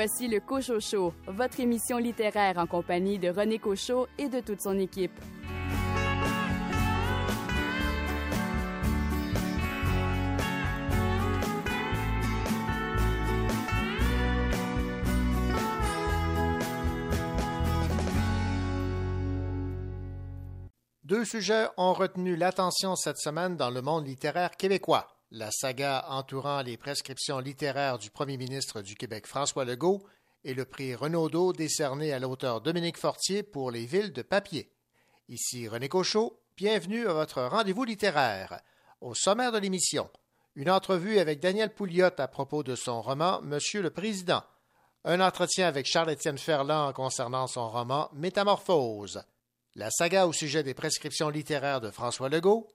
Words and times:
Voici 0.00 0.28
le 0.28 0.38
Cochot 0.38 0.78
Show, 0.78 1.12
votre 1.26 1.58
émission 1.58 1.98
littéraire 1.98 2.56
en 2.58 2.68
compagnie 2.68 3.18
de 3.18 3.30
René 3.30 3.58
Cochot 3.58 4.06
et 4.16 4.28
de 4.28 4.38
toute 4.38 4.60
son 4.60 4.78
équipe. 4.78 5.10
Deux 21.02 21.24
sujets 21.24 21.66
ont 21.76 21.92
retenu 21.92 22.36
l'attention 22.36 22.94
cette 22.94 23.18
semaine 23.18 23.56
dans 23.56 23.70
le 23.70 23.82
monde 23.82 24.06
littéraire 24.06 24.52
québécois. 24.56 25.17
La 25.30 25.50
saga 25.50 26.06
entourant 26.08 26.62
les 26.62 26.78
prescriptions 26.78 27.38
littéraires 27.38 27.98
du 27.98 28.10
premier 28.10 28.38
ministre 28.38 28.80
du 28.80 28.94
Québec 28.94 29.26
François 29.26 29.66
Legault 29.66 30.02
et 30.42 30.54
le 30.54 30.64
prix 30.64 30.94
Renaudot 30.94 31.52
décerné 31.52 32.14
à 32.14 32.18
l'auteur 32.18 32.62
Dominique 32.62 32.96
Fortier 32.96 33.42
pour 33.42 33.70
les 33.70 33.84
villes 33.84 34.14
de 34.14 34.22
papier. 34.22 34.72
Ici 35.28 35.68
René 35.68 35.90
Cochot, 35.90 36.40
bienvenue 36.56 37.06
à 37.06 37.12
votre 37.12 37.42
rendez-vous 37.42 37.84
littéraire. 37.84 38.62
Au 39.02 39.12
sommaire 39.14 39.52
de 39.52 39.58
l'émission, 39.58 40.08
une 40.54 40.70
entrevue 40.70 41.18
avec 41.18 41.40
Daniel 41.40 41.74
Pouliot 41.74 42.08
à 42.16 42.26
propos 42.26 42.62
de 42.62 42.74
son 42.74 43.02
roman 43.02 43.42
Monsieur 43.42 43.82
le 43.82 43.90
Président, 43.90 44.42
un 45.04 45.20
entretien 45.20 45.68
avec 45.68 45.84
Charles-Étienne 45.84 46.38
Ferland 46.38 46.94
concernant 46.94 47.48
son 47.48 47.68
roman 47.68 48.08
Métamorphose, 48.14 49.22
la 49.74 49.90
saga 49.90 50.26
au 50.26 50.32
sujet 50.32 50.62
des 50.62 50.72
prescriptions 50.72 51.28
littéraires 51.28 51.82
de 51.82 51.90
François 51.90 52.30
Legault, 52.30 52.66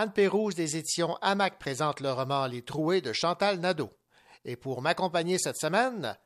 Anne 0.00 0.12
Pérouse 0.12 0.54
des 0.54 0.76
éditions 0.76 1.16
Hamac 1.22 1.58
présente 1.58 1.98
le 1.98 2.12
roman 2.12 2.46
Les 2.46 2.62
Troués 2.62 3.00
de 3.00 3.12
Chantal 3.12 3.58
Nadeau. 3.58 3.90
Et 4.44 4.54
pour 4.54 4.80
m'accompagner 4.80 5.38
cette 5.38 5.56
semaine, 5.56 6.16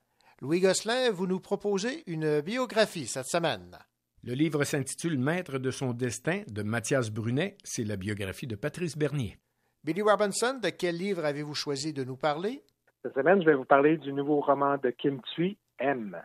Louis 0.42 0.61
Gosselin, 0.61 1.11
vous 1.11 1.27
nous 1.27 1.41
proposez 1.41 2.03
une 2.06 2.43
biographie 2.43 3.06
cette 3.06 3.28
semaine. 3.28 3.78
Le 4.25 4.34
livre 4.34 4.65
s'intitule 4.65 5.19
Maître 5.19 5.56
de 5.56 5.70
son 5.70 5.95
destin 5.95 6.43
de 6.48 6.62
Mathias 6.62 7.09
Brunet. 7.09 7.56
C'est 7.65 7.84
la 7.84 7.97
biographie 7.97 8.47
de 8.47 8.56
Patrice 8.56 8.98
Bernier. 8.98 9.39
Billy 9.84 10.03
Robinson, 10.03 10.61
de 10.62 10.69
quel 10.69 10.98
livre 10.98 11.25
avez-vous 11.25 11.55
choisi 11.55 11.95
de 11.95 12.05
nous 12.05 12.19
parler? 12.19 12.62
Cette 13.03 13.15
semaine, 13.15 13.41
je 13.41 13.47
vais 13.47 13.56
vous 13.56 13.65
parler 13.65 13.97
du 13.97 14.12
nouveau 14.12 14.43
roman 14.43 14.77
de 14.77 14.91
Kim 14.91 15.23
Thuy, 15.34 15.56
M. 15.78 16.20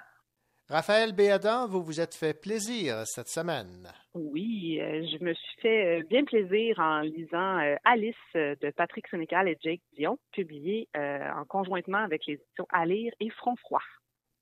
Raphaël 0.69 1.13
Béadan, 1.13 1.65
vous 1.65 1.81
vous 1.81 2.01
êtes 2.01 2.13
fait 2.13 2.33
plaisir 2.33 3.03
cette 3.05 3.29
semaine. 3.29 3.87
Oui, 4.13 4.79
euh, 4.81 5.05
je 5.09 5.23
me 5.23 5.33
suis 5.33 5.61
fait 5.61 5.99
euh, 5.99 6.03
bien 6.09 6.25
plaisir 6.25 6.77
en 6.79 6.99
lisant 6.99 7.59
euh, 7.59 7.77
Alice 7.85 8.15
de 8.35 8.69
Patrick 8.71 9.07
Sénécal 9.07 9.47
et 9.47 9.57
Jake 9.63 9.79
Dion, 9.95 10.19
publié 10.33 10.89
en 10.93 11.45
conjointement 11.45 11.99
avec 11.99 12.25
les 12.25 12.33
éditions 12.33 12.67
À 12.69 12.85
lire 12.85 13.13
et 13.21 13.29
Front 13.29 13.55
Froid. 13.55 13.81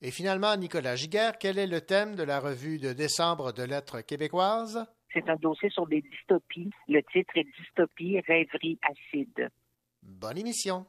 Et 0.01 0.09
finalement, 0.09 0.57
Nicolas 0.57 0.95
Giguère, 0.95 1.37
quel 1.37 1.59
est 1.59 1.67
le 1.67 1.81
thème 1.81 2.15
de 2.15 2.23
la 2.23 2.39
revue 2.39 2.79
de 2.79 2.91
décembre 2.93 3.53
de 3.53 3.63
Lettres 3.63 4.01
québécoises? 4.01 4.83
C'est 5.13 5.29
un 5.29 5.35
dossier 5.35 5.69
sur 5.69 5.85
des 5.85 6.01
dystopies. 6.01 6.71
Le 6.87 7.01
titre 7.03 7.37
est 7.37 7.45
Dystopie, 7.59 8.19
rêverie 8.27 8.79
acide. 8.81 9.49
Bonne 10.01 10.39
émission. 10.39 10.85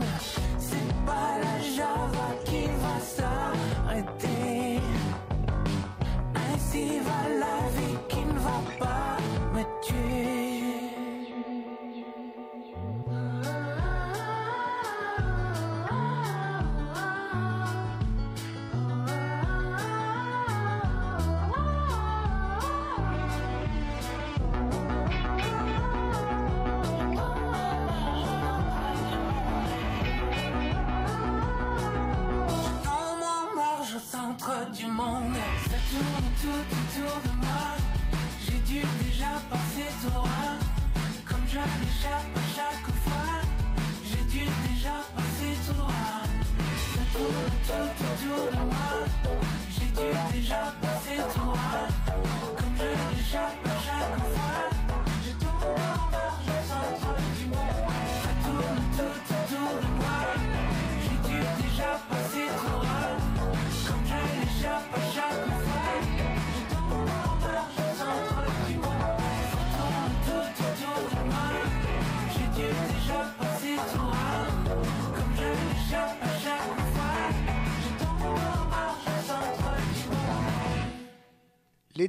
Du 0.00 0.39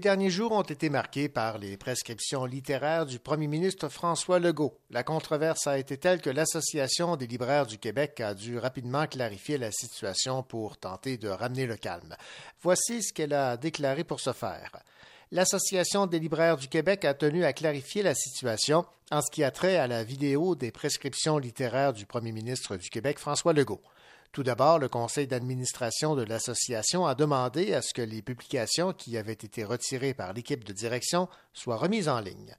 derniers 0.02 0.32
jours 0.32 0.52
ont 0.52 0.64
été 0.64 0.90
marqués 0.90 1.30
par 1.30 1.60
les 1.60 1.78
prescriptions 1.78 2.46
littéraires 2.46 3.06
du 3.06 3.20
premier 3.20 3.48
ministre 3.48 3.88
François 3.88 4.40
Legault. 4.40 4.78
La 4.90 5.04
controverse 5.04 5.68
a 5.68 5.78
été 5.78 5.96
telle 5.98 6.22
que 6.22 6.30
l'Association 6.30 7.16
des 7.16 7.28
libraires 7.28 7.68
du 7.68 7.78
Québec 7.78 8.20
a 8.20 8.34
dû 8.34 8.58
rapidement 8.58 9.06
clarifier 9.06 9.60
la 9.60 9.72
situation 9.72 10.42
pour 10.42 10.78
tenter 10.78 11.18
de 11.18 11.30
ramener 11.30 11.68
le 11.68 11.78
calme. 11.78 12.18
Voici 12.64 13.04
ce 13.04 13.14
qu'elle 13.14 13.34
a 13.34 13.58
déclaré 13.58 14.04
pour 14.04 14.20
ce 14.20 14.34
faire. 14.34 14.72
l'Association 15.32 16.08
des 16.08 16.20
libraires 16.20 16.58
du 16.58 16.68
Québec 16.68 17.06
a 17.06 17.14
tenu 17.14 17.46
à 17.46 17.54
clarifier 17.54 18.02
la 18.02 18.16
situation 18.16 18.86
en 19.12 19.22
ce 19.22 19.32
qui 19.32 19.44
a 19.44 19.52
trait 19.52 19.78
à 19.78 19.88
la 19.88 20.04
vidéo 20.04 20.56
des 20.56 20.72
prescriptions 20.72 21.38
littéraires 21.38 21.94
du 21.94 22.08
premier 22.08 22.32
ministre 22.32 22.76
du 22.76 22.90
Québec, 22.90 23.20
François 23.20 23.54
Legault. 23.54 23.82
Tout 24.32 24.44
d'abord, 24.44 24.80
le 24.80 24.88
conseil 24.88 25.28
d'administration 25.28 26.16
de 26.16 26.24
l'association 26.24 27.06
a 27.06 27.16
demandé 27.16 27.74
à 27.74 27.82
ce 27.82 27.94
que 27.94 28.02
les 28.02 28.22
publications 28.22 28.94
qui 28.94 29.18
avaient 29.18 29.34
été 29.34 29.66
retirées 29.66 30.14
par 30.14 30.32
l'équipe 30.32 30.64
de 30.64 30.72
direction 30.72 31.28
soient 31.54 31.76
remises 31.76 32.08
en 32.08 32.22
ligne. 32.22 32.56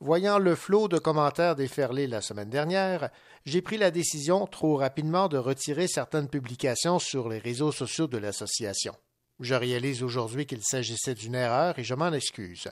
Voyant 0.00 0.38
le 0.38 0.54
flot 0.54 0.86
de 0.86 0.98
commentaires 0.98 1.56
déferler 1.56 2.06
la 2.06 2.20
semaine 2.20 2.50
dernière, 2.50 3.10
j'ai 3.44 3.62
pris 3.62 3.78
la 3.78 3.90
décision 3.90 4.46
trop 4.46 4.76
rapidement 4.76 5.26
de 5.26 5.38
retirer 5.38 5.88
certaines 5.88 6.28
publications 6.28 7.00
sur 7.00 7.28
les 7.28 7.38
réseaux 7.38 7.72
sociaux 7.72 8.06
de 8.06 8.18
l'association. 8.18 8.94
Je 9.40 9.56
réalise 9.56 10.04
aujourd'hui 10.04 10.46
qu'il 10.46 10.62
s'agissait 10.62 11.16
d'une 11.16 11.34
erreur 11.34 11.80
et 11.80 11.84
je 11.84 11.94
m'en 11.94 12.12
excuse. 12.12 12.68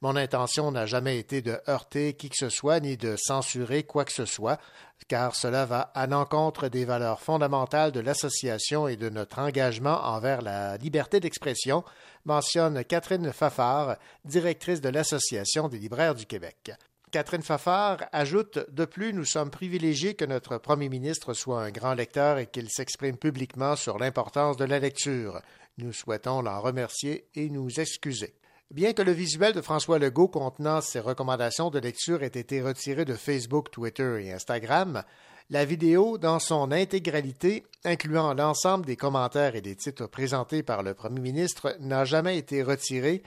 Mon 0.00 0.14
intention 0.14 0.70
n'a 0.70 0.86
jamais 0.86 1.18
été 1.18 1.42
de 1.42 1.58
heurter 1.68 2.14
qui 2.14 2.28
que 2.28 2.36
ce 2.36 2.50
soit 2.50 2.78
ni 2.78 2.96
de 2.96 3.16
censurer 3.16 3.82
quoi 3.82 4.04
que 4.04 4.12
ce 4.12 4.26
soit, 4.26 4.60
car 5.08 5.34
cela 5.34 5.66
va 5.66 5.90
à 5.94 6.06
l'encontre 6.06 6.68
des 6.68 6.84
valeurs 6.84 7.20
fondamentales 7.20 7.90
de 7.90 7.98
l'association 7.98 8.86
et 8.86 8.96
de 8.96 9.08
notre 9.08 9.40
engagement 9.40 10.04
envers 10.04 10.40
la 10.40 10.76
liberté 10.76 11.18
d'expression, 11.18 11.82
mentionne 12.24 12.84
Catherine 12.84 13.32
Fafard, 13.32 13.96
directrice 14.24 14.80
de 14.80 14.88
l'Association 14.88 15.66
des 15.66 15.78
libraires 15.78 16.14
du 16.14 16.26
Québec. 16.26 16.70
Catherine 17.10 17.42
Fafard 17.42 18.04
ajoute 18.12 18.70
De 18.70 18.84
plus, 18.84 19.12
nous 19.12 19.24
sommes 19.24 19.50
privilégiés 19.50 20.14
que 20.14 20.26
notre 20.26 20.58
premier 20.58 20.88
ministre 20.88 21.32
soit 21.32 21.62
un 21.62 21.70
grand 21.70 21.94
lecteur 21.94 22.38
et 22.38 22.46
qu'il 22.46 22.70
s'exprime 22.70 23.16
publiquement 23.16 23.74
sur 23.74 23.98
l'importance 23.98 24.56
de 24.58 24.64
la 24.64 24.78
lecture. 24.78 25.40
Nous 25.78 25.92
souhaitons 25.92 26.42
l'en 26.42 26.60
remercier 26.60 27.26
et 27.34 27.48
nous 27.48 27.80
excuser. 27.80 28.37
Bien 28.70 28.92
que 28.92 29.00
le 29.00 29.12
visuel 29.12 29.54
de 29.54 29.62
François 29.62 29.98
Legault 29.98 30.28
contenant 30.28 30.82
ses 30.82 31.00
recommandations 31.00 31.70
de 31.70 31.78
lecture 31.78 32.22
ait 32.22 32.26
été 32.26 32.60
retiré 32.60 33.06
de 33.06 33.14
Facebook, 33.14 33.70
Twitter 33.70 34.26
et 34.26 34.32
Instagram, 34.32 35.04
la 35.48 35.64
vidéo, 35.64 36.18
dans 36.18 36.38
son 36.38 36.70
intégralité, 36.70 37.64
incluant 37.84 38.34
l'ensemble 38.34 38.84
des 38.84 38.96
commentaires 38.96 39.56
et 39.56 39.62
des 39.62 39.74
titres 39.74 40.06
présentés 40.06 40.62
par 40.62 40.82
le 40.82 40.92
Premier 40.92 41.20
ministre, 41.20 41.74
n'a 41.80 42.04
jamais 42.04 42.36
été 42.36 42.62
retirée 42.62 43.22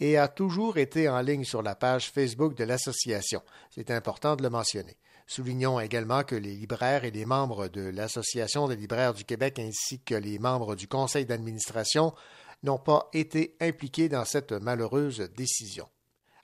et 0.00 0.16
a 0.16 0.28
toujours 0.28 0.78
été 0.78 1.10
en 1.10 1.20
ligne 1.20 1.44
sur 1.44 1.60
la 1.60 1.74
page 1.74 2.10
Facebook 2.10 2.54
de 2.54 2.64
l'association. 2.64 3.42
C'est 3.68 3.90
important 3.90 4.34
de 4.34 4.42
le 4.42 4.48
mentionner. 4.48 4.96
Soulignons 5.26 5.78
également 5.78 6.22
que 6.22 6.36
les 6.36 6.54
libraires 6.54 7.04
et 7.04 7.10
les 7.10 7.26
membres 7.26 7.68
de 7.68 7.82
l'Association 7.82 8.68
des 8.68 8.76
libraires 8.76 9.12
du 9.12 9.24
Québec 9.24 9.58
ainsi 9.58 10.00
que 10.00 10.14
les 10.14 10.38
membres 10.38 10.76
du 10.76 10.88
conseil 10.88 11.26
d'administration 11.26 12.14
n'ont 12.62 12.78
pas 12.78 13.08
été 13.12 13.56
impliqués 13.60 14.08
dans 14.08 14.24
cette 14.24 14.52
malheureuse 14.52 15.30
décision. 15.36 15.88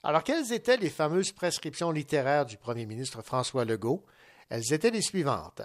Alors, 0.03 0.23
quelles 0.23 0.51
étaient 0.51 0.77
les 0.77 0.89
fameuses 0.89 1.31
prescriptions 1.31 1.91
littéraires 1.91 2.45
du 2.45 2.57
premier 2.57 2.85
ministre 2.85 3.21
François 3.21 3.63
Legault? 3.63 4.03
Elles 4.49 4.73
étaient 4.73 4.91
les 4.91 5.01
suivantes. 5.01 5.61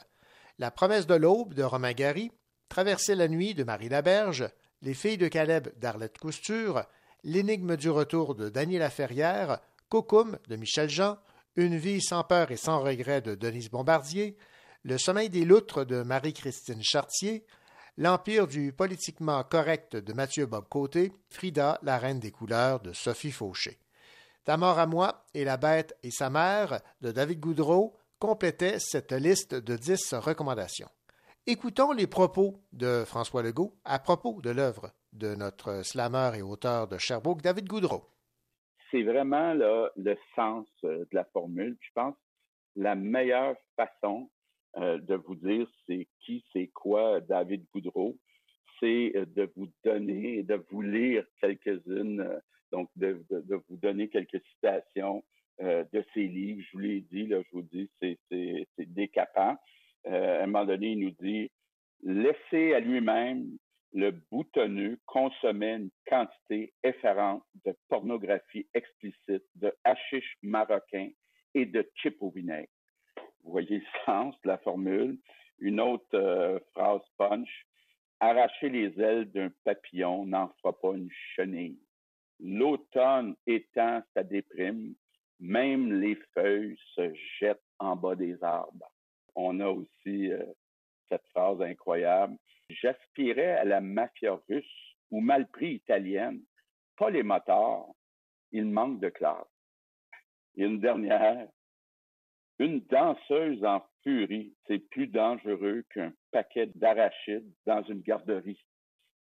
La 0.58 0.70
promesse 0.70 1.06
de 1.06 1.14
l'aube 1.14 1.54
de 1.54 1.62
Romain 1.62 1.92
Gary, 1.92 2.30
Traverser 2.68 3.14
la 3.14 3.28
nuit 3.28 3.54
de 3.54 3.64
Marie 3.64 3.88
Laberge, 3.88 4.48
Les 4.82 4.94
filles 4.94 5.18
de 5.18 5.28
Caleb 5.28 5.68
d'Arlette 5.78 6.18
Cousture, 6.18 6.84
L'énigme 7.24 7.76
du 7.76 7.90
retour 7.90 8.34
de 8.34 8.48
Daniel 8.48 8.80
Laferrière, 8.80 9.58
Cocum 9.88 10.38
de 10.48 10.56
Michel 10.56 10.88
Jean, 10.88 11.18
Une 11.56 11.76
vie 11.76 12.00
sans 12.00 12.22
peur 12.22 12.50
et 12.50 12.56
sans 12.56 12.80
regret 12.80 13.20
de 13.20 13.34
Denise 13.34 13.70
Bombardier, 13.70 14.36
Le 14.84 14.98
sommeil 14.98 15.30
des 15.30 15.44
loutres 15.44 15.84
de 15.84 16.02
Marie-Christine 16.02 16.82
Chartier, 16.82 17.44
L'Empire 18.00 18.46
du 18.46 18.72
politiquement 18.72 19.42
correct 19.42 19.96
de 19.96 20.12
Mathieu 20.12 20.46
Bob 20.46 20.68
Côté, 20.68 21.10
Frida, 21.30 21.80
la 21.82 21.98
reine 21.98 22.20
des 22.20 22.30
couleurs 22.30 22.78
de 22.78 22.92
Sophie 22.92 23.32
Fauché. 23.32 23.76
Ta 24.44 24.56
mort 24.56 24.78
à 24.78 24.86
moi 24.86 25.24
et 25.34 25.44
la 25.44 25.56
bête 25.56 25.98
et 26.04 26.12
sa 26.12 26.30
mère 26.30 26.78
de 27.00 27.10
David 27.10 27.40
Goudreau 27.40 27.96
complétaient 28.20 28.78
cette 28.78 29.10
liste 29.10 29.56
de 29.56 29.74
dix 29.74 30.14
recommandations. 30.14 30.86
Écoutons 31.44 31.90
les 31.90 32.06
propos 32.06 32.62
de 32.72 33.02
François 33.04 33.42
Legault 33.42 33.74
à 33.84 33.98
propos 33.98 34.40
de 34.42 34.50
l'œuvre 34.50 34.92
de 35.12 35.34
notre 35.34 35.84
slammer 35.84 36.38
et 36.38 36.42
auteur 36.42 36.86
de 36.86 36.98
Sherbrooke, 36.98 37.42
David 37.42 37.66
Goudreau. 37.66 38.04
C'est 38.92 39.02
vraiment 39.02 39.54
là, 39.54 39.90
le 39.96 40.16
sens 40.36 40.68
euh, 40.84 40.98
de 41.00 41.16
la 41.16 41.24
formule. 41.24 41.76
Je 41.80 41.90
pense 41.96 42.14
la 42.76 42.94
meilleure 42.94 43.56
façon 43.74 44.30
euh, 44.76 44.98
de 44.98 45.14
vous 45.14 45.34
dire 45.34 45.66
c'est 45.86 46.06
qui, 46.20 46.44
c'est 46.52 46.68
quoi 46.68 47.20
David 47.20 47.64
Goudreau, 47.72 48.16
c'est 48.78 49.12
euh, 49.16 49.24
de 49.24 49.50
vous 49.56 49.68
donner, 49.82 50.42
de 50.42 50.62
vous 50.70 50.82
lire 50.82 51.24
quelques-unes, 51.40 52.20
euh, 52.20 52.38
donc 52.70 52.90
de, 52.96 53.18
vous 53.68 53.76
donner 53.76 54.08
quelques 54.08 54.40
citations 54.52 55.24
de 55.60 56.04
ses 56.14 56.28
livres. 56.28 56.62
Je 56.62 56.72
vous 56.72 56.78
l'ai 56.78 57.00
dit, 57.00 57.28
je 57.28 57.50
vous 57.50 57.62
dis, 57.62 57.90
c'est 58.00 58.68
décapant. 58.78 59.56
à 60.04 60.42
un 60.42 60.46
moment 60.46 60.66
donné, 60.66 60.92
il 60.92 61.00
nous 61.00 61.14
dit, 61.18 61.50
laissez 62.04 62.74
à 62.74 62.80
lui-même 62.80 63.58
le 63.92 64.10
boutonneux 64.30 64.98
consommer 65.06 65.72
une 65.72 65.90
quantité 66.06 66.72
efférente 66.84 67.42
de 67.64 67.74
pornographie 67.88 68.68
explicite, 68.74 69.44
de 69.56 69.72
hashish 69.82 70.36
marocain 70.42 71.10
et 71.54 71.64
de 71.64 71.88
chips 71.96 72.20
au 72.20 72.30
vinaigre. 72.30 72.68
Vous 73.48 73.52
voyez 73.52 73.78
le 73.78 73.84
sens 74.04 74.34
de 74.42 74.48
la 74.48 74.58
formule. 74.58 75.18
Une 75.58 75.80
autre 75.80 76.14
euh, 76.14 76.58
phrase 76.74 77.00
punch. 77.16 77.66
Arracher 78.20 78.68
les 78.68 79.00
ailes 79.00 79.32
d'un 79.32 79.50
papillon 79.64 80.26
n'en 80.26 80.52
fera 80.60 80.78
pas 80.78 80.92
une 80.92 81.08
chenille. 81.34 81.80
L'automne 82.40 83.36
étant 83.46 84.02
sa 84.12 84.22
déprime, 84.22 84.94
même 85.40 85.98
les 85.98 86.16
feuilles 86.34 86.78
se 86.94 87.14
jettent 87.40 87.64
en 87.78 87.96
bas 87.96 88.16
des 88.16 88.36
arbres. 88.44 88.92
On 89.34 89.60
a 89.60 89.68
aussi 89.68 90.30
euh, 90.30 90.44
cette 91.08 91.26
phrase 91.28 91.62
incroyable. 91.62 92.36
J'aspirais 92.68 93.52
à 93.52 93.64
la 93.64 93.80
mafia 93.80 94.38
russe 94.46 94.94
ou 95.10 95.20
mal 95.20 95.48
pris 95.48 95.76
italienne, 95.76 96.42
pas 96.98 97.08
les 97.08 97.22
motards. 97.22 97.94
Il 98.52 98.66
manque 98.66 99.00
de 99.00 99.08
classe. 99.08 99.46
Et 100.56 100.64
une 100.64 100.80
dernière, 100.80 101.48
une 102.58 102.80
danseuse 102.90 103.64
en 103.64 103.82
furie, 104.02 104.52
c'est 104.66 104.78
plus 104.78 105.06
dangereux 105.06 105.84
qu'un 105.94 106.12
paquet 106.32 106.70
d'arachides 106.74 107.50
dans 107.66 107.82
une 107.84 108.00
garderie. 108.00 108.64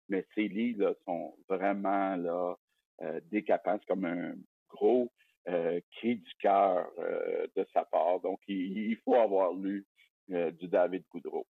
Mais 0.08 0.26
ces 0.34 0.48
lits 0.48 0.74
là 0.74 0.92
sont 1.04 1.34
vraiment 1.48 2.16
là 2.16 2.56
euh, 3.02 3.20
décapants, 3.30 3.78
c'est 3.80 3.86
comme 3.86 4.06
un 4.06 4.34
gros 4.68 5.08
euh, 5.48 5.80
cri 5.96 6.16
du 6.16 6.32
cœur 6.40 6.88
euh, 6.98 7.46
de 7.54 7.66
sa 7.72 7.84
part. 7.84 8.20
Donc, 8.20 8.40
il, 8.48 8.96
faut 9.04 9.14
avoir 9.14 9.52
lu 9.52 9.86
du 10.28 10.68
David 10.68 11.04
Goudreau. 11.10 11.46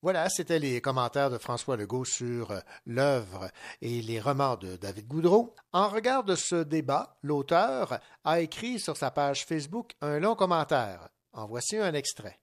Voilà, 0.00 0.30
c'était 0.30 0.58
les 0.58 0.80
commentaires 0.80 1.28
de 1.28 1.36
François 1.36 1.76
Legault 1.76 2.06
sur 2.06 2.54
l'œuvre 2.86 3.50
et 3.82 4.00
les 4.00 4.18
romans 4.18 4.56
de 4.56 4.76
David 4.76 5.06
Goudreau. 5.06 5.54
En 5.74 5.88
regard 5.88 6.24
de 6.24 6.34
ce 6.34 6.62
débat, 6.62 7.18
l'auteur 7.22 8.00
a 8.24 8.40
écrit 8.40 8.78
sur 8.78 8.96
sa 8.96 9.10
page 9.10 9.44
Facebook 9.44 9.92
un 10.00 10.20
long 10.20 10.36
commentaire 10.36 11.08
en 11.34 11.46
voici 11.46 11.76
un 11.76 11.92
extrait. 11.92 12.38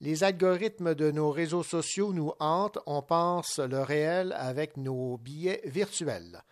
Les 0.00 0.24
algorithmes 0.24 0.94
de 0.94 1.10
nos 1.10 1.30
réseaux 1.30 1.62
sociaux 1.62 2.12
nous 2.12 2.32
hantent, 2.40 2.78
on 2.86 3.02
pense 3.02 3.58
le 3.58 3.80
réel 3.80 4.32
avec 4.38 4.76
nos 4.78 5.18
billets 5.18 5.60
virtuels. 5.64 6.42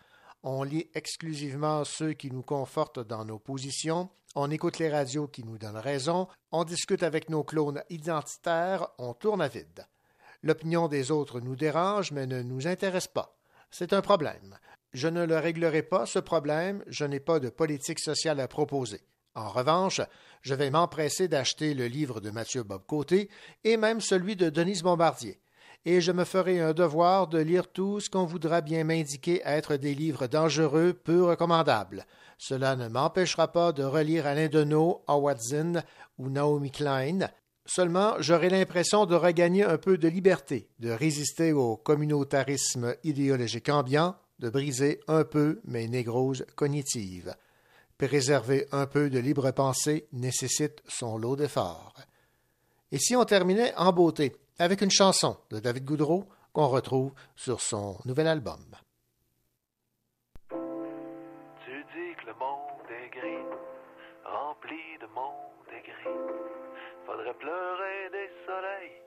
On 0.43 0.63
lit 0.63 0.89
exclusivement 0.93 1.83
ceux 1.83 2.13
qui 2.13 2.29
nous 2.29 2.43
confortent 2.43 2.99
dans 2.99 3.25
nos 3.25 3.39
positions, 3.39 4.09
on 4.35 4.51
écoute 4.51 4.77
les 4.77 4.89
radios 4.89 5.27
qui 5.27 5.43
nous 5.43 5.57
donnent 5.57 5.77
raison, 5.77 6.27
on 6.51 6.63
discute 6.63 7.01
avec 7.01 7.29
nos 7.29 7.43
clones 7.43 7.83
identitaires, 7.89 8.87
on 8.99 9.13
tourne 9.15 9.41
à 9.41 9.47
vide. 9.47 9.87
L'opinion 10.43 10.87
des 10.87 11.09
autres 11.09 11.39
nous 11.39 11.55
dérange 11.55 12.11
mais 12.11 12.27
ne 12.27 12.43
nous 12.43 12.67
intéresse 12.67 13.07
pas. 13.07 13.35
C'est 13.71 13.93
un 13.93 14.01
problème. 14.01 14.57
Je 14.93 15.07
ne 15.07 15.25
le 15.25 15.37
réglerai 15.37 15.83
pas, 15.83 16.05
ce 16.05 16.19
problème, 16.19 16.83
je 16.87 17.05
n'ai 17.05 17.19
pas 17.19 17.39
de 17.39 17.49
politique 17.49 17.99
sociale 17.99 18.39
à 18.39 18.47
proposer. 18.47 19.01
En 19.35 19.49
revanche, 19.49 20.01
je 20.41 20.53
vais 20.53 20.69
m'empresser 20.69 21.27
d'acheter 21.27 21.73
le 21.73 21.87
livre 21.87 22.19
de 22.19 22.31
Mathieu 22.31 22.63
Bobcoté 22.63 23.29
et 23.63 23.77
même 23.77 24.01
celui 24.01 24.35
de 24.35 24.49
Denise 24.49 24.83
Bombardier. 24.83 25.39
Et 25.85 26.01
je 26.01 26.11
me 26.11 26.25
ferai 26.25 26.59
un 26.59 26.73
devoir 26.73 27.27
de 27.27 27.39
lire 27.39 27.71
tout 27.71 27.99
ce 27.99 28.09
qu'on 28.09 28.25
voudra 28.25 28.61
bien 28.61 28.83
m'indiquer 28.83 29.41
être 29.45 29.77
des 29.77 29.95
livres 29.95 30.27
dangereux, 30.27 30.93
peu 30.93 31.23
recommandables. 31.23 32.05
Cela 32.37 32.75
ne 32.75 32.89
m'empêchera 32.89 33.51
pas 33.51 33.71
de 33.71 33.83
relire 33.83 34.27
Alain 34.27 34.49
Deneau, 34.49 35.03
Howard 35.07 35.39
Zinn 35.39 35.83
ou 36.17 36.29
Naomi 36.29 36.71
Klein. 36.71 37.29
Seulement, 37.65 38.15
j'aurai 38.19 38.49
l'impression 38.49 39.05
de 39.05 39.15
regagner 39.15 39.63
un 39.63 39.77
peu 39.77 39.97
de 39.97 40.07
liberté, 40.07 40.69
de 40.79 40.89
résister 40.89 41.53
au 41.53 41.77
communautarisme 41.77 42.95
idéologique 43.03 43.69
ambiant, 43.69 44.15
de 44.39 44.49
briser 44.49 44.99
un 45.07 45.23
peu 45.23 45.61
mes 45.65 45.87
négroses 45.87 46.45
cognitives. 46.55 47.35
Préserver 47.99 48.65
un 48.71 48.87
peu 48.87 49.09
de 49.09 49.19
libre 49.19 49.51
pensée 49.51 50.07
nécessite 50.13 50.81
son 50.87 51.17
lot 51.17 51.35
d'efforts. 51.35 51.93
Et 52.93 52.97
si 52.97 53.13
on 53.17 53.25
terminait 53.25 53.75
en 53.75 53.91
beauté 53.91 54.33
avec 54.57 54.81
une 54.81 54.89
chanson 54.89 55.35
de 55.49 55.59
David 55.59 55.83
Goudreau 55.83 56.23
qu'on 56.53 56.69
retrouve 56.69 57.11
sur 57.35 57.59
son 57.59 57.97
nouvel 58.05 58.27
album? 58.27 58.63
Tu 60.49 60.55
dis 61.93 62.15
que 62.15 62.31
remplis 64.23 64.97
de 65.01 65.07
monde 65.13 65.67
et 65.67 65.81
gris. 65.83 66.19
Faudrait 67.05 67.33
pleurer 67.33 68.09
des 68.13 68.29
soleils 68.47 69.01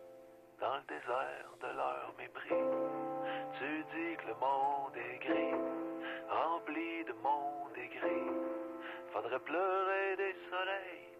dans 0.61 0.77
le 0.77 0.85
désert 0.87 1.49
de 1.63 1.77
leur 1.79 2.15
mépris. 2.19 2.61
Tu 3.59 3.85
dis 3.97 4.17
que 4.19 4.27
le 4.29 4.35
monde 4.35 4.97
est 4.97 5.19
gris, 5.25 5.57
rempli 6.29 7.05
de 7.07 7.13
monde 7.23 7.53
gris. 7.53 7.62
Faudrait 9.13 9.41
pleurer 9.41 10.17
des 10.17 10.35
soleils, 10.49 11.13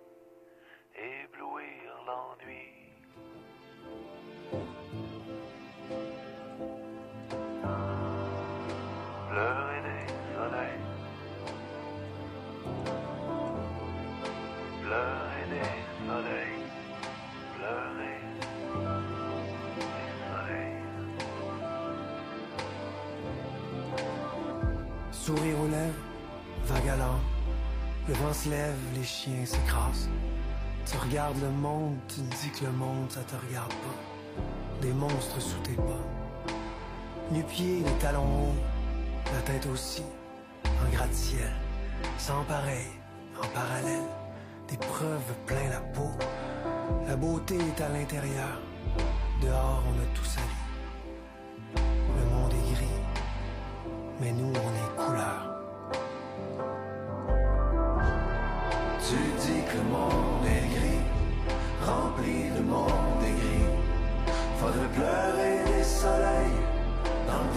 éblouir 0.97 1.91
l'ennui. 2.07 2.69
Pleurer 9.29 9.81
des 9.89 10.07
soleils. 10.33 10.85
Pleurer 14.83 15.45
des 15.51 15.73
soleils. 16.07 16.63
Pleurer. 17.59 18.21
Sourire 25.13 25.61
aux 25.61 25.69
lèvres, 25.69 26.03
vague. 26.65 27.32
Le 28.09 28.15
vent 28.15 28.33
se 28.33 28.49
lève, 28.49 28.75
les 28.97 29.05
chiens 29.05 29.47
s'écrasent. 29.47 30.09
Tu 30.87 30.97
regardes 30.97 31.41
le 31.41 31.51
monde, 31.51 31.97
tu 32.09 32.21
dis 32.21 32.51
que 32.51 32.65
le 32.65 32.73
monde, 32.73 33.09
ça 33.09 33.21
te 33.21 33.37
regarde 33.47 33.71
pas. 33.71 34.81
Des 34.81 34.93
monstres 34.93 35.41
sous 35.41 35.61
tes 35.61 35.77
pas. 35.77 36.05
Nu-pieds, 37.31 37.85
les 37.85 37.99
talons 38.01 38.25
hauts, 38.25 38.55
la 39.33 39.41
tête 39.43 39.67
aussi, 39.67 40.03
en 40.65 40.91
gratte-ciel. 40.93 41.53
Sans 42.19 42.43
pareil, 42.45 42.89
en 43.41 43.47
parallèle, 43.55 44.09
des 44.69 44.77
preuves 44.79 45.33
plein 45.47 45.69
la 45.71 45.81
peau. 45.81 46.11
La 47.07 47.15
beauté 47.15 47.57
est 47.57 47.81
à 47.81 47.89
l'intérieur, 47.89 48.61
dehors 49.41 49.85
on 49.87 50.03
a 50.03 50.07
tout 50.17 50.25
sali. 50.25 50.47
Le 51.77 52.25
monde 52.35 52.51
est 52.53 52.75
gris, 52.75 53.01
mais 54.21 54.33
nous 54.33 54.51
on 54.51 54.73
est 54.75 54.82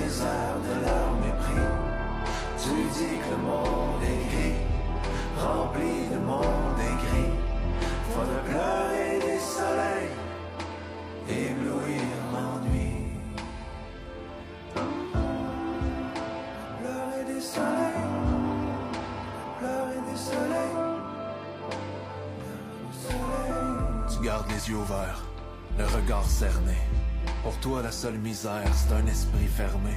désert 0.05 0.57
de 0.67 0.74
leur 0.85 1.07
mépris. 1.24 1.67
Tu 2.62 2.75
dis 2.97 3.17
que 3.24 3.29
le 3.31 3.39
monde 3.50 4.03
est 4.03 4.24
gris, 4.31 4.59
rempli 5.38 5.93
de 6.13 6.19
monde 6.31 6.79
et 6.89 6.95
gris. 7.05 7.33
Faudrait 8.12 8.45
pleurer 8.50 9.13
des 9.27 9.41
soleils, 9.55 10.13
éblouir 11.27 12.05
l'ennui. 12.33 12.93
Pleurer 16.79 17.24
des 17.33 17.41
soleils, 17.41 18.07
pleurer 19.59 20.01
des 20.09 20.19
soleils. 20.29 20.77
Tu 24.12 24.17
gardes 24.24 24.50
les 24.50 24.63
yeux 24.69 24.77
ouverts, 24.77 25.21
le 25.77 25.85
regard 25.85 26.25
cerné. 26.25 26.77
Pour 27.46 27.56
toi, 27.58 27.84
la 27.84 27.92
seule 27.92 28.18
misère, 28.18 28.64
c'est 28.74 28.92
un 28.92 29.06
esprit 29.06 29.46
fermé. 29.46 29.94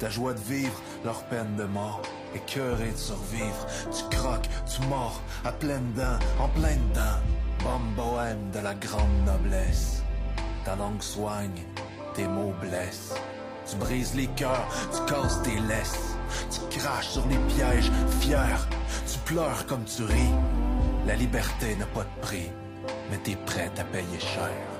Ta 0.00 0.10
joie 0.10 0.34
de 0.34 0.40
vivre, 0.40 0.82
leur 1.04 1.22
peine 1.26 1.54
de 1.54 1.62
mort. 1.62 2.02
Écœuré 2.34 2.90
de 2.90 2.96
survivre, 2.96 3.66
tu 3.84 4.16
croques, 4.16 4.48
tu 4.66 4.84
mords, 4.88 5.22
à 5.44 5.52
pleines 5.52 5.92
dents, 5.92 6.18
en 6.40 6.48
plein 6.48 6.74
dedans. 6.74 7.20
Bombe 7.62 7.94
bohème 7.94 8.50
de 8.52 8.58
la 8.58 8.74
grande 8.74 9.24
noblesse. 9.24 10.02
Ta 10.64 10.74
langue 10.74 11.00
soigne, 11.00 11.62
tes 12.14 12.26
mots 12.26 12.54
blessent. 12.60 13.14
Tu 13.70 13.76
brises 13.76 14.16
les 14.16 14.26
cœurs, 14.26 14.66
tu 14.92 15.12
casses 15.12 15.40
tes 15.42 15.60
laisses. 15.60 16.16
Tu 16.50 16.78
craches 16.80 17.10
sur 17.10 17.26
les 17.28 17.38
pièges, 17.54 17.92
fier. 18.18 18.66
Tu 19.06 19.20
pleures 19.20 19.66
comme 19.66 19.84
tu 19.84 20.02
ris. 20.02 20.34
La 21.06 21.14
liberté 21.14 21.76
n'a 21.76 21.86
pas 21.86 22.02
de 22.02 22.20
prix, 22.22 22.50
mais 23.08 23.18
t'es 23.18 23.36
prête 23.46 23.78
à 23.78 23.84
payer 23.84 24.18
cher. 24.18 24.75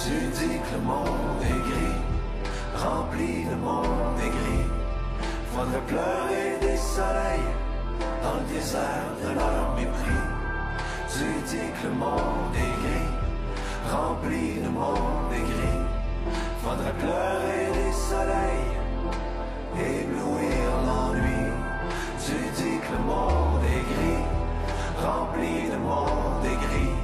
Tu 0.00 0.10
dis 0.10 0.58
que 0.58 0.74
le 0.76 0.82
monde 0.82 1.42
est 1.42 1.62
gris, 1.68 2.00
rempli 2.76 3.44
de 3.50 3.56
monde 3.56 4.20
et 4.24 4.30
gris. 4.30 4.68
Faudrait 5.52 5.86
pleurer 5.88 6.56
des 6.60 6.76
soleils 6.76 7.50
dans 8.22 8.34
le 8.38 8.54
désert 8.54 9.10
de 9.22 9.34
leur 9.34 9.74
mépris. 9.74 10.24
Tu 11.10 11.26
dis 11.50 11.68
que 11.82 11.88
le 11.88 11.94
monde 11.94 12.54
est 12.54 12.76
gris, 12.82 13.10
rempli 13.92 14.60
de 14.62 14.68
monde 14.68 15.32
et 15.34 15.46
gris. 15.52 15.82
Faudrait 16.62 16.98
pleurer 17.02 17.66
des 17.78 17.92
soleils, 17.92 18.70
éblouir 19.74 20.68
l'ennui. 20.86 21.44
Tu 22.24 22.36
dis 22.56 22.78
que 22.78 22.92
le 22.92 23.04
monde 23.04 23.64
est 23.76 23.86
gris, 23.92 24.24
rempli 25.04 25.70
de 25.72 25.76
monde 25.76 26.44
et 26.44 26.58
gris. 26.66 26.96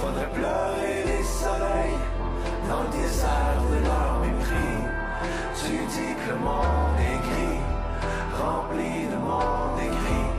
Faudrait 0.00 0.30
pleurer 0.34 1.04
des 1.06 1.24
soleils 1.24 2.09
dans 2.70 2.82
le 2.84 2.90
désert 3.02 3.60
de 3.72 3.78
leur 3.88 4.12
mépris. 4.24 4.78
Tu 5.60 5.72
dis 5.94 6.14
que 6.20 6.26
le 6.32 6.38
monde 6.48 6.98
est 7.10 7.20
gris, 7.28 7.62
rempli 8.40 8.94
de 9.12 9.18
monde 9.30 9.78
et 9.86 9.92
gris. 10.00 10.30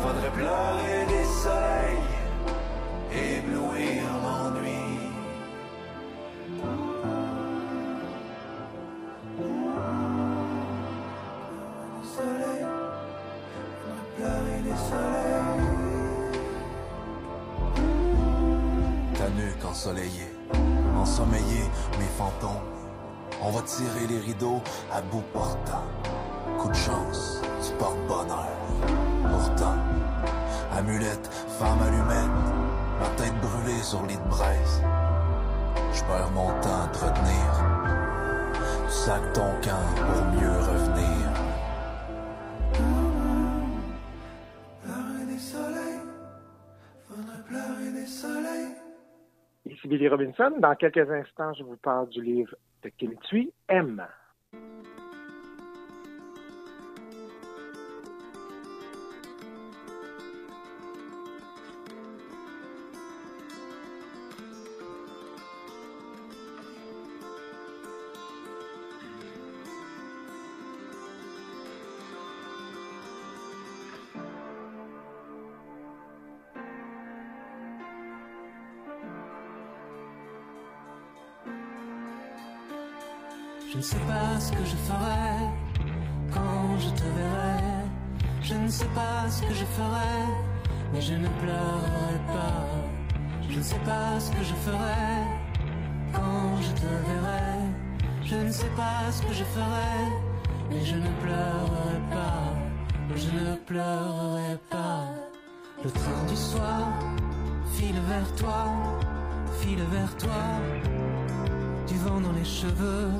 Faudrait 0.00 0.34
pleurer 0.40 1.00
des 1.14 1.26
soleils, 1.42 2.08
éblouir 3.12 3.49
à 24.92 25.00
bout 25.02 25.24
portant. 25.32 25.84
Coup 26.58 26.68
de 26.68 26.74
chance, 26.74 27.42
tu 27.62 27.72
portes 27.78 27.98
bonheur. 28.06 28.48
Pourtant, 29.22 29.76
amulette, 30.76 31.26
femme 31.58 31.80
allumette, 31.82 32.36
ma 32.98 33.08
tête 33.16 33.34
brûlée 33.40 33.82
sur 33.82 34.02
lit 34.06 34.16
de 34.16 34.28
braise. 34.28 34.82
Je 35.92 36.00
perds 36.04 36.30
mon 36.32 36.48
temps 36.60 36.82
à 36.84 36.88
te 36.88 36.98
retenir. 37.04 37.46
Tu 38.86 38.92
sacs 38.92 39.32
ton 39.32 39.50
camp 39.62 39.86
pour 39.96 40.24
mieux 40.40 40.58
revenir. 40.58 41.30
Pleurer 44.82 45.26
des 45.26 45.38
soleils, 45.38 46.00
faudrait 47.08 47.42
pleurer 47.46 47.92
des 47.92 48.06
soleils. 48.06 48.74
Ici 49.66 49.88
Billy 49.88 50.08
Robinson. 50.08 50.52
Dans 50.58 50.74
quelques 50.74 51.10
instants, 51.10 51.52
je 51.54 51.62
vous 51.62 51.76
parle 51.76 52.08
du 52.08 52.22
livre 52.22 52.54
de 52.82 52.88
Kim 52.88 53.14
Thuy, 53.28 53.52
M. 53.68 54.02
Je 83.72 83.76
ne 83.76 83.82
sais 83.82 83.98
pas 83.98 84.40
ce 84.40 84.50
que 84.50 84.64
je 84.64 84.76
ferai 84.88 85.46
quand 86.32 86.76
je 86.80 86.88
te 86.88 87.04
verrai. 87.04 87.62
Je 88.42 88.54
ne 88.54 88.66
sais 88.66 88.88
pas 88.96 89.30
ce 89.30 89.42
que 89.42 89.54
je 89.54 89.64
ferai, 89.64 90.24
mais 90.92 91.00
je 91.00 91.14
ne 91.14 91.28
pleurerai 91.28 92.18
pas. 92.26 92.66
Je 93.48 93.58
ne 93.58 93.62
sais 93.62 93.78
pas 93.86 94.18
ce 94.18 94.32
que 94.32 94.42
je 94.42 94.54
ferai 94.54 95.22
quand 96.12 96.56
je 96.60 96.72
te 96.72 96.86
verrai. 96.86 97.60
Je 98.24 98.34
ne 98.34 98.50
sais 98.50 98.70
pas 98.76 99.12
ce 99.12 99.22
que 99.22 99.32
je 99.32 99.44
ferai, 99.44 100.02
mais 100.68 100.84
je 100.84 100.96
ne 100.96 101.10
pleurerai 101.22 102.00
pas. 102.10 102.52
Je 103.14 103.30
ne 103.30 103.54
pleurerai 103.54 104.58
pas. 104.68 105.04
Le 105.84 105.90
train 105.92 106.24
du 106.28 106.36
soir 106.36 106.88
file 107.74 108.00
vers 108.08 108.34
toi, 108.34 108.64
file 109.60 109.84
vers 109.92 110.16
toi. 110.16 110.42
Du 111.86 111.94
vent 111.98 112.20
dans 112.20 112.32
les 112.32 112.44
cheveux 112.44 113.10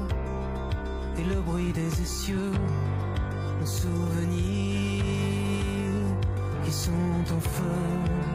et 1.18 1.24
le 1.24 1.40
bruit 1.40 1.72
des 1.72 2.02
essieux, 2.02 2.52
le 3.60 3.66
souvenir 3.66 5.04
qui 6.64 6.72
sont 6.72 7.34
en 7.34 7.40
feu. 7.40 8.29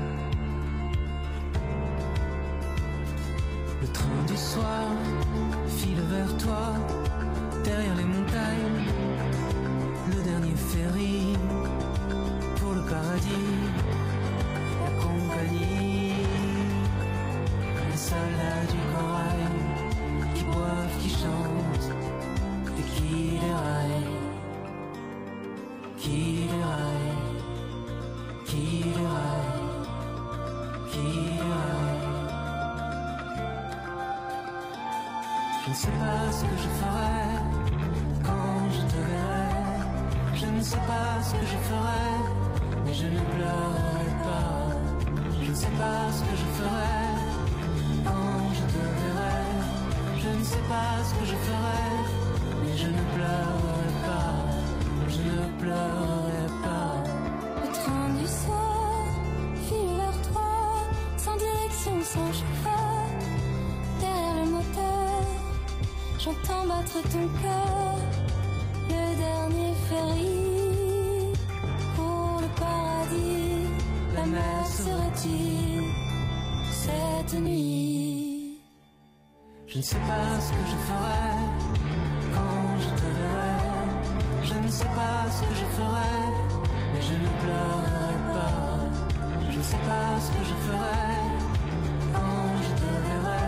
Ce 36.39 36.44
que 36.44 36.58
je 36.65 36.70
ferai 36.80 37.22
quand 38.27 38.58
je 38.75 38.82
te 38.92 39.00
verrai. 39.10 39.51
Je 40.42 40.48
ne 40.48 40.62
sais 40.62 40.84
pas 40.92 41.12
ce 41.27 41.32
que 41.39 41.46
je 41.54 41.60
ferai, 41.70 42.12
mais 42.84 42.94
je 42.94 43.08
ne 43.15 43.22
pleurerai 43.34 44.10
pas. 44.27 44.58
Je 45.44 45.50
ne 45.51 45.56
sais 45.56 45.75
pas 45.82 46.01
ce 46.18 46.22
que 46.27 46.36
je 46.42 46.48
ferai 46.58 47.00
quand 48.08 48.39
je 48.58 48.63
te 48.74 48.82
verrai. 48.98 49.46
Je 50.24 50.30
ne 50.38 50.44
sais 50.44 50.65
pas 50.74 50.92
ce 51.08 51.13
que 51.18 51.25
je 51.32 51.38
ferai, 51.48 51.88
mais 52.62 52.75
je 52.82 52.88
ne 52.98 53.04
pleurerai 53.13 53.92
pas. 54.08 54.36
Je 55.13 55.22
ne 55.30 55.39
pleurerai 55.62 56.14
j'entends 66.25 66.65
battre 66.67 67.00
ton 67.13 67.27
cœur. 67.41 67.96
Le 68.89 69.05
dernier 69.25 69.74
ferry 69.88 71.34
pour 71.96 72.41
le 72.41 72.50
paradis. 72.60 73.67
La 74.15 74.25
mer 74.25 74.62
serait-il 74.65 75.84
cette 76.72 77.39
nuit? 77.39 78.60
Je 79.67 79.77
ne 79.77 79.84
sais 79.84 80.03
pas 80.10 80.27
ce 80.46 80.50
que 80.51 80.65
je 80.72 80.77
ferai 80.88 81.29
quand 82.34 82.67
je 82.84 82.89
te 83.00 83.08
verrai. 83.17 83.58
Je 84.50 84.53
ne 84.65 84.67
sais 84.77 84.91
pas 85.00 85.17
ce 85.36 85.41
que 85.48 85.55
je 85.62 85.67
ferai, 85.77 86.17
mais 86.91 87.01
je 87.01 87.13
ne 87.24 87.29
pleurerai 87.41 88.15
pas. 88.34 89.51
Je 89.51 89.58
ne 89.58 89.63
sais 89.63 89.84
pas 89.89 90.10
ce 90.24 90.29
que 90.36 90.44
je 90.50 90.55
ferai 90.65 91.08
quand 92.13 92.48
je 92.65 92.72
te 92.82 92.89
verrai. 93.08 93.48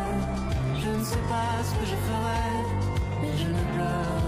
Je 0.81 0.89
ne 0.99 1.03
sais 1.03 1.23
pas 1.31 1.51
ce 1.67 1.71
que 1.79 1.85
je 1.85 1.97
ferai, 2.07 2.47
mais 3.37 3.43
je 3.43 4.26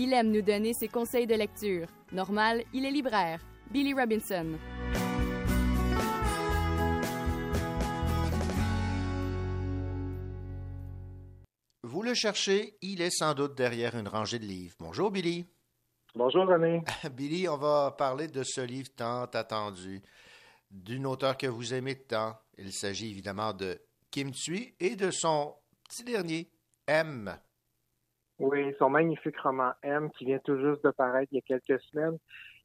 Il 0.00 0.12
aime 0.12 0.30
nous 0.30 0.42
donner 0.42 0.74
ses 0.74 0.86
conseils 0.86 1.26
de 1.26 1.34
lecture. 1.34 1.88
Normal, 2.12 2.62
il 2.72 2.86
est 2.86 2.90
libraire. 2.92 3.40
Billy 3.68 3.92
Robinson. 3.92 4.56
Vous 11.82 12.02
le 12.02 12.14
cherchez, 12.14 12.78
il 12.80 13.02
est 13.02 13.10
sans 13.10 13.34
doute 13.34 13.56
derrière 13.56 13.96
une 13.96 14.06
rangée 14.06 14.38
de 14.38 14.44
livres. 14.44 14.76
Bonjour 14.78 15.10
Billy. 15.10 15.48
Bonjour 16.14 16.46
René. 16.46 16.84
Billy, 17.12 17.48
on 17.48 17.56
va 17.56 17.90
parler 17.90 18.28
de 18.28 18.44
ce 18.44 18.60
livre 18.60 18.90
tant 18.94 19.24
attendu, 19.24 20.00
d'une 20.70 21.06
auteure 21.06 21.36
que 21.36 21.48
vous 21.48 21.74
aimez 21.74 21.96
tant. 21.96 22.38
Il 22.56 22.72
s'agit 22.72 23.10
évidemment 23.10 23.52
de 23.52 23.82
Kim 24.12 24.30
Thuy 24.30 24.76
et 24.78 24.94
de 24.94 25.10
son 25.10 25.56
petit 25.88 26.04
dernier, 26.04 26.52
M. 26.86 27.36
Oui, 28.38 28.74
son 28.78 28.90
magnifique 28.90 29.38
roman 29.38 29.72
M 29.82 30.10
qui 30.12 30.26
vient 30.26 30.38
tout 30.38 30.58
juste 30.58 30.84
de 30.84 30.90
paraître 30.90 31.32
il 31.32 31.36
y 31.36 31.38
a 31.38 31.58
quelques 31.58 31.80
semaines 31.82 32.18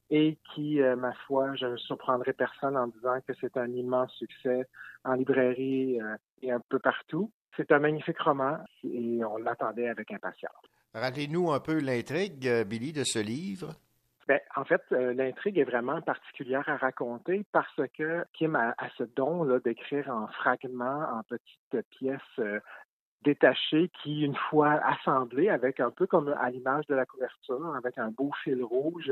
et 0.09 0.37
qui, 0.53 0.81
euh, 0.81 0.95
ma 0.95 1.13
foi, 1.25 1.55
je 1.55 1.65
ne 1.65 1.77
surprendrai 1.77 2.33
personne 2.33 2.77
en 2.77 2.87
disant 2.87 3.19
que 3.27 3.33
c'est 3.39 3.57
un 3.57 3.71
immense 3.71 4.13
succès 4.13 4.67
en 5.03 5.13
librairie 5.13 5.99
euh, 5.99 6.15
et 6.41 6.51
un 6.51 6.61
peu 6.69 6.79
partout. 6.79 7.31
C'est 7.57 7.71
un 7.71 7.79
magnifique 7.79 8.19
roman 8.19 8.57
et 8.83 9.23
on 9.23 9.37
l'attendait 9.37 9.89
avec 9.89 10.11
impatience. 10.11 10.51
Rappelez-nous 10.93 11.51
un 11.51 11.59
peu 11.59 11.79
l'intrigue, 11.79 12.47
euh, 12.47 12.63
Billy, 12.63 12.93
de 12.93 13.03
ce 13.03 13.17
livre. 13.17 13.73
Ben, 14.27 14.39
en 14.55 14.63
fait, 14.63 14.81
euh, 14.91 15.13
l'intrigue 15.13 15.57
est 15.57 15.63
vraiment 15.63 16.01
particulière 16.01 16.67
à 16.69 16.77
raconter 16.77 17.43
parce 17.51 17.81
que 17.97 18.23
Kim 18.33 18.55
a, 18.55 18.73
a 18.77 18.89
ce 18.97 19.03
don 19.03 19.45
d'écrire 19.59 20.09
en 20.09 20.27
fragments, 20.27 21.05
en 21.11 21.23
petites 21.23 21.89
pièces 21.89 22.21
euh, 22.39 22.59
détachées 23.23 23.89
qui, 24.01 24.21
une 24.21 24.35
fois 24.35 24.79
assemblées, 24.85 25.49
avec 25.49 25.79
un 25.79 25.91
peu 25.91 26.05
comme 26.07 26.33
à 26.39 26.49
l'image 26.49 26.85
de 26.87 26.95
la 26.95 27.05
couverture, 27.05 27.75
avec 27.75 27.97
un 27.97 28.09
beau 28.09 28.31
fil 28.43 28.63
rouge, 28.63 29.11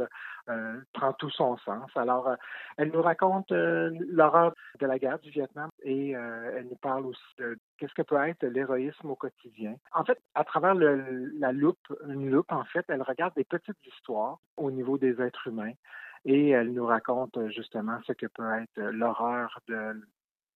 euh, 0.49 0.79
prend 0.93 1.13
tout 1.13 1.29
son 1.29 1.57
sens. 1.57 1.89
Alors, 1.95 2.27
euh, 2.27 2.35
elle 2.77 2.91
nous 2.91 3.01
raconte 3.01 3.51
euh, 3.51 3.89
l'horreur 4.09 4.53
de 4.79 4.85
la 4.85 4.99
guerre 4.99 5.19
du 5.19 5.29
Vietnam 5.29 5.69
et 5.83 6.11
elle 6.11 6.67
nous 6.69 6.77
parle 6.77 7.05
aussi 7.05 7.21
de 7.37 7.57
qu'est-ce 7.77 7.93
que 7.93 8.01
peut 8.01 8.17
être 8.27 8.45
l'héroïsme 8.45 9.09
au 9.09 9.15
quotidien. 9.15 9.75
En 9.93 10.03
fait, 10.03 10.19
à 10.35 10.43
travers 10.43 10.73
la 10.75 11.51
loupe, 11.51 11.77
une 12.07 12.29
loupe, 12.29 12.51
en 12.51 12.63
fait, 12.65 12.85
elle 12.87 13.01
regarde 13.01 13.33
des 13.35 13.43
petites 13.43 13.77
histoires 13.85 14.37
au 14.57 14.71
niveau 14.71 14.97
des 14.97 15.21
êtres 15.21 15.47
humains 15.47 15.73
et 16.25 16.49
elle 16.49 16.71
nous 16.71 16.85
raconte 16.85 17.37
justement 17.49 17.99
ce 18.05 18.13
que 18.13 18.27
peut 18.27 18.61
être 18.61 18.81
l'horreur 18.91 19.59
de 19.67 19.93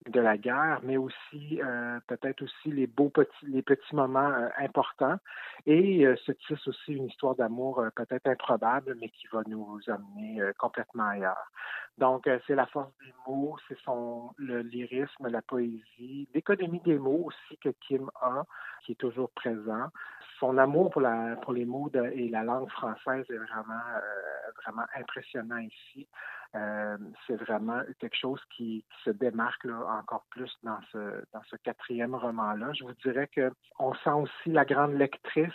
de 0.10 0.20
la 0.20 0.38
guerre, 0.38 0.80
mais 0.84 0.98
aussi 0.98 1.60
euh, 1.62 2.00
peut-être 2.08 2.44
aussi 2.44 2.72
les 2.72 2.86
beaux 2.86 3.10
petits 3.10 3.46
les 3.48 3.64
petits 3.64 3.96
moments 3.96 4.30
euh, 4.30 4.50
importants 4.60 5.18
et 5.66 6.06
euh, 6.06 6.16
se 6.18 6.32
tisse 6.32 6.68
aussi 6.68 6.94
une 6.94 7.08
histoire 7.08 7.36
d'amour 7.36 7.80
euh, 7.80 7.90
peut-être 7.96 8.28
improbable, 8.28 8.96
mais 9.02 9.10
qui 9.10 9.26
va 9.34 9.42
nous 9.48 9.80
amener 9.88 10.42
euh, 10.42 10.54
complètement 10.60 11.08
ailleurs. 11.08 11.52
Donc 11.98 12.28
euh, 12.28 12.38
c'est 12.46 12.56
la 12.56 12.68
force 12.68 12.92
des 13.00 13.14
mots, 13.28 13.58
c'est 13.68 13.80
son 13.80 14.32
le 14.38 14.62
lyrisme, 14.62 15.28
la 15.28 15.42
poésie, 15.42 16.28
l'économie 16.36 16.82
des 16.82 17.00
mots 17.00 17.24
aussi 17.26 17.58
que 17.58 17.70
Kim 17.88 18.12
a, 18.22 18.44
qui 18.84 18.92
est 18.92 18.96
toujours 18.96 19.32
présent. 19.32 19.88
Son 20.40 20.58
amour 20.58 20.90
pour 20.92 21.02
la 21.02 21.36
pour 21.38 21.54
les 21.54 21.66
mots 21.66 21.90
et 21.94 22.30
la 22.30 22.44
langue 22.44 22.70
française 22.70 23.26
est 23.30 23.38
vraiment 23.38 23.86
euh, 23.96 24.52
vraiment 24.64 24.86
impressionnant 24.96 25.58
ici. 25.58 26.08
Euh, 26.56 26.98
c'est 27.28 27.36
vraiment 27.36 27.82
quelque 28.00 28.16
chose 28.16 28.40
qui, 28.56 28.86
qui 28.90 29.04
se 29.04 29.10
démarque 29.10 29.66
là, 29.66 30.00
encore 30.00 30.26
plus 30.30 30.52
dans 30.64 30.80
ce, 30.92 30.98
dans 31.34 31.42
ce 31.50 31.58
quatrième 31.58 32.16
roman-là. 32.16 32.72
Je 32.74 32.86
vous 32.86 32.94
dirais 33.04 33.28
que 33.28 33.52
on 33.78 33.94
sent 33.96 34.12
aussi 34.12 34.52
la 34.52 34.64
grande 34.64 34.94
lectrice. 34.94 35.52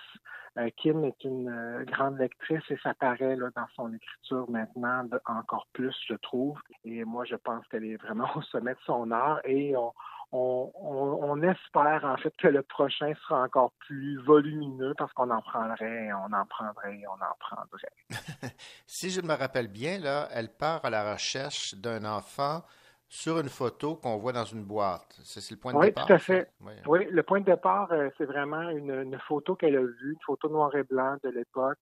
Euh, 0.59 0.69
Kim 0.77 1.05
est 1.05 1.25
une 1.25 1.49
euh, 1.49 1.85
grande 1.85 2.19
lectrice 2.19 2.63
et 2.71 2.77
ça 2.83 2.93
paraît 2.93 3.37
là, 3.37 3.49
dans 3.55 3.69
son 3.77 3.95
écriture 3.95 4.51
maintenant 4.51 5.07
encore 5.27 5.69
plus, 5.73 5.97
je 6.07 6.15
trouve. 6.15 6.59
Et 6.85 7.05
moi, 7.05 7.25
je 7.25 7.37
pense 7.37 7.67
qu'elle 7.69 7.85
est 7.85 7.97
vraiment 7.97 8.29
au 8.37 8.43
sommet 8.43 8.75
de 8.75 8.81
son 8.85 9.11
art 9.11 9.41
et 9.45 9.75
on, 9.77 9.93
on, 10.33 10.71
on- 10.75 11.19
on 11.31 11.43
espère 11.43 12.05
en 12.05 12.17
fait 12.17 12.35
que 12.37 12.49
le 12.49 12.63
prochain 12.63 13.13
sera 13.23 13.43
encore 13.45 13.73
plus 13.87 14.17
volumineux 14.25 14.95
parce 14.97 15.13
qu'on 15.13 15.31
en 15.31 15.43
prendrait, 15.43 16.13
on 16.13 16.33
en 16.33 16.47
prendrait, 16.47 16.99
et 16.99 17.07
on 17.09 17.13
en 17.15 17.37
prendrait. 17.39 17.93
Si 18.87 19.11
je 19.11 19.21
me 19.21 19.35
rappelle 19.35 19.69
bien, 19.69 19.99
là, 19.99 20.29
elle 20.33 20.49
part 20.49 20.85
à 20.85 20.91
la 20.91 21.13
recherche 21.13 21.75
d'un 21.75 22.05
enfant 22.05 22.63
sur 23.09 23.39
une 23.41 23.49
photo 23.49 23.97
qu'on 23.97 24.17
voit 24.19 24.33
dans 24.33 24.45
une 24.45 24.65
boîte. 24.65 25.19
C'est 25.25 25.49
le 25.51 25.57
point 25.57 25.75
de 25.75 25.79
Oui, 25.79 25.87
départ? 25.87 26.07
tout 26.07 26.13
à 26.13 26.19
fait. 26.19 26.51
Oui. 26.61 26.73
Oui, 26.87 27.07
le 27.11 27.23
point 27.23 27.41
de 27.41 27.45
départ, 27.45 27.91
euh, 27.93 28.09
c'est 28.17 28.25
vraiment 28.25 28.69
une, 28.71 28.91
une 28.93 29.19
photo 29.21 29.55
qu'elle 29.57 29.77
a 29.77 29.81
vue, 29.83 30.13
une 30.13 30.21
photo 30.25 30.49
noir 30.49 30.75
et 30.77 30.83
blanc 30.85 31.17
de 31.23 31.29
l'époque, 31.31 31.79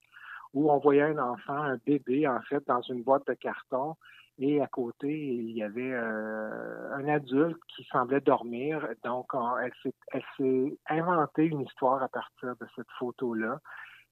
où 0.54 0.70
on 0.70 0.78
voyait 0.78 1.02
un 1.02 1.18
enfant, 1.18 1.54
un 1.56 1.76
bébé, 1.86 2.26
en 2.26 2.40
fait, 2.42 2.66
dans 2.66 2.80
une 2.82 3.02
boîte 3.02 3.26
de 3.26 3.34
carton. 3.34 3.94
Et 4.40 4.60
à 4.60 4.66
côté, 4.68 5.08
il 5.08 5.50
y 5.50 5.62
avait 5.64 5.92
euh, 5.92 6.94
un 6.94 7.08
adulte 7.08 7.58
qui 7.74 7.84
semblait 7.90 8.20
dormir. 8.20 8.86
Donc, 9.04 9.34
on- 9.34 9.56
elle 9.58 9.72
s'est 10.36 10.78
inventée 10.88 11.44
une 11.46 11.62
histoire 11.62 12.02
à 12.02 12.08
partir 12.08 12.54
de 12.56 12.66
cette 12.76 12.90
photo-là. 12.98 13.58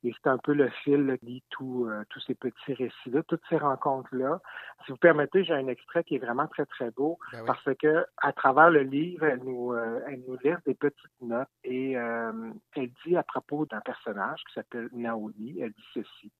Et 0.05 0.12
c'est 0.12 0.29
un 0.29 0.39
peu 0.39 0.53
le 0.53 0.69
fil 0.69 1.17
tout, 1.51 1.87
euh, 1.89 2.05
tous 2.11 2.21
ces 2.21 2.35
petits 2.35 2.75
récits-là, 2.75 3.23
toutes 3.25 3.43
ces 3.49 3.57
rencontres-là. 3.57 4.41
Si 4.85 4.93
vous 4.93 4.99
permettez, 4.99 5.43
j'ai 5.43 5.55
un 5.55 5.67
extrait 5.69 6.05
qui 6.05 6.17
est 6.17 6.19
vraiment 6.19 6.47
très, 6.47 6.67
très 6.67 6.91
beau 6.91 7.19
Ben 7.33 7.41
oui. 7.41 7.47
parce 7.47 7.75
que 7.79 8.05
à 8.19 8.33
travers 8.33 8.71
le 8.71 8.83
livre, 8.83 9.25
elle 9.25 9.43
nous, 9.43 9.73
euh, 9.73 10.01
elle 10.07 10.23
nous 10.29 10.37
laisse 10.45 10.62
des 10.67 10.75
petites 10.75 11.21
notes 11.23 11.49
et 11.65 11.97
euh, 11.97 12.33
elle 12.75 12.91
dit 13.05 13.17
à 13.17 13.23
propos 13.23 13.65
d'un 13.67 13.81
personnage 13.81 14.41
qui 14.49 14.55
s'appelle 14.55 14.89
Naomi, 14.93 15.59
elle 15.61 15.73
dit 15.73 15.87
ceci. 15.95 16.31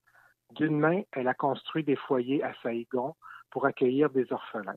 D'une 0.53 0.79
main, 0.79 1.03
elle 1.13 1.27
a 1.27 1.35
construit 1.35 1.83
des 1.83 1.97
foyers 1.97 2.45
à 2.45 2.53
Saïgon 2.63 3.17
pour 3.51 3.67
accueillir 3.67 4.11
des 4.11 4.33
orphelins. 4.33 4.77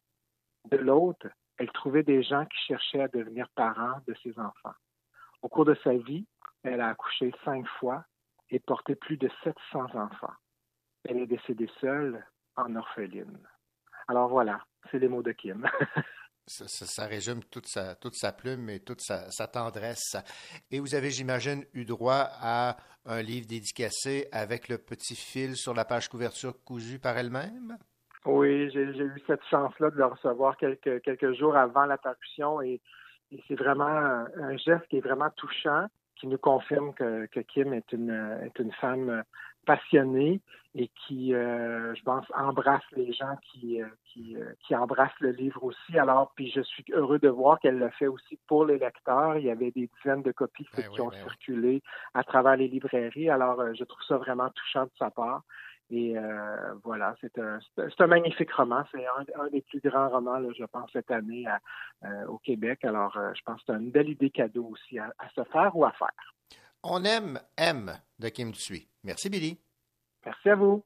De 0.70 0.78
l'autre, 0.78 1.28
elle 1.58 1.72
trouvait 1.72 2.04
des 2.04 2.24
gens 2.24 2.46
qui 2.46 2.58
cherchaient 2.68 3.02
à 3.02 3.08
devenir 3.08 3.48
parents 3.56 4.00
de 4.08 4.16
ses 4.24 4.38
enfants. 4.40 4.76
Au 5.42 5.50
cours 5.50 5.66
de 5.66 5.76
sa 5.84 5.94
vie, 5.94 6.26
elle 6.64 6.82
a 6.82 6.90
accouché 6.90 7.34
cinq 7.44 7.66
fois 7.80 8.04
et 8.50 8.60
porté 8.60 8.96
plus 8.96 9.18
de 9.18 9.30
700 9.44 9.96
enfants. 9.96 10.34
Elle 11.08 11.18
est 11.18 11.28
décédée 11.28 11.70
seule 11.80 12.26
en 12.56 12.76
orpheline. 12.76 13.38
Alors 14.08 14.28
voilà, 14.28 14.64
c'est 14.90 15.00
les 15.00 15.08
mots 15.08 15.24
de 15.24 15.32
Kim. 15.32 15.66
Ça, 16.48 17.06
résume 17.06 17.44
toute 17.44 17.68
sa, 17.68 17.94
toute 17.94 18.16
sa 18.16 18.32
plume 18.32 18.72
et 18.72 18.80
toute 18.80 19.02
sa, 19.02 19.30
sa 19.30 19.46
tendresse. 19.46 20.18
Et 20.72 20.80
vous 20.80 20.96
avez, 20.96 21.12
j'imagine, 21.12 21.64
eu 21.74 21.86
droit 21.86 22.28
à 22.42 22.76
un 23.06 23.22
livre 23.22 23.46
dédicacé 23.46 24.28
avec 24.32 24.68
le 24.68 24.80
petit 24.80 25.16
fil 25.16 25.56
sur 25.56 25.76
la 25.76 25.86
page 25.86 26.10
couverture 26.10 26.60
cousu 26.64 26.98
par 26.98 27.16
elle-même? 27.20 27.78
Oui, 28.26 28.70
j'ai 28.72 28.82
eu 28.82 29.24
cette 29.28 29.44
chance-là 29.46 29.92
de 29.92 29.98
le 29.98 30.06
recevoir 30.06 30.58
quelques, 30.58 31.02
quelques 31.02 31.34
jours 31.34 31.56
avant 31.56 31.86
la 31.86 31.98
parution 31.98 32.62
et, 32.62 32.82
et 33.32 33.44
c'est 33.48 33.56
vraiment 33.56 33.86
un, 33.86 34.28
un 34.38 34.58
geste 34.58 34.88
qui 34.90 34.98
est 34.98 35.02
vraiment 35.02 35.30
touchant, 35.38 35.88
qui 36.16 36.28
nous 36.28 36.38
confirme 36.38 36.94
que, 36.94 37.28
que 37.28 37.40
Kim 37.40 37.74
est 37.74 37.92
une, 37.94 38.40
est 38.44 38.60
une 38.60 38.74
femme 38.74 39.24
passionnée 39.66 40.42
et 40.76 40.90
qui, 40.90 41.34
euh, 41.34 41.96
je 41.96 42.04
pense, 42.04 42.26
embrasse 42.36 42.84
les 42.96 43.12
gens 43.14 43.36
qui, 43.44 43.82
euh, 43.82 43.88
qui, 44.06 44.36
euh, 44.36 44.54
qui 44.66 44.76
embrassent 44.76 45.20
le 45.20 45.32
livre 45.32 45.64
aussi. 45.64 45.98
Alors, 45.98 46.32
puis 46.36 46.52
je 46.52 46.62
suis 46.62 46.86
heureux 46.92 47.20
de 47.20 47.30
voir 47.30 47.60
qu'elle 47.60 47.80
le 47.80 47.90
fait 47.90 48.08
aussi 48.08 48.38
pour 48.48 48.66
les 48.66 48.78
lecteurs. 48.78 49.38
Il 49.38 49.46
y 49.46 49.50
avait 49.50 49.72
des 49.72 49.90
dizaines 49.98 50.22
de 50.22 50.32
copies 50.32 50.66
qui 50.66 50.82
Ben 50.82 50.90
oui, 50.92 51.02
ont 51.02 51.08
ben 51.08 51.18
oui. 51.18 51.24
circulé 51.24 51.82
à 52.14 52.24
travers 52.24 52.56
les 52.56 52.68
librairies. 52.68 53.30
Alors, 53.30 53.64
je 53.74 53.84
trouve 53.84 54.04
ça 54.08 54.18
vraiment 54.18 54.50
touchant 54.50 54.84
de 54.84 54.92
sa 54.98 55.10
part. 55.10 55.42
Et 55.92 56.18
euh, 56.18 56.74
voilà, 56.84 57.16
c'est 57.20 57.38
un, 57.40 57.60
c'est 57.76 58.02
un- 58.02 58.08
magnifique 58.08 58.52
roman. 58.52 58.84
C'est 58.92 59.06
un, 59.06 59.26
un 59.44 59.48
des 59.50 59.62
plus 59.62 59.80
grands 59.82 60.10
romans, 60.10 60.38
là, 60.38 60.50
je 60.58 60.66
pense, 60.66 60.92
cette 60.94 61.10
année 61.12 61.46
à- 61.48 61.60
euh, 62.06 62.28
au 62.28 62.38
Québec. 62.38 62.84
Alors, 62.86 63.18
euh, 63.18 63.32
je 63.36 63.42
pense 63.44 63.60
que 63.64 63.74
c'est 63.74 63.80
une 63.80 63.92
belle 63.92 64.10
idée 64.10 64.30
cadeau 64.30 64.66
aussi 64.68 65.00
à, 65.00 65.14
à 65.18 65.30
se 65.30 65.44
faire 65.46 65.76
ou 65.76 65.86
à 65.86 65.92
faire. 65.94 66.34
On 66.84 67.04
aime 67.04 67.40
M 67.58 67.92
de 68.20 68.30
Kim 68.30 68.54
Tsui. 68.54 68.88
Merci, 69.04 69.30
Billy. 69.30 69.60
Merci 70.26 70.50
à 70.50 70.56
vous. 70.56 70.84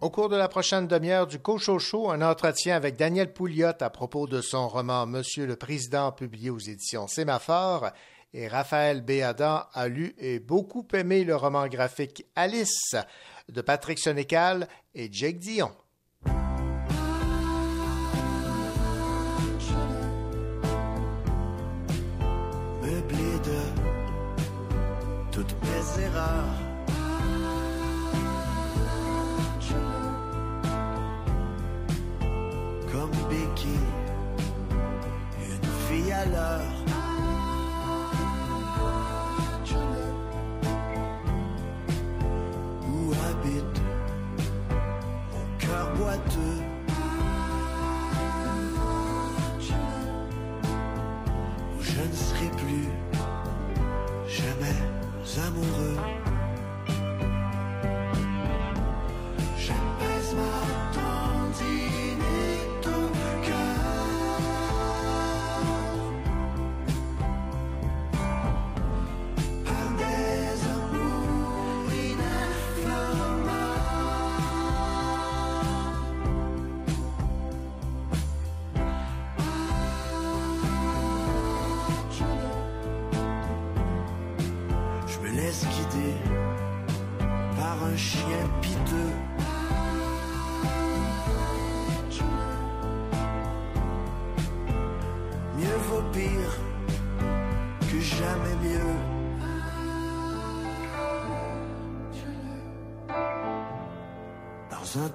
Au 0.00 0.08
cours 0.08 0.30
de 0.30 0.36
la 0.36 0.48
prochaine 0.48 0.86
demi-heure 0.86 1.26
du 1.26 1.38
Cochocho, 1.38 2.10
un 2.10 2.22
entretien 2.22 2.74
avec 2.74 2.96
Daniel 2.96 3.34
Pouliot 3.34 3.74
à 3.80 3.90
propos 3.90 4.26
de 4.26 4.40
son 4.40 4.66
roman 4.66 5.04
Monsieur 5.04 5.44
le 5.46 5.56
Président, 5.56 6.10
publié 6.10 6.48
aux 6.48 6.58
éditions 6.58 7.06
Sémaphore. 7.06 7.90
Et 8.32 8.48
Raphaël 8.48 9.02
Béadan 9.02 9.64
a 9.74 9.88
lu 9.88 10.14
et 10.16 10.38
beaucoup 10.38 10.88
aimé 10.94 11.22
le 11.22 11.36
roman 11.36 11.68
graphique 11.68 12.24
Alice 12.34 12.94
de 13.50 13.60
Patrick 13.60 13.98
Sénécal 13.98 14.68
et 14.94 15.10
Jake 15.12 15.38
Dion. 15.38 15.70
valeur 36.20 36.79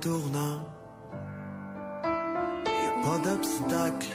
tournant, 0.05 0.59
y 2.03 2.85
a 2.85 2.93
pas 3.03 3.17
d'obstacle. 3.27 4.13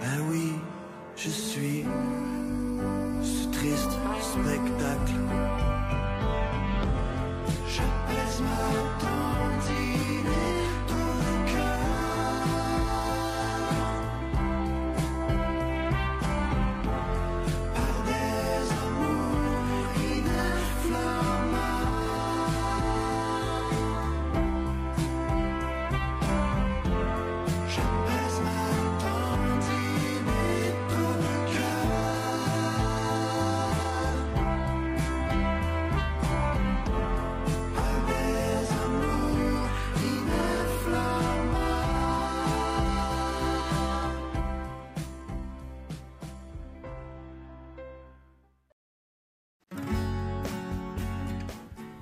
Ben 0.00 0.18
oui, 0.30 0.52
je 1.16 1.30
suis 1.30 1.84
ce 3.22 3.48
triste 3.50 3.90
spectacle. 4.20 4.67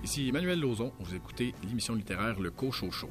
Ici 0.06 0.28
Emmanuel 0.28 0.60
Lauzon, 0.60 0.92
vous 1.00 1.16
écoutez 1.16 1.52
l'émission 1.64 1.96
littéraire 1.96 2.38
Le 2.38 2.52
Cochocho. 2.52 3.10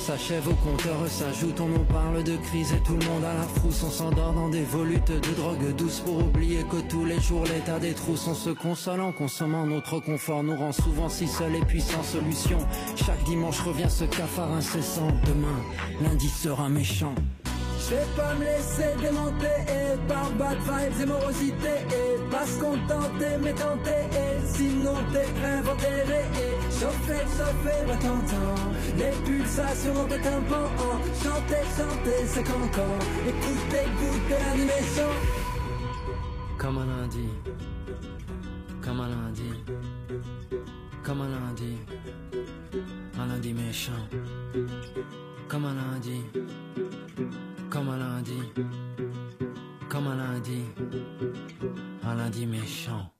s'achève, 0.00 0.48
au 0.48 0.54
compteur 0.54 0.96
s'ajoute, 1.06 1.60
on 1.60 1.68
nous 1.68 1.84
parle 1.84 2.24
de 2.24 2.36
crise 2.36 2.72
et 2.72 2.80
tout 2.80 2.96
le 2.96 3.04
monde 3.06 3.24
à 3.24 3.34
la 3.34 3.42
frousse, 3.42 3.82
on 3.84 3.90
s'endort 3.90 4.32
dans 4.32 4.48
des 4.48 4.62
volutes 4.62 5.12
de 5.12 5.34
drogue 5.34 5.76
douce 5.76 6.00
pour 6.00 6.18
oublier 6.18 6.62
que 6.70 6.80
tous 6.88 7.04
les 7.04 7.20
jours 7.20 7.44
l'état 7.44 7.78
des 7.78 7.92
trousses, 7.92 8.26
on 8.26 8.34
se 8.34 8.50
console 8.50 9.00
en 9.00 9.12
consommant 9.12 9.66
notre 9.66 10.00
confort, 10.00 10.42
nous 10.42 10.56
rend 10.56 10.72
souvent 10.72 11.08
si 11.08 11.28
seuls 11.28 11.54
et 11.54 11.64
puis 11.64 11.80
sans 11.80 12.02
solution. 12.02 12.58
Chaque 12.96 13.22
dimanche 13.24 13.60
revient 13.60 13.90
ce 13.90 14.04
cafard 14.04 14.52
incessant, 14.52 15.08
demain, 15.26 15.60
lundi 16.02 16.28
sera 16.28 16.68
méchant. 16.68 17.14
Je 17.90 17.96
pas 18.16 18.34
me 18.34 18.44
laisser 18.44 18.94
démonter 19.00 19.58
et 19.66 19.96
par 20.06 20.30
bad 20.38 20.58
vibes 20.58 21.02
et 21.02 21.06
morosité 21.06 21.74
et 21.90 22.30
pas 22.30 22.46
se 22.46 22.60
contenter 22.60 23.36
mais 23.42 23.52
tenter 23.52 24.02
et 24.12 24.46
sinon 24.46 24.94
t'es 25.12 25.26
inventé 25.44 25.88
et 25.88 26.70
chauffer 26.70 27.24
chauffer 27.36 27.80
le 27.88 27.94
tonton. 27.94 28.70
Les 28.96 29.10
pulsations 29.24 30.06
de 30.06 30.22
tympans. 30.22 30.70
Chantez, 31.20 31.66
chantez, 31.76 32.26
c'est 32.26 32.44
cancan. 32.44 32.94
Écoutez, 33.26 33.84
écoutez 33.90 34.40
l'animation. 34.46 35.10
Comme 36.58 36.78
un 36.78 36.86
lundi, 36.86 37.28
comme 38.80 39.00
un 39.00 39.08
lundi, 39.08 39.50
comme 41.02 41.22
un 41.22 41.28
lundi, 41.28 41.76
un 43.18 43.26
lundi 43.26 43.52
méchant. 43.52 43.92
Comme 45.48 45.64
un 45.64 45.74
lundi, 45.74 46.22
comme 47.70 47.88
un 47.88 47.98
lundi, 47.98 48.42
comme 49.88 50.08
un 50.08 50.16
lundi, 50.16 50.64
un 52.02 52.14
lundi 52.16 52.46
méchant. 52.46 53.12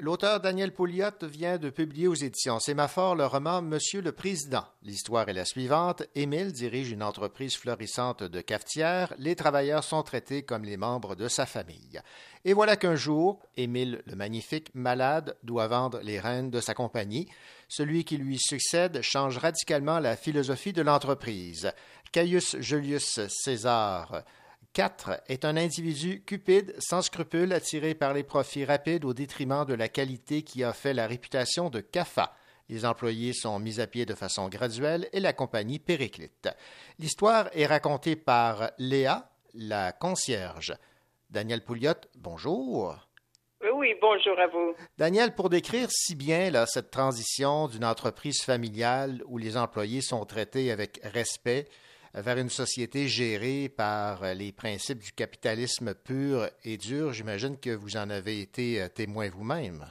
L'auteur 0.00 0.40
Daniel 0.40 0.72
Pouliot 0.72 1.10
vient 1.24 1.58
de 1.58 1.68
publier 1.68 2.08
aux 2.08 2.14
éditions 2.14 2.58
Sémaphore 2.58 3.14
le 3.14 3.26
roman 3.26 3.60
Monsieur 3.60 4.00
le 4.00 4.12
Président. 4.12 4.64
L'histoire 4.82 5.28
est 5.28 5.34
la 5.34 5.44
suivante. 5.44 6.02
Émile 6.14 6.52
dirige 6.52 6.90
une 6.90 7.02
entreprise 7.02 7.54
florissante 7.54 8.22
de 8.22 8.40
cafetière. 8.40 9.12
Les 9.18 9.36
travailleurs 9.36 9.84
sont 9.84 10.02
traités 10.02 10.42
comme 10.42 10.64
les 10.64 10.78
membres 10.78 11.16
de 11.16 11.28
sa 11.28 11.44
famille. 11.44 12.00
Et 12.46 12.54
voilà 12.54 12.76
qu'un 12.76 12.94
jour, 12.94 13.42
Émile 13.58 14.00
le 14.06 14.16
Magnifique, 14.16 14.74
malade, 14.74 15.36
doit 15.42 15.68
vendre 15.68 16.00
les 16.02 16.18
rênes 16.18 16.50
de 16.50 16.62
sa 16.62 16.72
compagnie. 16.72 17.28
Celui 17.68 18.04
qui 18.04 18.16
lui 18.16 18.38
succède 18.38 19.02
change 19.02 19.36
radicalement 19.36 19.98
la 19.98 20.16
philosophie 20.16 20.72
de 20.72 20.80
l'entreprise. 20.80 21.70
Caius 22.12 22.56
Julius 22.58 23.20
César 23.28 24.24
4 24.72 25.22
est 25.28 25.44
un 25.44 25.56
individu 25.56 26.24
cupide, 26.24 26.74
sans 26.80 27.02
scrupules, 27.02 27.52
attiré 27.52 27.94
par 27.94 28.14
les 28.14 28.24
profits 28.24 28.64
rapides 28.64 29.04
au 29.04 29.14
détriment 29.14 29.64
de 29.64 29.74
la 29.74 29.88
qualité 29.88 30.42
qui 30.42 30.64
a 30.64 30.72
fait 30.72 30.92
la 30.92 31.06
réputation 31.06 31.70
de 31.70 31.80
CAFA. 31.80 32.34
Les 32.68 32.84
employés 32.84 33.32
sont 33.32 33.60
mis 33.60 33.80
à 33.80 33.86
pied 33.86 34.06
de 34.06 34.14
façon 34.14 34.48
graduelle 34.48 35.08
et 35.12 35.20
la 35.20 35.32
compagnie 35.32 35.78
périclite. 35.78 36.48
L'histoire 36.98 37.48
est 37.52 37.66
racontée 37.66 38.16
par 38.16 38.72
Léa, 38.78 39.30
la 39.54 39.92
concierge. 39.92 40.74
Daniel 41.30 41.62
Pouliot, 41.62 41.94
bonjour. 42.16 43.06
Oui, 43.74 43.94
bonjour 44.00 44.38
à 44.38 44.48
vous. 44.48 44.74
Daniel, 44.98 45.34
pour 45.36 45.48
décrire 45.48 45.88
si 45.90 46.16
bien 46.16 46.50
là, 46.50 46.66
cette 46.66 46.90
transition 46.90 47.68
d'une 47.68 47.84
entreprise 47.84 48.42
familiale 48.42 49.22
où 49.26 49.38
les 49.38 49.56
employés 49.56 50.00
sont 50.00 50.24
traités 50.24 50.72
avec 50.72 50.98
respect 51.04 51.68
vers 52.14 52.38
une 52.38 52.48
société 52.48 53.06
gérée 53.08 53.68
par 53.68 54.34
les 54.34 54.52
principes 54.52 54.98
du 54.98 55.12
capitalisme 55.12 55.94
pur 55.94 56.46
et 56.64 56.76
dur, 56.76 57.12
j'imagine 57.12 57.58
que 57.58 57.70
vous 57.70 57.96
en 57.96 58.10
avez 58.10 58.40
été 58.40 58.80
euh, 58.80 58.88
témoin 58.88 59.28
vous-même. 59.30 59.84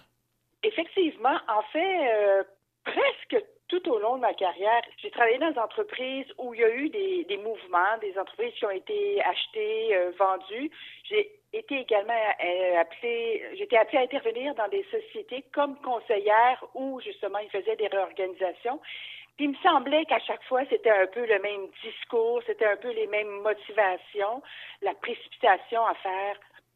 Effectivement, 0.64 1.38
en 1.48 1.62
fait, 1.72 2.14
euh, 2.14 2.44
presque 2.84 3.46
tout 3.70 3.88
au 3.90 4.00
long 4.00 4.16
de 4.16 4.22
ma 4.22 4.34
carrière, 4.34 4.82
j'ai 4.98 5.12
travaillé 5.12 5.38
dans 5.38 5.52
des 5.52 5.60
entreprises 5.60 6.26
où 6.38 6.54
il 6.54 6.60
y 6.60 6.64
a 6.64 6.74
eu 6.74 6.90
des, 6.90 7.38
mouvements, 7.38 7.98
des 8.02 8.18
entreprises 8.18 8.54
qui 8.56 8.66
ont 8.66 8.72
été 8.72 9.22
achetées, 9.24 9.96
euh, 9.96 10.12
vendues. 10.18 10.72
J'ai 11.04 11.32
été 11.54 11.80
également 11.80 12.14
euh, 12.14 12.80
appelée, 12.80 13.44
appelée 13.80 14.00
à 14.00 14.02
intervenir 14.02 14.56
dans 14.56 14.68
des 14.70 14.84
sociétés 14.92 15.46
comme 15.54 15.80
conseillère 15.82 16.66
où 16.74 17.00
justement 17.02 17.38
ils 17.40 17.50
faisaient 17.50 17.76
des 17.76 17.88
réorganisations. 17.88 18.82
Il 19.42 19.52
me 19.52 19.56
semblait 19.64 20.04
qu'à 20.06 20.20
chaque 20.20 20.44
fois, 20.44 20.64
c'était 20.70 20.90
un 20.90 21.08
peu 21.08 21.26
le 21.26 21.40
même 21.40 21.68
discours, 21.82 22.42
c'était 22.46 22.66
un 22.66 22.76
peu 22.76 22.92
les 22.92 23.08
mêmes 23.08 23.42
motivations, 23.42 24.44
la 24.82 24.94
précipitation 24.96 25.86
à 25.86 25.94
faire 25.96 26.36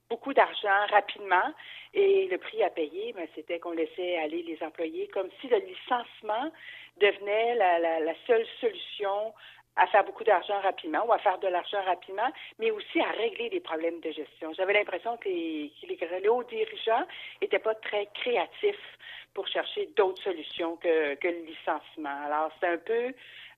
beaucoup 0.09 0.33
d'argent 0.33 0.85
rapidement 0.89 1.53
et 1.93 2.27
le 2.27 2.37
prix 2.37 2.63
à 2.63 2.69
payer, 2.69 3.13
ben, 3.13 3.27
c'était 3.35 3.59
qu'on 3.59 3.71
laissait 3.71 4.17
aller 4.17 4.43
les 4.43 4.57
employés 4.63 5.07
comme 5.09 5.29
si 5.41 5.47
le 5.47 5.57
licenciement 5.57 6.51
devenait 6.97 7.55
la, 7.55 8.13
seule 8.27 8.45
solution 8.61 9.33
à 9.75 9.87
faire 9.87 10.03
beaucoup 10.05 10.23
d'argent 10.23 10.59
rapidement 10.61 11.03
ou 11.05 11.11
à 11.11 11.17
faire 11.17 11.39
de 11.39 11.47
l'argent 11.47 11.81
rapidement, 11.83 12.31
mais 12.59 12.69
aussi 12.71 13.01
à 13.01 13.09
régler 13.09 13.49
des 13.49 13.59
problèmes 13.59 13.99
de 14.01 14.11
gestion. 14.11 14.53
J'avais 14.53 14.73
l'impression 14.73 15.17
que 15.17 15.27
les, 15.27 15.71
que 15.81 16.05
les 16.05 16.27
hauts 16.29 16.43
dirigeants 16.43 17.05
n'étaient 17.41 17.59
pas 17.59 17.75
très 17.75 18.07
créatifs 18.13 18.97
pour 19.33 19.47
chercher 19.47 19.89
d'autres 19.95 20.21
solutions 20.23 20.77
que, 20.77 21.17
le 21.21 21.45
licenciement. 21.45 22.23
Alors, 22.25 22.51
c'est 22.59 22.67
un 22.67 22.77
peu 22.77 23.13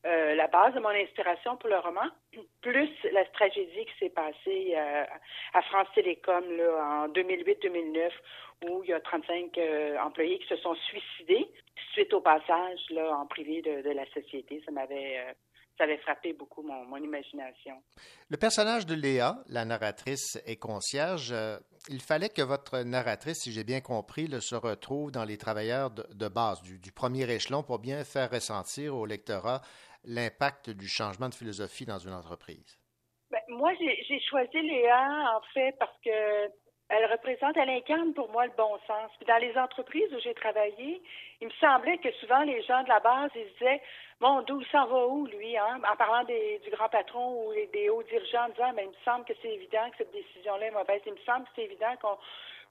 euh, 0.05 0.35
la 0.35 0.47
base 0.47 0.73
de 0.73 0.79
mon 0.79 0.89
inspiration 0.89 1.57
pour 1.57 1.69
le 1.69 1.79
roman, 1.79 2.09
plus 2.61 2.89
la 3.11 3.25
tragédie 3.25 3.85
qui 3.85 3.99
s'est 3.99 4.09
passée 4.09 4.73
euh, 4.75 5.03
à 5.53 5.61
France 5.63 5.87
Télécom 5.95 6.43
là, 6.57 7.05
en 7.05 7.07
2008-2009, 7.09 8.11
où 8.69 8.83
il 8.83 8.89
y 8.89 8.93
a 8.93 8.99
35 8.99 9.57
euh, 9.57 9.97
employés 9.99 10.39
qui 10.39 10.47
se 10.47 10.57
sont 10.57 10.75
suicidés 10.75 11.47
suite 11.93 12.13
au 12.13 12.21
passage 12.21 12.79
là, 12.91 13.17
en 13.17 13.25
privé 13.25 13.61
de, 13.61 13.81
de 13.81 13.91
la 13.91 14.05
société. 14.11 14.61
Ça 14.65 14.71
m'avait 14.71 15.35
ça 15.77 15.83
avait 15.83 15.97
frappé 15.97 16.33
beaucoup 16.33 16.61
mon, 16.61 16.85
mon, 16.85 16.97
imagination. 16.97 17.81
Le 18.29 18.37
personnage 18.37 18.85
de 18.85 18.95
Léa, 18.95 19.37
la 19.49 19.65
narratrice 19.65 20.41
et 20.45 20.55
concierge, 20.55 21.31
euh, 21.31 21.57
il 21.89 22.01
fallait 22.01 22.29
que 22.29 22.41
votre 22.41 22.79
narratrice, 22.79 23.43
si 23.43 23.51
j'ai 23.51 23.63
bien 23.63 23.81
compris, 23.81 24.27
le, 24.27 24.39
se 24.39 24.55
retrouve 24.55 25.11
dans 25.11 25.25
les 25.25 25.37
travailleurs 25.37 25.91
de, 25.91 26.05
de 26.13 26.27
base, 26.27 26.61
du, 26.61 26.79
du, 26.79 26.91
premier 26.91 27.29
échelon, 27.29 27.63
pour 27.63 27.79
bien 27.79 28.03
faire 28.03 28.31
ressentir 28.31 28.95
au 28.95 29.05
lectorat 29.05 29.61
l'impact 30.05 30.69
du 30.69 30.87
changement 30.87 31.29
de 31.29 31.35
philosophie 31.35 31.85
dans 31.85 31.99
une 31.99 32.13
entreprise. 32.13 32.79
Ben, 33.31 33.41
moi, 33.49 33.73
j'ai 33.79 34.19
choisi 34.21 34.61
Léa, 34.61 35.35
en 35.35 35.41
fait, 35.53 35.75
parce 35.79 35.97
que 36.03 36.47
elle 36.89 37.11
représente, 37.11 37.57
elle 37.57 37.69
incarne 37.69 38.13
pour 38.13 38.29
moi 38.29 38.45
le 38.45 38.51
bon 38.57 38.77
sens. 38.85 39.11
Puis 39.17 39.25
dans 39.25 39.37
les 39.37 39.57
entreprises 39.57 40.13
où 40.13 40.19
j'ai 40.19 40.35
travaillé, 40.35 41.01
il 41.41 41.47
me 41.47 41.53
semblait 41.53 41.97
que 41.97 42.11
souvent 42.13 42.43
les 42.43 42.61
gens 42.63 42.83
de 42.83 42.89
la 42.89 42.99
base, 42.99 43.31
ils 43.35 43.51
disaient 43.53 43.81
Bon, 44.21 44.41
d'où 44.43 44.63
s'en 44.65 44.85
va 44.85 45.07
où, 45.07 45.25
lui, 45.25 45.57
hein? 45.57 45.81
en 45.91 45.95
parlant 45.97 46.23
des, 46.23 46.59
du 46.63 46.69
grand 46.69 46.87
patron 46.87 47.47
ou 47.47 47.53
des 47.73 47.89
hauts 47.89 48.03
dirigeants, 48.03 48.45
en 48.45 48.49
disant 48.49 48.73
Mais 48.73 48.83
il 48.83 48.89
me 48.89 49.03
semble 49.03 49.25
que 49.25 49.33
c'est 49.41 49.51
évident 49.51 49.89
que 49.91 49.97
cette 49.97 50.11
décision-là 50.13 50.67
est 50.67 50.71
mauvaise. 50.71 51.01
Il 51.05 51.13
me 51.13 51.25
semble 51.25 51.45
que 51.45 51.51
c'est 51.55 51.63
évident 51.63 51.93
qu'on 52.01 52.17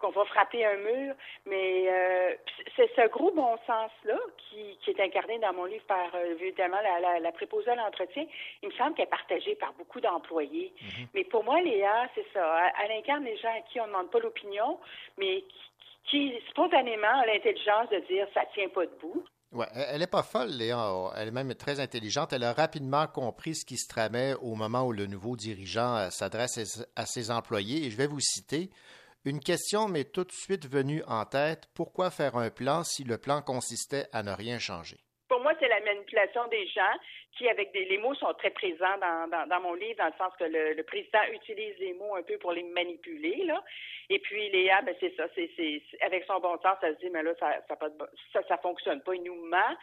qu'on 0.05 0.11
va 0.11 0.25
frapper 0.27 0.65
un 0.65 0.77
mur, 0.77 1.15
mais 1.47 1.89
euh, 1.89 2.35
c'est 2.77 2.91
ce 2.95 3.09
gros 3.09 3.31
bon 3.31 3.57
sens-là 3.67 4.19
qui, 4.37 4.77
qui, 4.83 4.91
est 4.91 5.01
incarné 5.01 5.39
dans 5.39 5.53
mon 5.55 5.65
livre 5.65 5.85
par, 5.87 6.15
euh, 6.15 6.35
évidemment, 6.39 6.81
la, 6.83 7.01
la, 7.01 7.21
la 7.21 7.33
préposée 7.33 7.71
à 7.71 7.77
l'entretien. 7.77 8.25
Il 8.63 8.69
me 8.69 8.75
semble 8.75 8.95
qu'elle 8.95 9.07
est 9.07 9.11
partagée 9.11 9.55
par 9.55 9.73
beaucoup 9.75 10.01
d'employés. 10.01 10.73
Mm 10.75 10.87
-hmm. 10.87 11.07
Mais 11.15 11.25
pour 11.25 11.43
moi, 11.45 11.61
Léa, 11.61 12.09
c'est 12.15 12.27
ça. 12.35 12.45
Elle, 12.67 12.91
elle, 12.91 12.99
incarne 12.99 13.25
les 13.25 13.37
gens 13.39 13.55
à 13.59 13.63
qui 13.69 13.81
on 13.81 13.87
ne 13.87 13.93
demande 13.93 14.11
pas 14.11 14.21
l'opinion, 14.21 14.79
mais 15.19 15.43
qui, 15.53 15.65
qui, 16.09 16.21
spontanément, 16.51 17.17
a 17.23 17.27
l'intelligence 17.27 17.89
de 17.91 18.01
dire 18.11 18.27
ça 18.35 18.43
tient 18.55 18.69
pas 18.69 18.87
debout. 18.87 19.25
Ouais, 19.55 19.69
elle 19.73 20.01
n'est 20.01 20.09
pas 20.09 20.25
folle, 20.25 20.51
Léa. 20.51 21.13
Elle 21.17 21.29
est 21.29 21.39
même 21.41 21.55
très 21.55 21.79
intelligente. 21.79 22.33
Elle 22.33 22.43
a 22.43 22.53
rapidement 22.53 23.07
compris 23.07 23.55
ce 23.55 23.65
qui 23.65 23.77
se 23.77 23.87
tramait 23.87 24.35
au 24.49 24.57
moment 24.57 24.83
où 24.89 24.93
le 24.93 25.07
nouveau 25.07 25.37
dirigeant 25.37 25.93
euh, 25.97 26.11
s'adresse 26.11 26.85
à 26.97 27.07
ses 27.07 27.31
employés. 27.31 27.87
Et 27.87 27.91
je 27.93 27.97
vais 27.97 28.09
vous 28.09 28.25
citer. 28.35 28.71
Une 29.27 29.41
question 29.41 29.89
m'est 29.89 30.13
tout 30.13 30.25
de 30.25 30.33
suite 30.33 30.67
venue 30.71 31.03
en 31.09 31.25
tête. 31.25 31.65
Pourquoi 31.75 32.11
faire 32.11 32.37
un 32.37 32.51
plan 32.51 32.85
si 32.85 33.05
le 33.05 33.17
plan 33.17 33.41
consistait 33.41 34.05
à 34.13 34.23
ne 34.23 34.31
rien 34.31 34.59
changer? 34.59 34.99
Pour 35.29 35.41
moi, 35.41 35.53
c'est 35.59 35.69
la 35.69 35.81
manipulation 35.81 36.47
des 36.49 36.67
gens 36.67 36.93
qui, 37.33 37.49
avec 37.49 37.73
des, 37.73 37.87
les 37.87 37.97
mots, 37.97 38.15
sont 38.17 38.35
très 38.35 38.51
présents 38.51 38.99
dans, 39.01 39.61
mon 39.63 39.73
livre, 39.73 39.97
dans 39.97 40.13
le 40.13 40.19
sens 40.19 40.35
que 40.39 40.45
le, 40.45 40.83
président 40.83 41.23
utilise 41.33 41.75
les 41.79 41.95
mots 41.95 42.15
un 42.15 42.23
peu 42.23 42.37
pour 42.37 42.53
les 42.53 42.65
manipuler. 42.65 43.49
Et 44.11 44.19
puis, 44.19 44.51
Léa, 44.51 44.83
ben, 44.83 44.95
c'est 45.01 45.17
ça, 45.17 45.25
c'est, 45.35 45.83
avec 46.03 46.25
son 46.25 46.39
bon 46.41 46.59
sens, 46.61 46.77
elle 46.83 46.95
se 46.97 47.01
dit, 47.01 47.11
mais 47.11 47.23
là, 47.23 47.33
ça, 47.41 47.51
ça, 47.67 47.79
ça, 48.35 48.41
ça 48.47 48.59
fonctionne 48.59 49.01
pas, 49.01 49.15
il 49.15 49.23
nous 49.23 49.47
ment. 49.47 49.75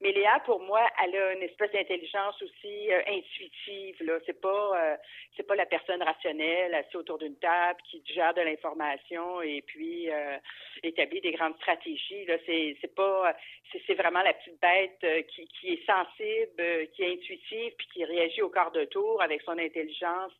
Mais 0.00 0.12
Léa, 0.12 0.40
pour 0.46 0.60
moi, 0.60 0.80
elle 1.02 1.14
a 1.14 1.32
une 1.34 1.42
espèce 1.42 1.72
d'intelligence 1.72 2.40
aussi 2.40 2.90
euh, 2.90 3.02
intuitive. 3.06 4.02
Là, 4.02 4.18
c'est 4.24 4.40
pas, 4.40 4.82
euh, 4.82 4.96
c'est 5.36 5.42
pas 5.42 5.54
la 5.54 5.66
personne 5.66 6.02
rationnelle 6.02 6.74
assise 6.74 6.96
autour 6.96 7.18
d'une 7.18 7.36
table 7.36 7.78
qui 7.84 8.02
gère 8.06 8.32
de 8.32 8.40
l'information 8.40 9.42
et 9.42 9.60
puis 9.60 10.10
euh, 10.10 10.38
établit 10.82 11.20
des 11.20 11.32
grandes 11.32 11.56
stratégies. 11.56 12.24
Là, 12.24 12.36
c'est, 12.46 12.78
c'est 12.80 12.94
pas, 12.94 13.36
c'est, 13.70 13.82
c'est 13.86 13.94
vraiment 13.94 14.22
la 14.22 14.32
petite 14.32 14.58
bête 14.58 15.26
qui, 15.28 15.46
qui 15.48 15.74
est 15.74 15.84
sensible, 15.84 16.88
qui 16.94 17.02
est 17.02 17.12
intuitive 17.12 17.74
puis 17.76 17.88
qui 17.92 18.04
réagit 18.04 18.40
au 18.40 18.48
quart 18.48 18.70
de 18.70 18.86
tour 18.86 19.20
avec 19.20 19.42
son 19.42 19.58
intelligence 19.58 20.32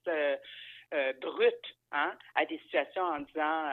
brute, 1.21 1.77
hein, 1.93 2.17
à 2.35 2.47
des 2.47 2.59
situations 2.61 3.03
en 3.03 3.21
disant. 3.21 3.65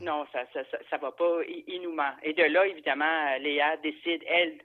non, 0.00 0.26
ça, 0.32 0.44
ça, 0.54 0.62
ça, 0.70 0.78
ça 0.88 0.96
va 0.98 1.10
pas, 1.10 1.40
il, 1.48 1.64
il, 1.66 1.82
nous 1.82 1.92
ment. 1.92 2.14
Et 2.22 2.34
de 2.34 2.44
là, 2.44 2.66
évidemment, 2.66 3.36
Léa 3.40 3.76
décide, 3.78 4.22
elle, 4.26 4.58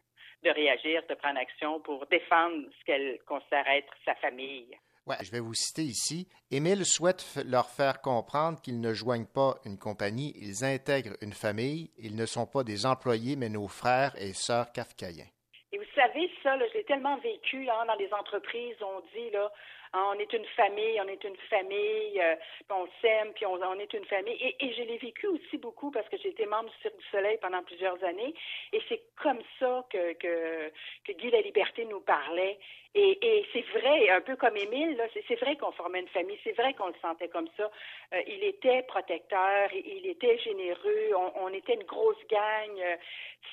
de 0.48 0.54
réagir, 0.54 1.02
de 1.10 1.16
prendre 1.16 1.40
action 1.40 1.80
pour 1.82 2.06
défendre 2.08 2.66
ce 2.80 2.86
qu'elle 2.86 3.20
considère 3.26 3.68
être 3.68 3.94
sa 4.06 4.16
famille. 4.16 4.78
Ouais, 5.06 5.16
je 5.22 5.32
vais 5.32 5.40
vous 5.40 5.54
citer 5.54 5.84
ici. 5.84 6.28
Émile 6.52 6.86
souhaite 6.86 7.24
leur 7.46 7.70
faire 7.70 8.02
comprendre 8.02 8.62
qu'ils 8.62 8.82
ne 8.82 8.94
joignent 8.94 9.28
pas 9.34 9.56
une 9.66 9.78
compagnie, 9.78 10.34
ils 10.36 10.66
intègrent 10.66 11.16
une 11.22 11.34
famille. 11.34 11.92
Ils 11.98 12.16
ne 12.16 12.26
sont 12.26 12.46
pas 12.46 12.64
des 12.64 12.86
employés, 12.86 13.36
mais 13.38 13.50
nos 13.50 13.68
frères 13.68 14.14
et 14.22 14.34
sœurs 14.34 14.72
kafkaïens. 14.74 15.32
Et 15.72 15.78
vous 15.78 15.92
savez, 15.96 16.30
ça, 16.44 16.56
l'ai 16.58 16.84
tellement 16.86 17.18
vécu 17.18 17.64
là, 17.64 17.86
dans 17.88 17.96
les 17.96 18.12
entreprises, 18.14 18.76
on 18.82 19.02
dit, 19.14 19.30
là, 19.32 19.52
Hein, 19.94 20.14
on 20.16 20.20
est 20.20 20.32
une 20.34 20.46
famille, 20.56 21.00
on 21.02 21.08
est 21.08 21.24
une 21.24 21.38
famille, 21.50 22.20
euh, 22.22 22.36
on 22.70 22.88
s'aime, 23.02 23.34
puis 23.34 23.46
on, 23.46 23.80
est 23.80 23.94
une 23.94 24.06
famille. 24.06 24.38
Et, 24.60 24.74
je 24.74 24.84
l'ai 24.84 24.98
vécu 24.98 25.28
aussi 25.28 25.58
beaucoup 25.58 25.92
parce 25.92 26.08
que 26.10 26.18
j'ai 26.18 26.30
été 26.30 26.46
membre 26.46 26.70
du 26.70 26.76
Cirque 26.82 26.98
du 26.98 27.06
Soleil 27.12 27.38
pendant 27.42 27.64
plusieurs 27.64 28.02
années. 28.04 28.34
Et 28.74 28.82
c'est 28.90 29.02
comme 29.22 29.42
ça 29.60 29.86
que, 29.90 30.14
que, 30.14 30.72
que 31.06 31.12
Guy 31.14 31.32
La 31.32 31.42
Liberté 31.42 31.86
nous 31.86 32.02
parlait. 32.02 32.60
Et, 33.00 33.20
et 33.22 33.46
c'est 33.54 33.80
vrai, 33.80 34.10
un 34.10 34.22
peu 34.22 34.36
comme 34.36 34.58
Émile, 34.58 35.00
c'est, 35.28 35.40
vrai 35.40 35.56
qu'on 35.56 35.72
formait 35.72 36.00
une 36.00 36.08
famille, 36.08 36.40
c'est 36.44 36.54
vrai 36.54 36.74
qu'on 36.74 36.88
le 36.88 36.96
sentait 37.00 37.28
comme 37.28 37.48
ça. 37.56 37.70
Euh, 38.14 38.22
il 38.26 38.44
était 38.44 38.82
protecteur, 38.88 39.70
il, 39.72 40.08
était 40.08 40.40
généreux, 40.40 41.14
on, 41.16 41.44
on 41.44 41.50
était 41.50 41.76
une 41.76 41.84
grosse 41.84 42.18
gang, 42.28 42.72
euh, 42.80 42.96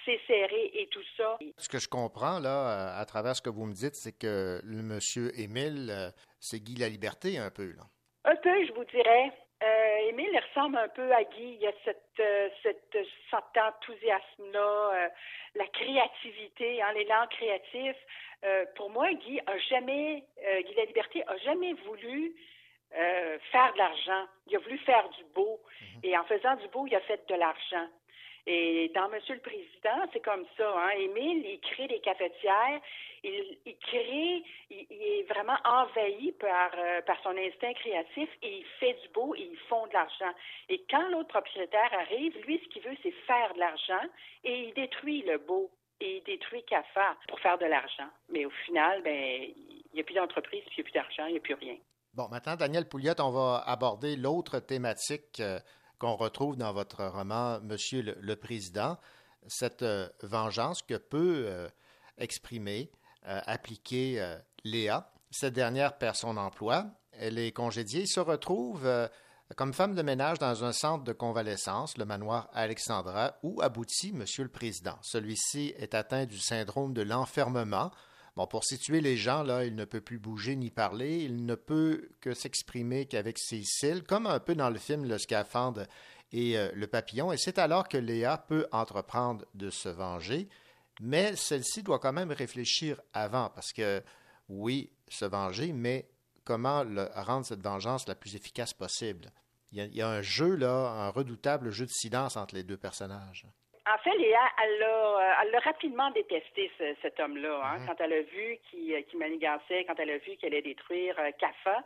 c'est 0.07 0.19
serré 0.27 0.71
et 0.73 0.87
tout 0.91 1.03
ça. 1.19 1.37
Ce 1.59 1.69
que 1.69 1.79
je 1.79 1.89
comprends, 1.89 2.39
là, 2.39 2.97
euh, 2.97 3.01
à 3.03 3.05
travers 3.05 3.37
ce 3.37 3.43
que 3.43 3.51
vous 3.51 3.67
me 3.67 3.75
dites, 3.75 3.97
c'est 3.97 4.19
que 4.19 4.61
le 4.65 4.83
monsieur 4.83 5.39
Émile, 5.39 5.93
c'est 6.41 6.61
Guy 6.61 6.77
la 6.77 6.89
Liberté, 6.89 7.37
un 7.37 7.51
peu, 7.51 7.73
là. 7.73 7.85
Un 8.25 8.37
peu, 8.37 8.67
je 8.67 8.73
vous 8.73 8.85
dirais. 8.85 9.31
Euh, 9.65 10.09
Émile, 10.09 10.31
il 10.33 10.41
ressemble 10.41 10.77
un 10.77 10.89
peu 10.89 11.13
à 11.13 11.25
Guy. 11.25 11.55
Il 11.55 11.63
y 11.63 11.67
a 11.67 11.73
cette, 11.85 12.21
euh, 12.21 12.49
cette, 12.63 12.99
cet 13.31 13.63
enthousiasme-là, 13.63 14.91
euh, 14.95 15.09
la 15.55 15.67
créativité, 15.69 16.83
hein, 16.83 16.93
l'élan 16.93 17.27
créatif. 17.31 17.97
Euh, 18.45 18.67
pour 18.77 18.91
moi, 18.91 19.11
Guy 19.13 19.41
a 19.47 19.57
jamais, 19.71 20.25
Guy 20.65 20.75
la 20.75 20.85
Liberté 20.85 21.23
a 21.27 21.37
jamais 21.39 21.73
voulu 21.73 22.35
faire 23.51 23.73
de 23.73 23.79
l'argent. 23.79 24.27
Il 24.47 24.57
a 24.57 24.59
voulu 24.61 24.79
faire 24.79 25.09
du 25.11 25.25
beau. 25.35 25.61
Et 26.03 26.17
en 26.17 26.25
faisant 26.25 26.55
du 26.57 26.69
beau, 26.69 26.87
il 26.87 26.95
a 26.95 27.01
fait 27.01 27.27
de 27.29 27.35
l'argent. 27.35 27.89
Et 28.47 28.91
dans 28.95 29.09
Monsieur 29.09 29.35
le 29.35 29.41
Président, 29.41 30.07
c'est 30.13 30.23
comme 30.23 30.45
ça. 30.57 30.71
Hein? 30.77 30.91
Émile, 30.99 31.47
il 31.47 31.61
crée 31.61 31.89
des 31.89 32.01
cafetières, 32.01 32.81
il, 33.23 33.59
il 33.65 33.77
crée, 33.79 34.43
il, 34.71 34.87
il 34.91 35.03
est 35.03 35.23
vraiment 35.33 35.57
envahi 35.65 36.33
par, 36.33 36.71
euh, 36.77 37.01
par 37.03 37.17
son 37.23 37.37
instinct 37.39 37.73
créatif 37.73 38.29
et 38.43 38.59
il 38.59 38.67
fait 38.79 38.95
du 39.03 39.09
beau 39.15 39.35
et 39.35 39.49
ils 39.51 39.59
font 39.69 39.87
de 39.87 39.95
l'argent. 39.95 40.33
Et 40.69 40.85
quand 40.91 41.09
l'autre 41.09 41.29
propriétaire 41.29 41.91
arrive, 41.95 42.37
lui, 42.45 42.61
ce 42.63 42.69
qu'il 42.69 42.83
veut, 42.83 42.97
c'est 43.03 43.15
faire 43.27 43.55
de 43.55 43.61
l'argent 43.61 44.09
et 44.45 44.65
il 44.69 44.75
détruit 44.75 45.23
le 45.23 45.39
beau 45.39 45.71
et 46.01 46.19
il 46.19 46.23
détruit 46.25 46.65
CAFA 46.65 47.17
pour 47.29 47.41
faire 47.41 47.57
de 47.57 47.67
l'argent. 47.67 48.11
Mais 48.29 48.45
au 48.45 48.51
final, 48.67 49.03
ben, 49.03 49.15
il 49.15 49.95
n'y 49.95 50.01
a 50.01 50.05
plus 50.05 50.15
d'entreprise, 50.15 50.63
puis 50.67 50.77
il 50.79 50.83
n'y 50.83 50.89
a 50.89 50.91
plus 50.91 51.01
d'argent, 51.01 51.27
il 51.27 51.33
n'y 51.33 51.39
a 51.39 51.41
plus 51.41 51.55
rien. 51.55 51.77
Bon, 52.13 52.29
maintenant, 52.29 52.57
Daniel 52.57 52.89
Pouliot, 52.89 53.15
on 53.21 53.31
va 53.31 53.65
aborder 53.67 54.17
l'autre 54.17 54.61
thématique 54.61 55.41
euh, 55.41 55.59
qu'on 56.05 56.17
retrouve 56.17 56.59
dans 56.59 56.75
votre 56.75 57.03
roman 57.07 57.61
Monsieur 57.63 58.03
le, 58.03 58.15
le 58.21 58.37
Président, 58.37 58.99
cette 59.47 59.81
euh, 59.81 60.07
vengeance 60.23 60.83
que 60.83 60.97
peut 60.97 61.47
euh, 61.47 61.67
exprimer, 62.19 62.93
euh, 63.27 63.41
appliquer 63.47 64.23
Léa. 64.65 65.11
Cette 65.31 65.55
dernière 65.55 65.97
perd 65.97 66.17
son 66.17 66.37
emploi, 66.37 66.85
elle 67.13 67.39
est 67.39 67.53
congédiée, 67.53 68.03
il 68.03 68.07
se 68.07 68.21
retrouve 68.21 68.87
comme 69.57 69.73
femme 69.73 69.95
de 69.95 70.03
ménage 70.03 70.39
dans 70.39 70.63
un 70.63 70.73
centre 70.73 71.05
de 71.05 71.15
convalescence, 71.15 71.97
le 71.97 72.05
manoir 72.05 72.51
Alexandra, 72.53 73.39
où 73.43 73.63
aboutit 73.63 74.13
Monsieur 74.13 74.43
le 74.43 74.51
Président. 74.51 74.99
Celui-ci 75.01 75.73
est 75.79 75.95
atteint 75.95 76.27
du 76.27 76.39
syndrome 76.39 76.93
de 76.93 77.01
l'enfermement. 77.01 77.91
Bon, 78.37 78.49
pour 78.49 78.65
situer 78.65 79.01
les 79.01 79.17
gens, 79.17 79.45
là, 79.45 79.65
il 79.65 79.77
ne 79.77 79.85
peut 79.85 80.01
plus 80.01 80.19
bouger 80.19 80.57
ni 80.57 80.71
parler, 80.71 81.23
il 81.23 81.47
ne 81.47 81.55
peut 81.55 82.09
que 82.21 82.35
s'exprimer 82.35 83.07
qu'avec 83.07 83.39
ses 83.39 83.63
cils, 83.63 84.03
comme 84.03 84.27
un 84.27 84.41
peu 84.41 84.57
dans 84.57 84.71
le 84.71 84.79
film 84.79 85.05
Le 85.05 85.19
Scaphandre 85.19 85.87
et 86.33 86.59
euh, 86.59 86.71
le 86.75 86.89
papillon. 86.89 87.31
Et 87.31 87.37
c'est 87.37 87.59
alors 87.59 87.89
que 87.89 87.97
Léa 87.97 88.39
peut 88.39 88.67
entreprendre 88.73 89.45
de 89.55 89.71
se 89.71 89.89
venger, 89.89 90.49
mais 91.01 91.37
celle-ci 91.37 91.85
doit 91.85 92.01
quand 92.01 92.13
même 92.13 92.33
réfléchir 92.33 93.01
avant, 93.13 93.51
parce 93.51 93.73
que 93.73 94.03
oui, 94.49 94.91
se 95.09 95.25
venger, 95.25 95.73
mais 95.73 96.09
comment 96.43 96.85
rendre 97.15 97.47
cette 97.47 97.63
vengeance 97.63 98.09
la 98.09 98.17
plus 98.17 98.35
efficace 98.35 98.75
possible? 98.75 99.31
Il 99.71 99.79
y, 99.79 99.81
a, 99.81 99.85
il 99.85 99.95
y 99.95 100.03
a 100.03 100.09
un 100.09 100.23
jeu, 100.23 100.57
là, 100.57 100.91
un 100.91 101.09
redoutable 101.11 101.71
jeu 101.71 101.87
de 101.87 101.91
silence 101.91 102.37
entre 102.37 102.57
les 102.57 102.65
deux 102.65 102.77
personnages. 102.77 103.47
En 103.87 103.99
fait, 103.99 104.17
Léa, 104.17 104.41
elle 104.63 104.79
l'a, 104.79 104.87
euh, 104.87 105.35
elle 105.43 105.51
l'a 105.51 105.59
rapidement 105.59 106.11
détesté, 106.13 106.71
ce- 106.79 106.95
cet 107.03 107.21
homme-là. 107.21 107.61
Hein, 107.65 107.85
Quand 107.87 108.01
elle 108.03 108.15
a 108.15 108.23
vu 108.23 108.59
qu'il, 108.71 108.95
euh, 108.95 109.03
qu'il 109.03 109.19
manigançait, 109.19 109.85
quand 109.85 109.99
elle 110.01 110.09
a 110.11 110.17
vu 110.17 110.37
qu'il 110.37 110.47
allait 110.47 110.63
détruire 110.63 111.15
euh, 111.19 111.31
CAFA, 111.33 111.77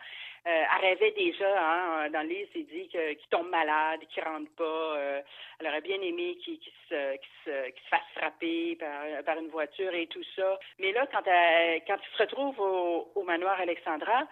euh, 0.47 0.65
elle 0.77 0.81
rêvait 0.81 1.11
déjà, 1.11 1.51
hein, 1.61 2.09
dans 2.11 2.23
le 2.23 2.29
livre, 2.29 2.49
c'est 2.53 2.63
dit 2.63 2.89
que, 2.89 3.15
qu'il 3.15 3.29
tombe 3.31 3.49
malade, 3.51 3.99
qu'il 4.11 4.23
rentre 4.23 4.49
pas. 4.55 4.63
euh, 4.65 5.21
elle 5.59 5.67
aurait 5.67 5.81
bien 5.81 6.01
aimé 6.01 6.37
qu'il, 6.37 6.61
qu'il 6.61 6.73
se, 6.89 7.17
qu'il, 7.17 7.31
se, 7.45 7.71
qu'il 7.71 7.83
se 7.83 7.89
fasse 7.89 8.09
frapper 8.15 8.77
par, 8.77 9.25
par 9.25 9.39
une 9.39 9.49
voiture 9.49 9.93
et 9.93 10.07
tout 10.07 10.23
ça. 10.37 10.57
Mais 10.79 10.93
là, 10.93 11.05
quand, 11.11 11.27
elle, 11.27 11.83
quand 11.85 11.97
il 12.01 12.17
se 12.17 12.23
retrouve 12.23 12.61
au, 12.61 13.11
au 13.17 13.23
manoir 13.25 13.61
Alexandra, 13.61 14.25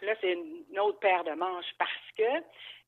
là, 0.00 0.14
c'est 0.20 0.32
une 0.32 0.78
autre 0.80 0.98
paire 0.98 1.22
de 1.22 1.30
manches 1.34 1.72
parce 1.78 1.92
que 2.18 2.42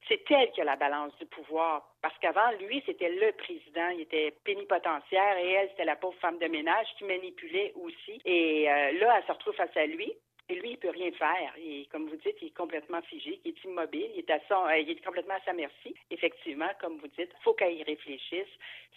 c'est 0.09 0.31
elle 0.31 0.51
qui 0.53 0.61
a 0.61 0.65
la 0.65 0.77
balance 0.77 1.17
du 1.19 1.27
pouvoir. 1.27 1.89
Parce 2.03 2.17
qu'avant, 2.19 2.51
lui, 2.61 2.83
c'était 2.87 3.09
le 3.09 3.33
président, 3.33 3.89
il 3.91 4.03
était 4.03 4.35
pénipotentiaire 4.45 5.39
et 5.39 5.51
elle, 5.53 5.69
c'était 5.71 5.85
la 5.85 5.97
pauvre 5.97 6.19
femme 6.21 6.39
de 6.39 6.47
ménage 6.47 6.87
qui 6.99 7.05
manipulait 7.05 7.73
aussi. 7.77 8.21
Et 8.25 8.71
euh, 8.71 8.93
là, 9.01 9.17
elle 9.19 9.27
se 9.27 9.33
retrouve 9.33 9.55
face 9.55 9.77
à 9.77 9.87
lui. 9.87 10.13
Et 10.51 10.57
lui, 10.57 10.73
il 10.73 10.77
peut 10.77 10.91
rien 10.91 11.11
faire. 11.13 11.55
Et 11.57 11.87
comme 11.91 12.07
vous 12.07 12.17
dites, 12.17 12.37
il 12.43 12.49
est 12.49 12.57
complètement 12.57 13.01
figé, 13.03 13.41
il 13.45 13.53
est 13.53 13.65
immobile, 13.65 14.11
il 14.15 14.19
est, 14.19 14.31
à 14.31 14.41
son, 14.47 14.67
euh, 14.67 14.77
il 14.77 14.91
est 14.91 15.05
complètement 15.05 15.35
à 15.35 15.41
sa 15.41 15.55
merci. 15.55 15.95
Effectivement, 16.11 16.69
comme 16.83 16.99
vous 16.99 17.09
dites, 17.09 17.33
faut 17.43 17.55
qu'elle 17.55 17.73
y 17.73 17.83
réfléchisse. 17.83 18.53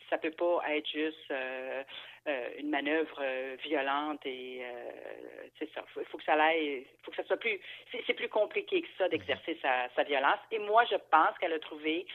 Ça 0.09 0.17
peut 0.17 0.31
pas 0.31 0.61
être 0.69 0.89
juste 0.89 1.31
euh, 1.31 1.83
euh, 2.27 2.49
une 2.59 2.69
manœuvre 2.69 3.21
euh, 3.21 3.55
violente 3.63 4.19
et 4.25 4.59
euh, 4.61 5.47
c'est 5.57 5.69
ça. 5.73 5.81
Il 5.95 6.05
faut, 6.05 6.17
que 6.17 6.23
ça 6.25 6.33
aille, 6.33 6.85
faut 7.03 7.11
que 7.11 7.17
ça 7.17 7.23
soit 7.23 7.37
plus. 7.37 7.57
C'est, 8.05 8.13
plus 8.13 8.27
compliqué 8.27 8.81
que 8.81 8.87
ça 8.97 9.07
d'exercer 9.07 9.57
sa, 9.61 9.87
sa 9.95 10.03
violence. 10.03 10.39
Et 10.51 10.59
moi, 10.59 10.83
je 10.91 10.97
pense 11.09 11.37
qu'elle 11.39 11.53
a 11.53 11.59
trouvé 11.59 12.05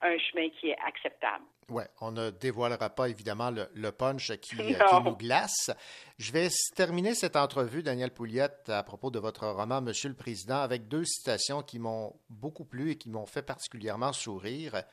un 0.00 0.16
chemin 0.18 0.48
qui 0.50 0.70
est 0.70 0.78
acceptable. 0.86 1.44
Ouais, 1.68 1.88
on 2.00 2.12
ne 2.12 2.30
dévoilera 2.30 2.90
pas 2.90 3.08
évidemment 3.08 3.50
le, 3.50 3.68
le 3.74 3.90
punch 3.90 4.30
qui, 4.38 4.56
qui 4.56 4.76
nous 5.04 5.16
glace. 5.16 5.70
Je 6.18 6.32
vais 6.32 6.48
terminer 6.76 7.14
cette 7.14 7.34
entrevue, 7.34 7.82
Daniel 7.82 8.12
Pouliot, 8.12 8.46
à 8.68 8.82
propos 8.84 9.10
de 9.10 9.18
votre 9.18 9.48
roman 9.48 9.80
Monsieur 9.80 10.08
le 10.08 10.14
Président, 10.14 10.60
avec 10.60 10.86
deux 10.86 11.04
citations 11.04 11.62
qui 11.62 11.80
m'ont 11.80 12.14
beaucoup 12.30 12.64
plu 12.64 12.92
et 12.92 12.96
qui 12.96 13.08
m'ont 13.08 13.26
fait 13.26 13.42
particulièrement 13.42 14.12
sourire. 14.12 14.84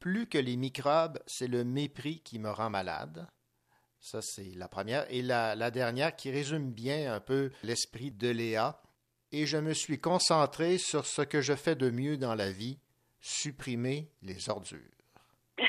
Plus 0.00 0.26
que 0.28 0.38
les 0.38 0.56
microbes, 0.56 1.18
c'est 1.26 1.48
le 1.48 1.62
mépris 1.64 2.20
qui 2.20 2.38
me 2.38 2.50
rend 2.50 2.70
malade. 2.70 3.28
Ça, 4.04 4.20
c'est 4.20 4.54
la 4.54 4.68
première. 4.68 5.06
Et 5.10 5.22
la, 5.22 5.70
dernière 5.70 6.14
qui 6.14 6.30
résume 6.30 6.70
bien 6.70 7.14
un 7.14 7.20
peu 7.20 7.50
l'esprit 7.62 8.10
de 8.10 8.28
Léa. 8.28 8.78
Et 9.32 9.46
je 9.46 9.56
me 9.56 9.72
suis 9.72 9.98
concentré 9.98 10.76
sur 10.76 11.06
ce 11.06 11.22
que 11.22 11.40
je 11.40 11.54
fais 11.54 11.74
de 11.74 11.88
mieux 11.88 12.18
dans 12.18 12.34
la 12.34 12.52
vie, 12.52 12.78
supprimer 13.22 14.10
les 14.20 14.50
ordures. 14.50 14.78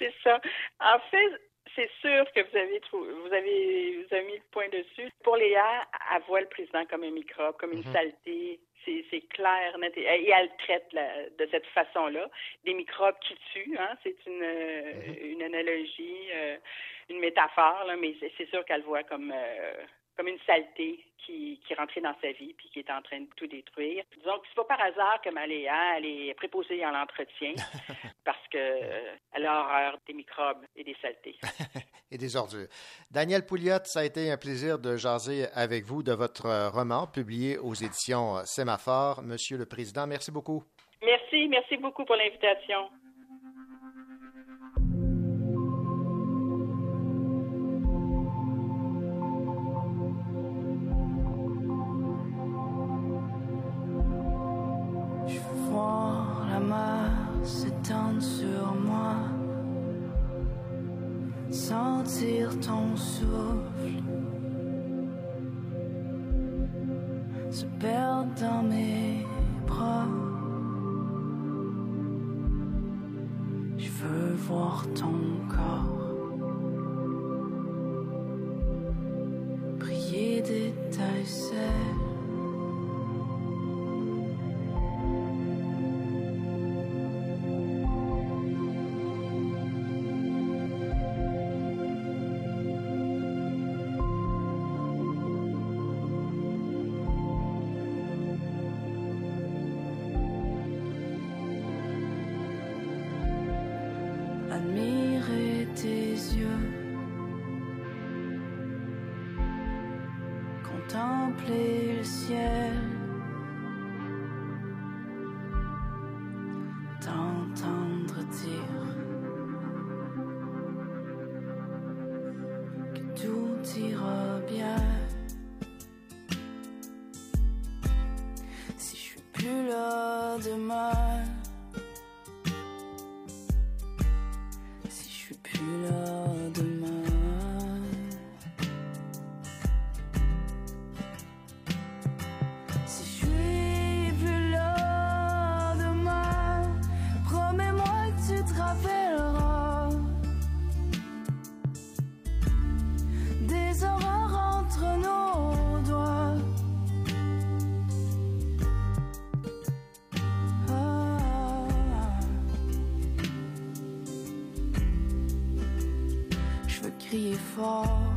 c'est 0.00 0.12
ça. 0.24 0.40
En 0.80 0.98
fait, 1.12 1.47
c'est 1.78 1.90
sûr 2.00 2.24
que 2.32 2.40
vous 2.40 2.56
avez, 2.56 2.80
vous 2.92 3.32
avez 3.32 3.96
vous 4.02 4.14
avez 4.14 4.24
mis 4.26 4.34
le 4.36 4.42
point 4.50 4.68
dessus. 4.68 5.10
Pour 5.22 5.36
Léa, 5.36 5.86
elle 6.14 6.22
voit 6.22 6.40
le 6.40 6.48
président 6.48 6.84
comme 6.86 7.04
un 7.04 7.10
microbe, 7.10 7.56
comme 7.58 7.72
une 7.72 7.84
Mhm. 7.86 7.92
saleté. 7.92 8.58
C'est, 9.10 9.20
clair, 9.28 9.76
net, 9.76 9.92
et, 9.98 10.00
et 10.00 10.30
elle 10.30 10.48
traite 10.64 10.86
la- 10.94 11.28
de 11.28 11.46
cette 11.50 11.66
façon-là. 11.66 12.26
Des 12.64 12.72
microbes 12.72 13.18
qui 13.20 13.34
tuent, 13.52 13.76
hein, 13.78 13.94
c'est 14.02 14.16
une, 14.26 14.42
euh, 14.42 14.92
une 15.24 15.42
analogie, 15.42 16.28
euh, 16.32 16.56
une 17.10 17.18
métaphore, 17.20 17.84
là, 17.86 17.96
mais 17.96 18.14
c'est, 18.18 18.32
c'est 18.38 18.48
sûr 18.48 18.64
qu'elle 18.64 18.80
voit 18.82 19.02
comme, 19.02 19.30
euh, 19.34 19.72
comme 20.18 20.28
une 20.28 20.38
saleté 20.44 21.04
qui, 21.24 21.60
qui 21.64 21.74
rentrée 21.74 22.00
dans 22.00 22.14
sa 22.20 22.32
vie 22.32 22.52
puis 22.54 22.68
qui 22.72 22.80
est 22.80 22.90
en 22.90 23.00
train 23.02 23.20
de 23.20 23.28
tout 23.36 23.46
détruire. 23.46 24.02
Disons 24.16 24.38
que 24.38 24.46
c'est 24.48 24.56
pas 24.56 24.64
par 24.64 24.80
hasard 24.80 25.20
que 25.22 25.30
Maléa, 25.30 25.96
elle 25.96 26.06
est 26.06 26.34
préposée 26.34 26.84
en 26.84 26.90
l'entretien 26.90 27.52
parce 28.24 28.48
que 28.50 28.58
euh, 28.58 29.14
elle 29.32 29.46
a 29.46 29.60
horreur 29.60 29.98
des 30.08 30.14
microbes 30.14 30.64
et 30.74 30.82
des 30.82 30.96
saletés. 31.00 31.36
et 32.10 32.18
des 32.18 32.36
ordures. 32.36 32.66
Daniel 33.12 33.46
Pouliot, 33.46 33.84
ça 33.84 34.00
a 34.00 34.04
été 34.04 34.30
un 34.30 34.36
plaisir 34.36 34.80
de 34.80 34.96
jaser 34.96 35.46
avec 35.54 35.84
vous 35.84 36.02
de 36.02 36.12
votre 36.12 36.46
euh, 36.46 36.68
roman 36.68 37.06
publié 37.06 37.58
aux 37.58 37.74
éditions 37.74 38.38
euh, 38.38 38.42
Sémaphore. 38.44 39.22
Monsieur 39.22 39.56
le 39.56 39.66
Président, 39.66 40.08
merci 40.08 40.32
beaucoup. 40.32 40.64
Merci, 41.00 41.46
merci 41.46 41.76
beaucoup 41.76 42.04
pour 42.04 42.16
l'invitation. 42.16 42.88
Sentir 62.08 62.48
ton 62.60 62.96
souffle. 62.96 64.02
Se 67.50 67.66
perdre 67.78 68.28
dans 68.40 68.62
mes 68.62 69.26
bras. 69.66 70.06
Je 73.76 73.88
veux 73.88 74.34
voir 74.36 74.86
ton 74.94 75.16
corps. 75.48 76.22
Briller 79.78 80.42
d'étincelles 80.42 81.77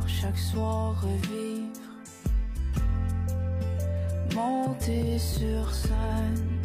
chaque 0.06 0.38
soir, 0.38 0.94
revivre 1.02 1.82
monter 4.34 5.18
sur 5.18 5.74
scène 5.74 6.60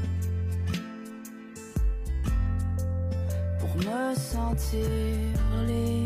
pour 3.60 3.76
me 3.78 4.16
sentir 4.16 4.88
libre, 5.66 5.97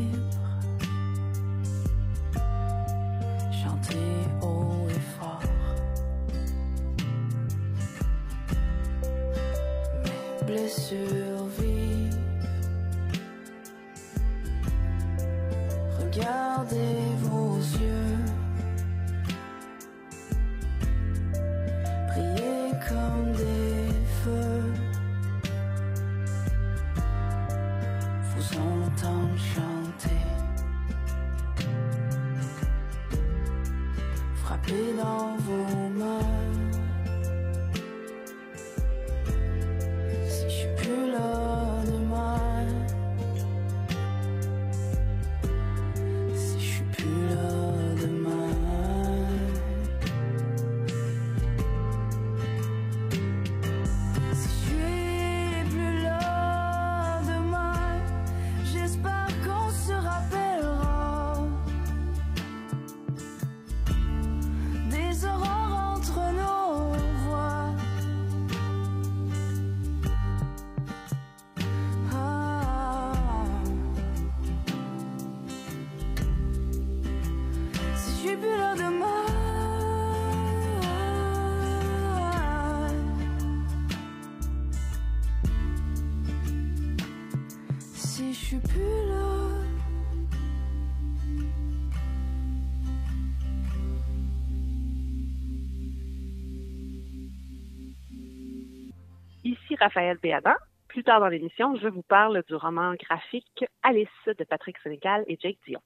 Raphaël 99.82 100.18
Béadan. 100.22 100.54
Plus 100.88 101.04
tard 101.04 101.20
dans 101.20 101.28
l'émission, 101.28 101.76
je 101.78 101.88
vous 101.88 102.04
parle 102.04 102.44
du 102.48 102.54
roman 102.54 102.94
graphique 102.94 103.66
Alice 103.82 104.08
de 104.28 104.44
Patrick 104.44 104.78
Sénécal 104.84 105.24
et 105.28 105.38
Jake 105.42 105.58
Dion. 105.66 105.82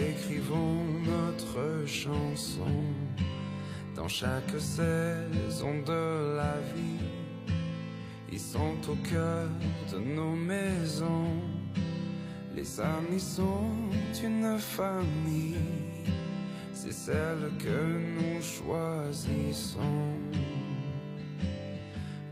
Écrivons 0.00 0.84
notre 1.04 1.86
chanson. 1.86 2.84
Dans 3.94 4.08
chaque 4.08 4.50
saison 4.58 5.82
de 5.86 6.36
la 6.36 6.56
vie, 6.74 7.04
ils 8.32 8.40
sont 8.40 8.76
au 8.88 8.96
cœur 9.08 9.48
de 9.92 9.98
nos 9.98 10.34
maisons. 10.34 11.36
Les 12.54 12.80
amis 12.80 13.20
sont 13.20 13.70
une 14.22 14.58
famille 14.58 15.92
c'est 16.82 16.92
celle 16.92 17.50
que 17.58 17.98
nous 18.16 18.42
choisissons. 18.42 19.80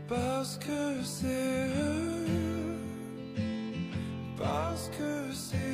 Parce 0.09 0.57
que 0.57 1.01
c'est 1.03 1.67
eux, 1.81 2.77
parce 4.37 4.89
que 4.89 5.33
c'est 5.33 5.70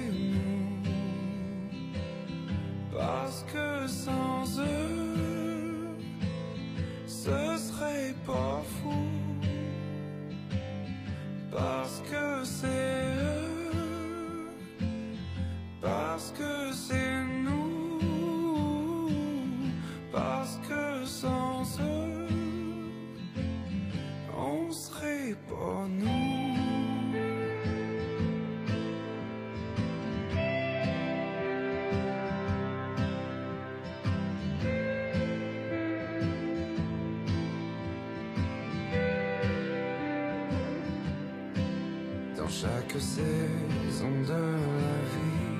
Dans 42.97 43.03
chaque 43.03 43.09
saison 43.09 44.09
de 44.25 44.31
la 44.31 44.97
vie, 45.13 45.53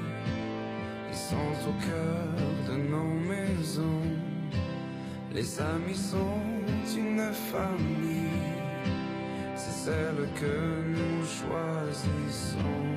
ils 1.12 1.16
sont 1.16 1.54
au 1.70 1.76
cœur 1.86 2.34
de 2.68 2.76
nos 2.90 3.14
maisons. 3.30 4.10
Les 5.32 5.48
amis 5.62 5.96
sont 5.96 6.42
une 6.98 7.32
famille, 7.52 8.58
c'est 9.56 9.78
celle 9.86 10.22
que 10.34 10.56
nous 10.88 11.24
choisissons. 11.26 12.88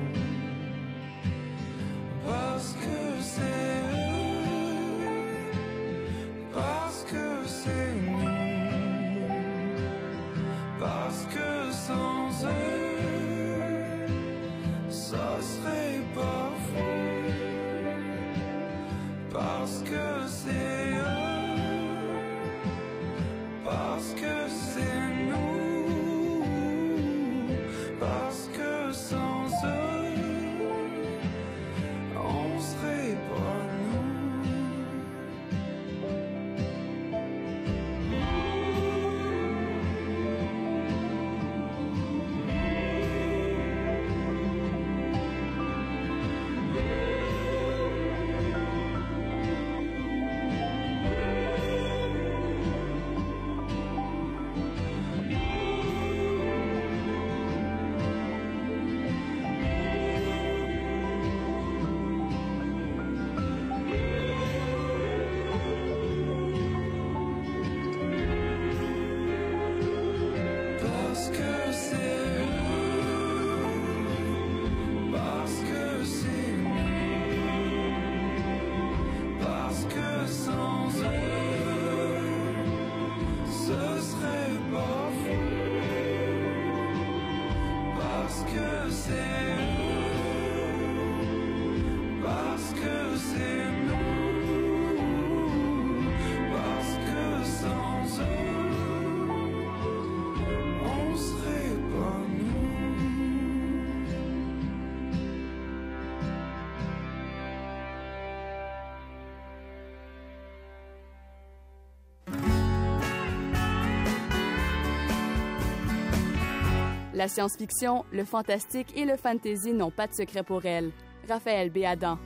La 117.21 117.27
science-fiction, 117.27 118.03
le 118.11 118.25
fantastique 118.25 118.97
et 118.97 119.05
le 119.05 119.15
fantasy 119.15 119.73
n'ont 119.73 119.91
pas 119.91 120.07
de 120.07 120.13
secret 120.15 120.41
pour 120.41 120.65
elle. 120.65 120.91
Raphaël 121.29 121.69
Béadan. 121.69 122.17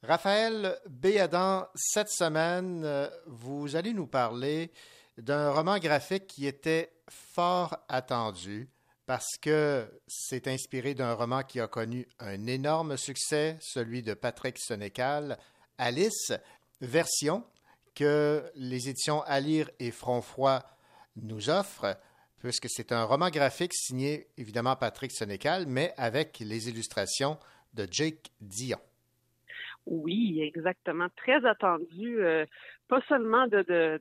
Raphaël 0.00 0.78
Béadan, 0.88 1.66
cette 1.74 2.08
semaine, 2.08 2.84
euh, 2.84 3.08
vous 3.26 3.74
allez 3.74 3.92
nous 3.92 4.06
parler 4.06 4.70
d'un 5.16 5.50
roman 5.50 5.80
graphique 5.80 6.28
qui 6.28 6.46
était 6.46 6.92
fort 7.10 7.76
attendu 7.88 8.70
parce 9.06 9.36
que 9.42 9.90
c'est 10.06 10.46
inspiré 10.46 10.94
d'un 10.94 11.14
roman 11.14 11.42
qui 11.42 11.58
a 11.58 11.66
connu 11.66 12.06
un 12.20 12.46
énorme 12.46 12.96
succès, 12.96 13.58
celui 13.60 14.04
de 14.04 14.14
Patrick 14.14 14.56
Sénécal, 14.56 15.36
Alice, 15.78 16.30
version 16.80 17.42
que 17.98 18.44
les 18.54 18.88
éditions 18.88 19.22
À 19.22 19.40
lire 19.40 19.68
et 19.80 19.90
Front 19.90 20.22
Froid 20.22 20.60
nous 21.16 21.50
offrent, 21.50 21.96
puisque 22.38 22.68
c'est 22.68 22.92
un 22.92 23.04
roman 23.04 23.28
graphique 23.30 23.74
signé 23.74 24.28
évidemment 24.36 24.76
Patrick 24.76 25.10
Sénécal, 25.10 25.64
mais 25.66 25.92
avec 25.96 26.38
les 26.38 26.68
illustrations 26.68 27.38
de 27.74 27.86
Jake 27.90 28.30
Dion. 28.40 28.78
Oui, 29.86 30.40
exactement. 30.42 31.08
Très 31.16 31.44
attendu. 31.44 32.20
euh, 32.20 32.46
pas 32.88 33.00
seulement 33.08 33.46
de, 33.46 34.00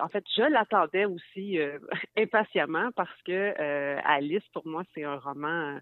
en 0.00 0.08
fait, 0.08 0.24
je 0.36 0.42
l'attendais 0.42 1.04
aussi 1.04 1.58
euh, 1.58 1.78
impatiemment 2.16 2.90
parce 2.94 3.22
que 3.22 3.32
euh, 3.32 3.98
Alice, 4.04 4.46
pour 4.52 4.66
moi, 4.66 4.82
c'est 4.94 5.04
un 5.04 5.18
roman, 5.18 5.78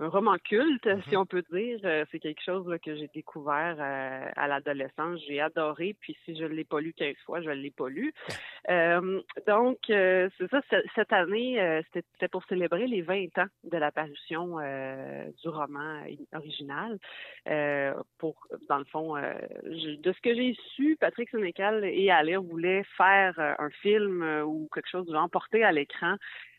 un 0.00 0.08
roman 0.08 0.36
culte, 0.42 0.88
si 1.08 1.16
on 1.16 1.24
peut 1.26 1.44
dire. 1.52 1.78
Euh, 1.84 2.04
C'est 2.10 2.18
quelque 2.18 2.42
chose 2.42 2.66
là, 2.68 2.78
que 2.78 2.94
j'ai 2.96 3.08
découvert 3.14 3.76
euh, 3.78 4.28
à 4.36 4.48
l'adolescence. 4.48 5.20
J'ai 5.26 5.40
adoré. 5.40 5.94
Puis 6.00 6.16
si 6.24 6.36
je 6.36 6.44
ne 6.44 6.48
l'ai 6.48 6.64
pas 6.64 6.80
lu 6.80 6.92
15 6.92 7.14
fois, 7.24 7.40
je 7.42 7.48
ne 7.50 7.54
l'ai 7.54 7.70
pas 7.70 7.88
lu. 7.88 8.12
Euh, 8.70 9.20
donc, 9.46 9.76
euh, 9.90 10.30
c'est 10.38 10.48
ça. 10.50 10.62
ce- 10.70 10.82
Cette 10.94 11.12
année, 11.12 11.60
euh, 11.60 11.82
c'était 11.92 12.28
pour 12.28 12.42
célébrer 12.46 12.86
les 12.86 13.02
20 13.02 13.36
ans 13.36 13.44
de 13.62 13.76
la 13.76 13.92
parution 13.92 14.58
euh, 14.58 15.26
du 15.42 15.48
roman 15.50 16.00
original. 16.32 16.98
Euh, 17.46 17.92
pour, 18.16 18.48
dans 18.70 18.78
le 18.78 18.84
fond, 18.86 19.18
euh, 19.18 19.34
je- 19.64 20.00
de 20.00 20.12
ce 20.12 20.20
que 20.22 20.34
j'ai 20.34 20.56
su, 20.76 20.96
Patrick 20.98 21.28
Sénécal 21.28 21.84
et 21.84 22.10
Alain 22.10 22.38
voulaient 22.40 22.84
faire 22.96 23.38
un 23.38 23.68
film 23.82 24.22
ou 24.46 24.66
quelque 24.72 24.88
chose 24.88 25.04
du 25.04 25.12
genre 25.12 25.28
porté 25.28 25.62
à 25.62 25.70
l'écran. 25.70 26.16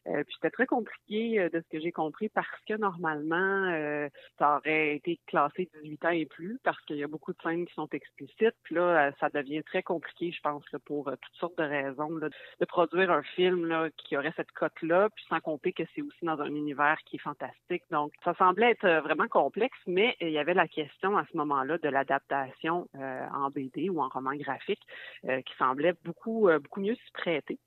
Euh, 0.07 0.23
puis 0.23 0.35
c'était 0.35 0.51
très 0.51 0.67
compliqué 0.67 1.39
euh, 1.39 1.49
de 1.49 1.61
ce 1.61 1.69
que 1.69 1.79
j'ai 1.79 1.91
compris 1.91 2.29
parce 2.29 2.47
que 2.67 2.75
normalement, 2.75 3.35
euh, 3.71 4.07
ça 4.37 4.57
aurait 4.57 4.95
été 4.95 5.19
classé 5.27 5.69
18 5.83 6.05
ans 6.05 6.09
et 6.09 6.25
plus 6.25 6.59
parce 6.63 6.79
qu'il 6.85 6.97
y 6.97 7.03
a 7.03 7.07
beaucoup 7.07 7.33
de 7.33 7.37
scènes 7.41 7.65
qui 7.65 7.73
sont 7.73 7.89
explicites. 7.91 8.55
Puis 8.63 8.75
là, 8.75 9.07
euh, 9.07 9.11
ça 9.19 9.29
devient 9.29 9.63
très 9.63 9.83
compliqué, 9.83 10.31
je 10.31 10.41
pense, 10.41 10.63
là, 10.71 10.79
pour 10.79 11.07
euh, 11.07 11.15
toutes 11.21 11.35
sortes 11.35 11.57
de 11.57 11.63
raisons, 11.63 12.15
là, 12.17 12.29
de 12.59 12.65
produire 12.65 13.11
un 13.11 13.23
film 13.23 13.65
là, 13.65 13.89
qui 13.97 14.17
aurait 14.17 14.33
cette 14.35 14.51
cote-là, 14.51 15.09
puis 15.15 15.25
sans 15.29 15.39
compter 15.39 15.73
que 15.73 15.83
c'est 15.95 16.01
aussi 16.01 16.23
dans 16.23 16.39
un 16.39 16.53
univers 16.53 16.97
qui 17.05 17.17
est 17.17 17.19
fantastique. 17.19 17.83
Donc, 17.91 18.13
ça 18.23 18.33
semblait 18.35 18.71
être 18.71 18.85
euh, 18.85 19.01
vraiment 19.01 19.27
complexe, 19.27 19.77
mais 19.87 20.15
il 20.21 20.29
y 20.29 20.37
avait 20.37 20.53
la 20.53 20.67
question 20.67 21.17
à 21.17 21.25
ce 21.31 21.37
moment-là 21.37 21.77
de 21.77 21.89
l'adaptation 21.89 22.87
en 22.93 23.49
BD 23.49 23.89
ou 23.89 24.01
en 24.01 24.09
roman 24.09 24.35
graphique 24.35 24.81
qui 25.23 25.55
semblait 25.57 25.93
beaucoup, 26.03 26.49
beaucoup 26.61 26.81
mieux 26.81 26.95
s'y 26.95 27.11
prêter. 27.13 27.59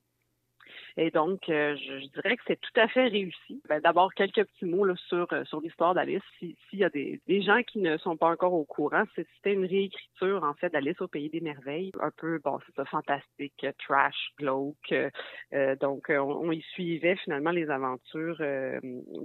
Et 0.96 1.10
donc, 1.10 1.48
euh, 1.48 1.76
je, 1.76 2.00
je 2.00 2.06
dirais 2.08 2.36
que 2.36 2.42
c'est 2.46 2.60
tout 2.60 2.80
à 2.80 2.88
fait 2.88 3.06
réussi. 3.08 3.62
Ben, 3.68 3.80
D'abord, 3.80 4.12
quelques 4.14 4.44
petits 4.44 4.64
mots 4.64 4.84
là, 4.84 4.94
sur, 5.08 5.26
euh, 5.32 5.44
sur 5.44 5.60
l'histoire 5.60 5.94
d'Alice. 5.94 6.22
Si- 6.38 6.56
S'il 6.68 6.80
y 6.80 6.84
a 6.84 6.90
des, 6.90 7.20
des 7.26 7.42
gens 7.42 7.62
qui 7.62 7.78
ne 7.78 7.96
sont 7.98 8.16
pas 8.16 8.30
encore 8.30 8.52
au 8.54 8.64
courant, 8.64 9.04
c'était 9.14 9.52
une 9.52 9.64
réécriture, 9.66 10.42
en 10.44 10.54
fait, 10.54 10.70
d'Alice 10.70 11.00
au 11.00 11.08
Pays 11.08 11.28
des 11.30 11.40
Merveilles. 11.40 11.92
Un 12.00 12.10
peu, 12.16 12.38
bon, 12.44 12.58
c'est 12.66 12.74
ça, 12.74 12.84
fantastique, 12.84 13.64
euh, 13.64 13.72
trash, 13.78 14.30
glauque. 14.38 14.92
euh, 15.52 15.76
donc, 15.76 16.06
on, 16.10 16.20
on 16.48 16.52
y 16.52 16.60
suivait 16.72 17.16
finalement 17.16 17.50
les 17.50 17.70
aventures 17.70 18.36
euh, 18.40 18.80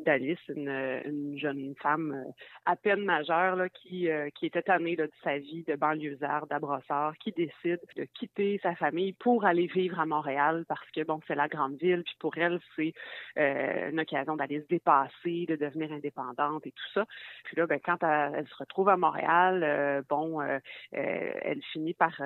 d'Alice, 0.05 0.39
une, 0.49 0.69
une 1.05 1.37
jeune 1.37 1.73
femme 1.81 2.23
à 2.65 2.75
peine 2.75 3.03
majeure 3.03 3.55
là, 3.55 3.69
qui, 3.69 4.09
euh, 4.09 4.29
qui 4.35 4.45
était 4.45 4.61
tannée 4.61 4.95
là, 4.95 5.07
de 5.07 5.11
sa 5.23 5.37
vie 5.37 5.63
de 5.63 5.75
banlieusard, 5.75 6.47
d'abrasseur, 6.47 7.13
qui 7.19 7.31
décide 7.31 7.79
de 7.95 8.05
quitter 8.13 8.59
sa 8.63 8.75
famille 8.75 9.13
pour 9.13 9.45
aller 9.45 9.67
vivre 9.67 9.99
à 9.99 10.05
Montréal 10.05 10.65
parce 10.67 10.89
que, 10.91 11.03
bon, 11.03 11.19
c'est 11.27 11.35
la 11.35 11.42
grande 11.47 11.75
ville, 11.77 12.03
puis 12.03 12.15
pour 12.19 12.37
elle, 12.37 12.59
c'est 12.75 12.93
euh, 13.37 13.89
une 13.91 13.99
occasion 13.99 14.35
d'aller 14.35 14.61
se 14.61 14.67
dépasser, 14.67 15.45
de 15.47 15.55
devenir 15.55 15.91
indépendante 15.91 16.65
et 16.65 16.71
tout 16.71 16.91
ça. 16.93 17.05
Puis 17.45 17.55
là, 17.57 17.67
ben, 17.67 17.79
quand 17.83 18.03
elle, 18.03 18.47
se 18.47 18.55
retrouve 18.55 18.89
à 18.89 18.97
Montréal, 18.97 19.63
euh, 19.63 20.01
bon, 20.09 20.41
euh, 20.41 20.59
elle 20.91 21.61
finit 21.71 21.93
par, 21.93 22.21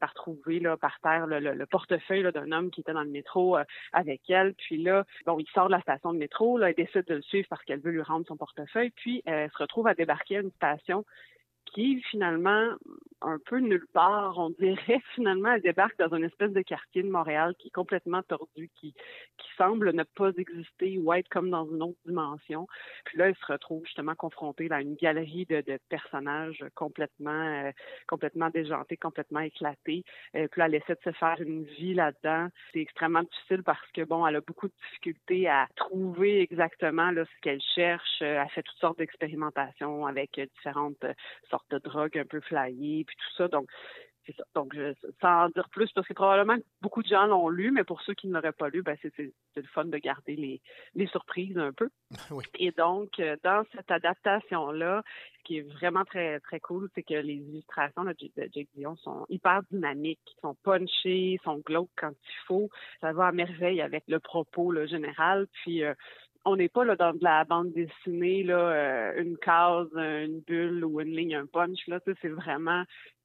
par 0.00 0.14
trouver 0.14 0.60
là, 0.60 0.76
par 0.76 0.98
terre 1.00 1.26
le, 1.26 1.38
le 1.38 1.66
portefeuille 1.66 2.30
d'un 2.32 2.52
homme 2.52 2.70
qui 2.70 2.80
était 2.80 2.92
dans 2.92 3.02
le 3.02 3.10
métro 3.10 3.56
avec 3.92 4.28
elle. 4.28 4.54
Puis 4.54 4.78
là, 4.82 5.04
bon, 5.26 5.38
il 5.38 5.46
sort 5.54 5.66
de 5.66 5.72
la 5.72 5.80
station 5.80 6.12
de 6.12 6.18
métro, 6.18 6.58
là, 6.58 6.70
elle 6.70 6.74
décide 6.74 7.06
de 7.06 7.14
le 7.14 7.22
suivre 7.22 7.46
parce 7.48 7.62
qu'elle 7.64 7.80
veut 7.80 7.90
lui 7.90 8.02
rendre 8.02 8.26
son 8.26 8.36
portefeuille. 8.36 8.90
Puis 8.90 9.22
elle 9.26 9.50
se 9.50 9.58
retrouve 9.58 9.86
à 9.86 9.94
débarquer 9.94 10.38
à 10.38 10.40
une 10.40 10.52
station 10.52 11.04
qui 11.72 12.00
finalement 12.10 12.76
un 13.24 13.38
peu 13.38 13.58
nulle 13.58 13.86
part, 13.92 14.38
on 14.38 14.50
dirait. 14.50 15.00
Finalement, 15.14 15.52
elle 15.52 15.62
débarque 15.62 15.98
dans 15.98 16.14
une 16.16 16.24
espèce 16.24 16.52
de 16.52 16.62
quartier 16.62 17.02
de 17.02 17.10
Montréal 17.10 17.54
qui 17.58 17.68
est 17.68 17.72
complètement 17.72 18.22
tordu, 18.22 18.70
qui, 18.74 18.92
qui 19.38 19.48
semble 19.56 19.92
ne 19.92 20.02
pas 20.02 20.30
exister 20.36 20.98
ou 20.98 21.12
être 21.12 21.28
comme 21.28 21.50
dans 21.50 21.66
une 21.66 21.82
autre 21.82 21.98
dimension. 22.06 22.66
Puis 23.04 23.18
là, 23.18 23.28
elle 23.28 23.36
se 23.36 23.46
retrouve 23.46 23.84
justement 23.84 24.14
confrontée 24.14 24.68
à 24.70 24.80
une 24.80 24.94
galerie 24.94 25.46
de, 25.46 25.60
de 25.60 25.78
personnages 25.88 26.64
complètement, 26.74 27.30
euh, 27.30 27.70
complètement 28.06 28.50
déjantés, 28.50 28.96
complètement 28.96 29.40
éclatés. 29.40 30.04
Euh, 30.34 30.48
puis 30.48 30.58
là, 30.58 30.66
elle 30.66 30.74
essaie 30.74 30.94
de 30.94 31.12
se 31.12 31.16
faire 31.16 31.36
une 31.40 31.64
vie 31.64 31.94
là-dedans. 31.94 32.48
C'est 32.72 32.80
extrêmement 32.80 33.22
difficile 33.22 33.62
parce 33.62 33.90
que, 33.92 34.02
bon, 34.02 34.26
elle 34.26 34.36
a 34.36 34.40
beaucoup 34.40 34.68
de 34.68 34.74
difficultés 34.88 35.48
à 35.48 35.68
trouver 35.76 36.42
exactement 36.42 37.10
là, 37.10 37.24
ce 37.24 37.40
qu'elle 37.40 37.62
cherche. 37.74 38.22
Euh, 38.22 38.42
Elle 38.42 38.50
fait 38.50 38.62
toutes 38.62 38.78
sortes 38.78 38.98
d'expérimentations 38.98 40.06
avec 40.06 40.40
différentes 40.56 41.04
euh, 41.04 41.12
sortes 41.70 41.84
de 41.84 41.90
drogues 41.90 42.18
un 42.18 42.24
peu 42.24 42.40
flyées, 42.40 43.04
puis 43.04 43.16
tout 43.16 43.36
ça. 43.36 43.48
Donc, 43.48 43.68
c'est 44.26 44.36
ça. 44.36 44.44
Donc, 44.54 44.72
je, 44.74 44.92
sans 45.20 45.46
en 45.46 45.48
dire 45.48 45.68
plus, 45.70 45.90
parce 45.92 46.06
que 46.06 46.12
probablement 46.12 46.56
beaucoup 46.80 47.02
de 47.02 47.08
gens 47.08 47.26
l'ont 47.26 47.48
lu, 47.48 47.72
mais 47.72 47.84
pour 47.84 48.00
ceux 48.02 48.14
qui 48.14 48.28
ne 48.28 48.34
l'auraient 48.34 48.52
pas 48.52 48.68
lu, 48.68 48.82
ben, 48.82 48.96
c'est 49.02 49.12
le 49.18 49.62
fun 49.74 49.84
de 49.84 49.98
garder 49.98 50.36
les, 50.36 50.60
les 50.94 51.06
surprises 51.08 51.58
un 51.58 51.72
peu. 51.72 51.88
Oui. 52.30 52.44
Et 52.58 52.70
donc, 52.70 53.18
euh, 53.18 53.36
dans 53.42 53.64
cette 53.74 53.90
adaptation-là, 53.90 55.02
ce 55.38 55.42
qui 55.44 55.58
est 55.58 55.68
vraiment 55.72 56.04
très, 56.04 56.40
très 56.40 56.60
cool, 56.60 56.88
c'est 56.94 57.02
que 57.02 57.14
les 57.14 57.34
illustrations 57.34 58.04
là, 58.04 58.12
de 58.14 58.48
Jake 58.54 58.68
Dion 58.74 58.96
sont 58.96 59.26
hyper 59.28 59.62
dynamiques, 59.70 60.36
sont 60.40 60.54
punchées, 60.62 61.38
sont 61.44 61.58
glauques 61.58 61.90
quand 61.96 62.10
il 62.10 62.46
faut. 62.46 62.70
Ça 63.00 63.12
va 63.12 63.26
à 63.26 63.32
merveille 63.32 63.82
avec 63.82 64.04
le 64.06 64.20
propos 64.20 64.70
là, 64.72 64.86
général. 64.86 65.46
Puis, 65.62 65.82
euh, 65.82 65.94
on 66.44 66.56
n'est 66.56 66.68
pas 66.68 66.84
là 66.84 66.96
dans 66.96 67.12
de 67.12 67.22
la 67.22 67.44
bande 67.44 67.72
dessinée, 67.72 68.42
là, 68.42 68.58
euh, 68.58 69.22
une 69.22 69.36
case, 69.36 69.88
une 69.94 70.40
bulle 70.40 70.84
ou 70.84 71.00
une 71.00 71.14
ligne, 71.14 71.36
un 71.36 71.46
punch. 71.46 71.86
Là, 71.86 72.00
c'est 72.04 72.28
vraiment, 72.28 72.82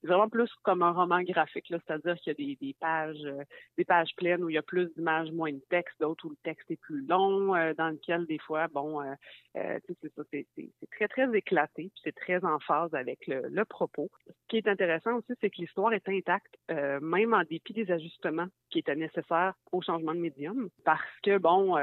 vraiment 0.07 0.29
plus 0.29 0.49
comme 0.63 0.81
un 0.81 0.91
roman 0.91 1.21
graphique, 1.21 1.67
c'est-à-dire 1.69 2.15
qu'il 2.15 2.33
y 2.39 2.51
a 2.51 2.55
des, 2.59 2.75
pages, 2.79 3.25
euh, 3.25 3.43
des 3.77 3.85
pages 3.85 4.15
pleines 4.15 4.43
où 4.43 4.49
il 4.49 4.53
y 4.53 4.57
a 4.57 4.63
plus 4.63 4.89
d'images, 4.95 5.31
moins 5.31 5.51
de 5.51 5.61
texte, 5.69 5.99
d'autres 5.99 6.25
où 6.25 6.29
le 6.29 6.37
texte 6.43 6.69
est 6.71 6.79
plus 6.81 7.05
long, 7.05 7.55
euh, 7.55 7.73
dans 7.73 7.89
lequel 7.89 8.25
des 8.25 8.39
fois, 8.39 8.67
bon, 8.67 9.01
euh, 9.01 9.13
c'est 9.53 10.13
ça, 10.15 10.23
c'est, 10.31 10.47
très 10.91 11.07
très 11.07 11.35
éclaté, 11.35 11.91
puis 11.93 12.01
c'est 12.03 12.15
très 12.15 12.43
en 12.43 12.59
phase 12.59 12.93
avec 12.93 13.19
le, 13.27 13.65
propos. 13.65 14.09
Ce 14.27 14.47
qui 14.47 14.57
est 14.57 14.67
intéressant 14.67 15.17
aussi, 15.17 15.33
c'est 15.41 15.49
que 15.49 15.57
l'histoire 15.57 15.91
est 15.93 16.07
intacte, 16.07 16.55
même 16.69 17.33
en 17.33 17.43
dépit 17.43 17.73
des 17.73 17.91
ajustements 17.91 18.47
qui 18.69 18.79
étaient 18.79 18.95
nécessaires 18.95 19.53
au 19.71 19.81
changement 19.81 20.13
de 20.13 20.19
médium, 20.19 20.69
parce 20.85 21.01
que 21.23 21.37
bon, 21.37 21.75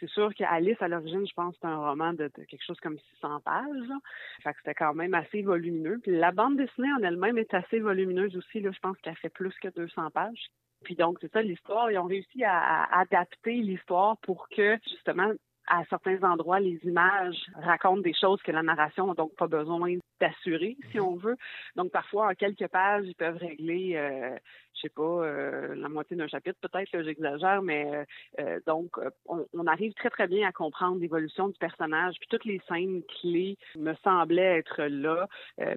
c'est 0.00 0.08
sûr 0.10 0.34
qu'Alice 0.34 0.80
à 0.80 0.88
l'origine, 0.88 1.26
je 1.26 1.32
pense, 1.32 1.54
c'est 1.60 1.66
un 1.66 1.78
roman 1.78 2.12
de, 2.12 2.28
quelque 2.28 2.64
chose 2.64 2.78
comme 2.80 2.98
600 3.14 3.40
pages, 3.40 3.88
là. 3.88 3.98
fait 4.42 4.52
que 4.52 4.58
c'était 4.58 4.74
quand 4.74 4.94
même 4.94 5.14
assez 5.14 5.42
volumineux. 5.42 5.98
Puis 6.02 6.12
la 6.12 6.32
bande 6.32 6.56
dessinée 6.56 6.92
en 6.92 7.02
elle-même 7.22 7.38
est 7.38 7.54
assez 7.54 7.78
volumineuse 7.78 8.36
aussi, 8.36 8.60
là, 8.60 8.70
je 8.72 8.78
pense 8.80 8.96
qu'elle 8.98 9.16
fait 9.16 9.30
plus 9.30 9.54
que 9.60 9.68
200 9.68 10.10
pages. 10.10 10.50
Puis 10.84 10.96
donc, 10.96 11.18
c'est 11.20 11.32
ça 11.32 11.42
l'histoire. 11.42 11.90
Ils 11.90 11.98
ont 11.98 12.06
réussi 12.06 12.44
à 12.44 12.84
adapter 12.98 13.54
l'histoire 13.54 14.16
pour 14.18 14.48
que, 14.48 14.76
justement, 14.90 15.30
à 15.72 15.84
certains 15.88 16.22
endroits, 16.22 16.60
les 16.60 16.78
images 16.84 17.46
racontent 17.54 18.02
des 18.02 18.12
choses 18.12 18.42
que 18.42 18.52
la 18.52 18.62
narration 18.62 19.06
n'a 19.06 19.14
donc 19.14 19.34
pas 19.36 19.46
besoin 19.46 19.96
d'assurer, 20.20 20.76
si 20.90 21.00
on 21.00 21.16
veut. 21.16 21.36
Donc, 21.76 21.90
parfois, 21.90 22.28
en 22.28 22.34
quelques 22.34 22.68
pages, 22.68 23.06
ils 23.06 23.14
peuvent 23.14 23.38
régler, 23.38 23.96
euh, 23.96 24.36
je 24.74 24.80
sais 24.82 24.88
pas, 24.90 25.02
euh, 25.02 25.74
la 25.74 25.88
moitié 25.88 26.14
d'un 26.14 26.28
chapitre, 26.28 26.58
peut-être, 26.60 27.02
j'exagère, 27.02 27.62
mais 27.62 27.86
euh, 27.90 28.04
euh, 28.40 28.60
donc, 28.66 28.90
on, 29.24 29.46
on 29.54 29.66
arrive 29.66 29.94
très, 29.94 30.10
très 30.10 30.28
bien 30.28 30.46
à 30.46 30.52
comprendre 30.52 31.00
l'évolution 31.00 31.48
du 31.48 31.58
personnage. 31.58 32.16
Puis 32.20 32.28
toutes 32.28 32.44
les 32.44 32.60
scènes 32.68 33.02
clés 33.20 33.56
me 33.74 33.94
semblaient 34.04 34.58
être 34.58 34.82
là, 34.82 35.26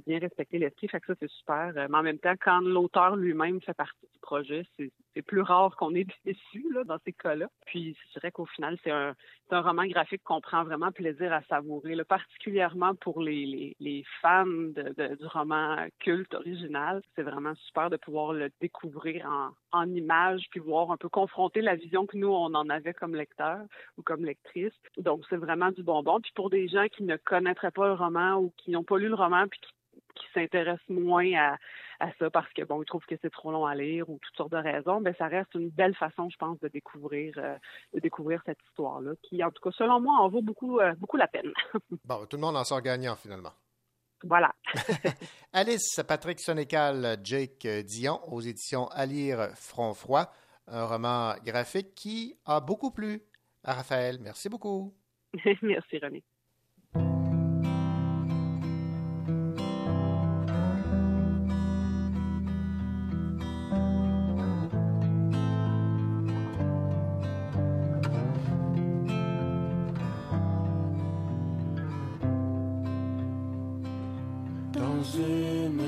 bien 0.06 0.20
respecter 0.20 0.60
l'esprit, 0.60 0.90
fait 0.90 1.00
que 1.00 1.08
ça, 1.08 1.16
c'est 1.22 1.32
super. 1.32 1.72
Mais 1.74 1.98
en 1.98 2.04
même 2.04 2.20
temps, 2.20 2.36
quand 2.44 2.60
l'auteur 2.60 3.16
lui-même 3.16 3.62
fait 3.62 3.74
partie 3.74 4.08
du 4.14 4.20
projet. 4.20 4.66
C'est 4.78 4.92
c'est 5.16 5.22
plus 5.22 5.42
rare 5.42 5.76
qu'on 5.78 5.96
est 5.96 6.08
déçu 6.26 6.66
là, 6.74 6.84
dans 6.84 7.00
ces 7.06 7.14
cas-là. 7.14 7.48
Puis 7.66 7.96
je 8.08 8.14
dirais 8.14 8.32
qu'au 8.32 8.46
final, 8.46 8.78
c'est 8.84 8.92
un, 8.92 9.16
roman 9.52 9.86
graphique 9.86 10.24
qu'on 10.24 10.42
prend 10.42 10.64
vraiment 10.64 10.92
plaisir 10.92 11.32
à 11.32 11.42
savourer, 11.44 11.96
particulièrement 12.04 12.94
pour 12.96 13.22
les, 13.22 13.76
fans 14.22 14.46
du 14.46 15.26
roman 15.26 15.88
culte 16.00 16.34
original. 16.34 17.02
C'est 17.16 17.24
vraiment 17.24 17.56
super 17.56 17.90
de 17.90 17.98
pouvoir 17.98 18.34
le 18.34 18.50
découvrir 18.60 19.26
en, 19.26 19.52
en 19.72 19.90
images, 19.94 20.46
puis 20.52 20.60
voir 20.60 20.92
un 20.92 20.98
peu 20.98 21.10
confronter 21.10 21.62
la 21.62 21.76
vision 21.76 22.06
que 22.06 22.18
nous, 22.18 22.28
on 22.28 22.54
en 22.54 22.70
avait 22.70 22.94
comme 22.94 23.16
lecteur 23.16 23.60
ou 23.98 24.02
comme 24.02 24.26
lectrice. 24.26 24.74
Donc, 24.98 25.24
c'est 25.30 25.38
vraiment 25.38 25.72
du 25.72 25.84
bonbon. 25.84 26.20
Puis 26.20 26.32
pour 26.36 26.50
des 26.50 26.68
gens 26.68 26.88
qui 26.88 27.04
ne 27.04 27.16
connaîtraient 27.16 27.72
pas 27.72 27.88
le 27.88 27.94
roman 27.94 28.36
ou 28.36 28.52
qui 28.58 28.72
n'ont 28.72 28.84
pas 28.84 28.98
lu 28.98 29.08
le 29.08 29.16
roman, 29.16 29.48
puis 29.48 29.60
qui 29.60 29.72
qui 30.16 30.26
s'intéressent 30.34 30.90
moins 30.90 31.32
à, 31.34 31.58
à 32.00 32.12
ça 32.20 32.30
parce 32.30 32.52
que 32.54 32.64
bon 32.64 32.82
ils 32.82 32.86
trouvent 32.86 33.06
que 33.06 33.16
c'est 33.22 33.32
trop 33.32 33.52
long 33.52 33.66
à 33.66 33.76
lire 33.76 34.10
ou 34.10 34.18
toutes 34.22 34.36
sortes 34.36 34.52
de 34.52 34.58
raisons, 34.58 35.02
ben 35.02 35.14
ça 35.18 35.28
reste 35.28 35.54
une 35.56 35.70
belle 35.70 35.96
façon, 35.96 36.30
je 36.30 36.38
pense, 36.38 36.60
de 36.60 36.68
découvrir 36.68 37.34
euh, 37.38 37.56
de 37.94 38.00
découvrir 38.00 38.42
cette 38.46 38.60
histoire-là, 38.70 39.12
qui 39.24 39.44
en 39.44 39.52
tout 39.52 39.62
cas 39.62 39.76
selon 39.78 40.00
moi 40.00 40.18
en 40.20 40.30
vaut 40.30 40.42
beaucoup 40.42 40.80
euh, 40.80 40.94
beaucoup 40.96 41.18
la 41.18 41.28
peine. 41.28 41.52
Bon, 42.06 42.26
tout 42.26 42.38
le 42.38 42.42
monde 42.42 42.58
en 42.58 42.64
sort 42.64 42.82
gagnant 42.82 43.16
finalement. 43.16 43.54
voilà. 44.24 44.54
Alice, 45.54 46.02
Patrick 46.08 46.40
Sonécal, 46.40 47.18
Jake 47.24 47.68
Dion 47.86 48.20
aux 48.32 48.42
éditions 48.42 48.88
À 48.88 49.06
lire 49.06 49.50
Front 49.56 49.94
Froid, 49.94 50.32
un 50.68 50.86
roman 50.86 51.34
graphique 51.44 51.96
qui 51.96 52.36
a 52.46 52.60
beaucoup 52.60 52.92
plu 52.92 53.22
à 53.64 53.74
Raphaël. 53.74 54.18
Merci 54.22 54.50
beaucoup. 54.50 54.94
Merci 55.62 55.98
René. 56.00 56.24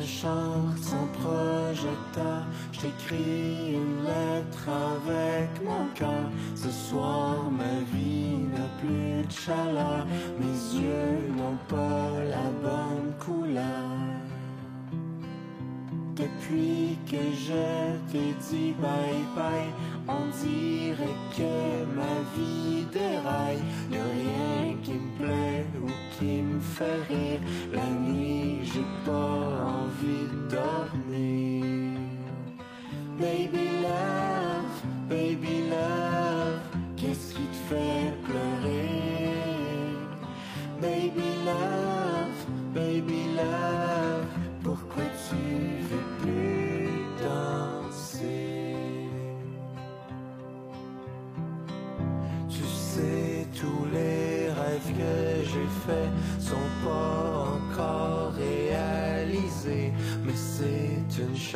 Chambre 0.08 0.74
sans 0.82 1.08
projecteur, 1.22 2.46
je 2.72 2.80
t'écris 2.80 3.74
une 3.74 4.04
lettre 4.06 4.70
avec 4.70 5.50
mon 5.64 5.86
cœur. 5.94 6.32
Ce 6.56 6.70
soir, 6.70 7.52
ma 7.52 7.82
vie 7.94 8.38
n'a 8.54 8.68
plus 8.80 9.28
de 9.28 9.32
chaleur, 9.32 10.08
mes 10.40 10.80
yeux 10.80 11.34
n'ont 11.36 11.58
pas 11.68 12.12
la 12.24 12.50
bonne 12.64 13.14
couleur. 13.20 13.88
Depuis 16.16 16.98
que 17.06 17.24
je 17.46 18.12
t'ai 18.12 18.34
dit 18.50 18.74
bye 18.82 19.24
bye, 19.36 19.70
on 20.08 20.26
dirait 20.42 21.20
que 21.38 21.86
ma 21.96 22.16
vie 22.36 22.86
déraille. 22.92 23.62
Y'a 23.92 24.02
rien 24.02 24.76
qui 24.82 24.94
me 24.94 25.18
plaît 25.18 25.66
ou 25.80 25.90
qui 26.18 26.42
me 26.42 26.60
fait 26.60 27.02
rire. 27.08 27.40
La 27.74 27.86
nuit, 27.86 28.60
j'ai 28.64 28.86
pas 29.06 29.12
envie 29.82 30.28
de 30.32 30.56
dormir. 30.56 32.00
Baby 33.20 33.67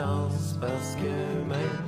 chance 0.02 0.58
parce 0.60 0.96
que 0.96 1.48
maintenant 1.48 1.81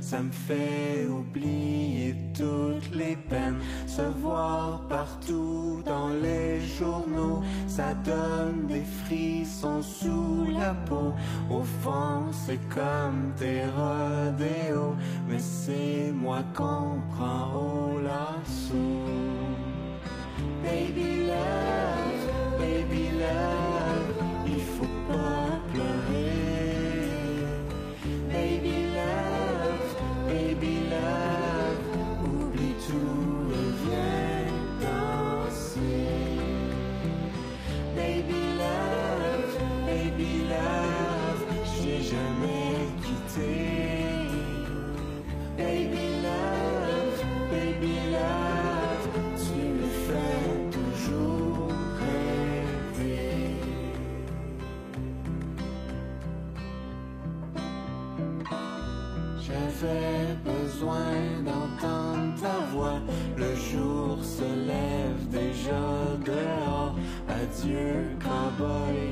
ça 0.00 0.20
me 0.22 0.30
fait 0.30 1.06
oublier 1.08 2.14
toutes 2.34 2.94
les 2.94 3.16
peines. 3.16 3.58
Se 3.86 4.02
voir 4.20 4.86
partout 4.88 5.82
dans 5.84 6.08
les 6.08 6.60
journaux, 6.60 7.42
ça 7.66 7.94
donne 8.04 8.66
des 8.66 8.84
frissons 9.04 9.82
sous 9.82 10.46
la 10.58 10.74
peau. 10.88 11.12
Au 11.50 11.62
fond, 11.62 12.30
c'est 12.32 12.60
comme 12.68 13.32
des 13.38 13.62
rodéos, 13.76 14.94
mais 15.28 15.38
c'est 15.38 16.12
moi 16.12 16.42
qu'on 16.54 17.00
prend 17.14 17.77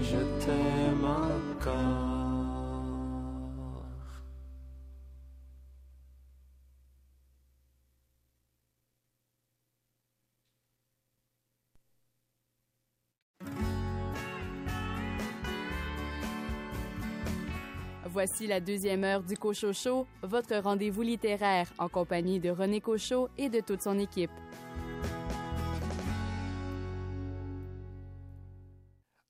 Je 0.02 0.44
t'aime 0.44 1.04
encore. 1.04 2.16
Voici 18.08 18.46
la 18.46 18.60
deuxième 18.60 19.04
heure 19.04 19.22
du 19.22 19.36
Cochot 19.36 19.72
Show, 19.72 20.06
votre 20.22 20.56
rendez-vous 20.56 21.02
littéraire 21.02 21.68
en 21.78 21.88
compagnie 21.88 22.40
de 22.40 22.50
René 22.50 22.80
Cochot 22.80 23.28
et 23.36 23.48
de 23.48 23.60
toute 23.60 23.82
son 23.82 23.98
équipe. 23.98 24.30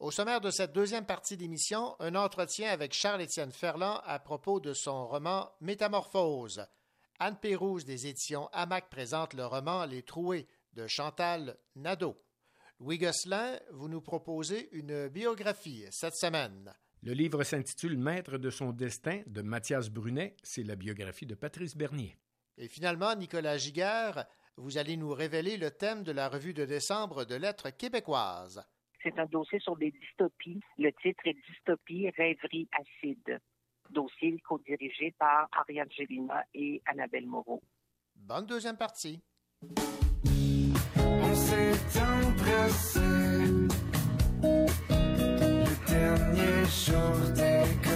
Au 0.06 0.12
sommaire 0.12 0.40
de 0.40 0.52
cette 0.52 0.72
deuxième 0.72 1.04
partie 1.04 1.36
d'émission, 1.36 1.96
un 1.98 2.14
entretien 2.14 2.70
avec 2.70 2.92
Charles-Étienne 2.92 3.50
Ferland 3.50 4.00
à 4.04 4.20
propos 4.20 4.60
de 4.60 4.72
son 4.72 5.08
roman 5.08 5.50
Métamorphose. 5.60 6.64
Anne 7.18 7.36
Pérouse 7.36 7.84
des 7.84 8.06
éditions 8.06 8.48
Hamac 8.52 8.88
présente 8.88 9.34
le 9.34 9.44
roman 9.44 9.84
Les 9.84 10.04
Troués 10.04 10.46
de 10.74 10.86
Chantal 10.86 11.56
Nadeau. 11.74 12.16
Louis 12.78 12.98
Gosselin, 12.98 13.58
vous 13.72 13.88
nous 13.88 14.00
proposez 14.00 14.68
une 14.70 15.08
biographie 15.08 15.84
cette 15.90 16.14
semaine. 16.14 16.72
Le 17.02 17.12
livre 17.12 17.42
s'intitule 17.42 17.98
Maître 17.98 18.38
de 18.38 18.50
son 18.50 18.70
destin 18.70 19.22
de 19.26 19.42
Mathias 19.42 19.90
Brunet. 19.90 20.36
C'est 20.44 20.62
la 20.62 20.76
biographie 20.76 21.26
de 21.26 21.34
Patrice 21.34 21.76
Bernier. 21.76 22.16
Et 22.58 22.68
finalement, 22.68 23.16
Nicolas 23.16 23.58
Giguère, 23.58 24.24
vous 24.56 24.78
allez 24.78 24.96
nous 24.96 25.12
révéler 25.12 25.56
le 25.56 25.72
thème 25.72 26.04
de 26.04 26.12
la 26.12 26.28
revue 26.28 26.54
de 26.54 26.64
décembre 26.64 27.24
de 27.24 27.34
Lettres 27.34 27.70
québécoises. 27.70 28.62
C'est 29.02 29.18
un 29.18 29.26
dossier 29.26 29.58
sur 29.60 29.76
des 29.76 29.90
dystopies. 29.90 30.60
Le 30.78 30.90
titre 30.92 31.22
est 31.26 31.36
Dystopie, 31.48 32.10
rêverie 32.10 32.68
acide. 32.72 33.40
Dossier 33.90 34.38
co-dirigé 34.40 35.14
par 35.18 35.48
Ariane 35.52 35.90
Gélina 35.90 36.44
et 36.54 36.82
Annabelle 36.86 37.26
Moreau. 37.26 37.62
Bonne 38.14 38.46
deuxième 38.46 38.76
partie. 38.76 39.22
On 40.98 41.34
s'est 41.34 42.00
embrassé 42.00 43.00
le 44.42 45.88
dernier 45.88 46.64
jour 46.64 47.14
d'école 47.34 47.95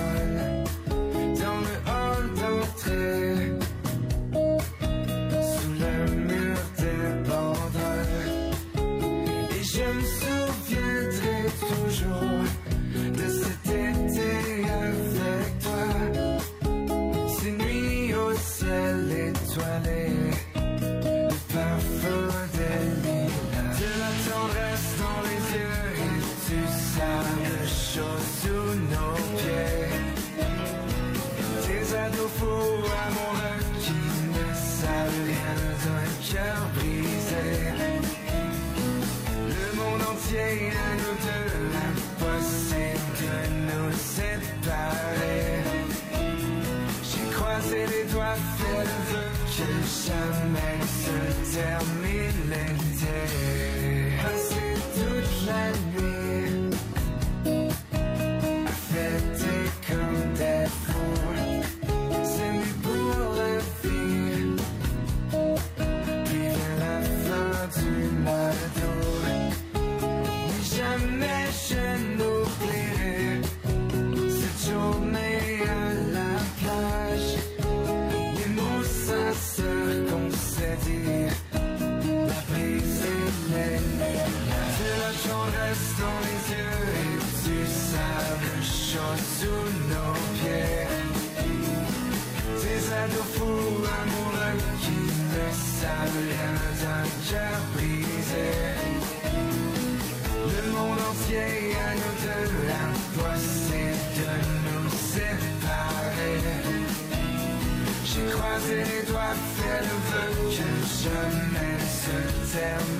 se 112.53 113.00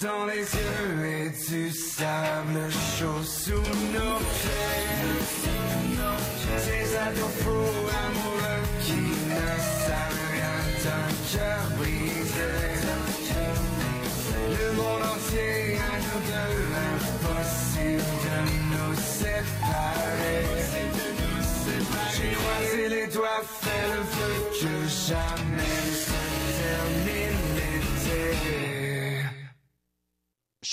dans 0.00 0.24
les 0.26 0.40
yeux 0.40 1.04
Et 1.04 1.30
du 1.50 1.70
sable 1.70 2.70
chaud 2.98 3.22
sous 3.22 3.52
nos 3.52 4.18
pieds. 4.38 5.50
Ces 6.58 6.96
ados 6.96 7.34
fous 7.40 7.88
amoureux 8.06 8.62
Qui 8.82 9.02
ne 9.28 9.50
savent 9.86 10.24
rien 10.32 10.56
d'un 10.84 11.08
cœur 11.32 11.59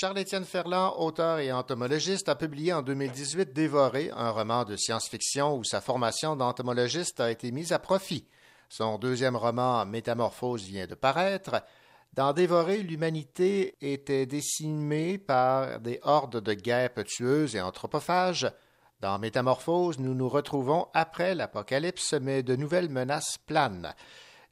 Charles-Étienne 0.00 0.44
Ferland, 0.44 0.94
auteur 0.98 1.40
et 1.40 1.50
entomologiste, 1.50 2.28
a 2.28 2.36
publié 2.36 2.72
en 2.72 2.82
2018 2.82 3.52
Dévoré, 3.52 4.12
un 4.14 4.30
roman 4.30 4.64
de 4.64 4.76
science-fiction 4.76 5.56
où 5.56 5.64
sa 5.64 5.80
formation 5.80 6.36
d'entomologiste 6.36 7.18
a 7.18 7.32
été 7.32 7.50
mise 7.50 7.72
à 7.72 7.80
profit. 7.80 8.24
Son 8.68 8.96
deuxième 8.96 9.34
roman, 9.34 9.84
Métamorphose, 9.86 10.62
vient 10.62 10.86
de 10.86 10.94
paraître. 10.94 11.64
Dans 12.12 12.32
Dévoré, 12.32 12.84
l'humanité 12.84 13.74
était 13.80 14.26
décimée 14.26 15.18
par 15.18 15.80
des 15.80 15.98
hordes 16.04 16.40
de 16.40 16.54
guêpes 16.54 17.04
tueuses 17.04 17.56
et 17.56 17.60
anthropophages. 17.60 18.52
Dans 19.00 19.18
Métamorphose, 19.18 19.98
nous 19.98 20.14
nous 20.14 20.28
retrouvons 20.28 20.86
après 20.94 21.34
l'apocalypse, 21.34 22.12
mais 22.12 22.44
de 22.44 22.54
nouvelles 22.54 22.88
menaces 22.88 23.36
planent. 23.48 23.96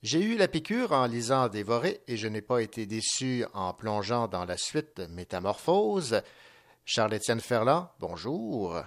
J'ai 0.02 0.22
eu 0.22 0.36
la 0.36 0.46
piqûre 0.48 0.92
en 0.92 1.06
lisant 1.06 1.48
Dévoré 1.48 2.00
et 2.06 2.16
je 2.16 2.28
n'ai 2.28 2.42
pas 2.42 2.60
été 2.60 2.86
déçu 2.86 3.44
en 3.54 3.72
plongeant 3.72 4.28
dans 4.28 4.44
la 4.44 4.56
suite 4.56 5.00
Métamorphose. 5.10 6.22
Charles-Étienne 6.84 7.40
Ferland, 7.40 7.88
bonjour. 7.98 8.80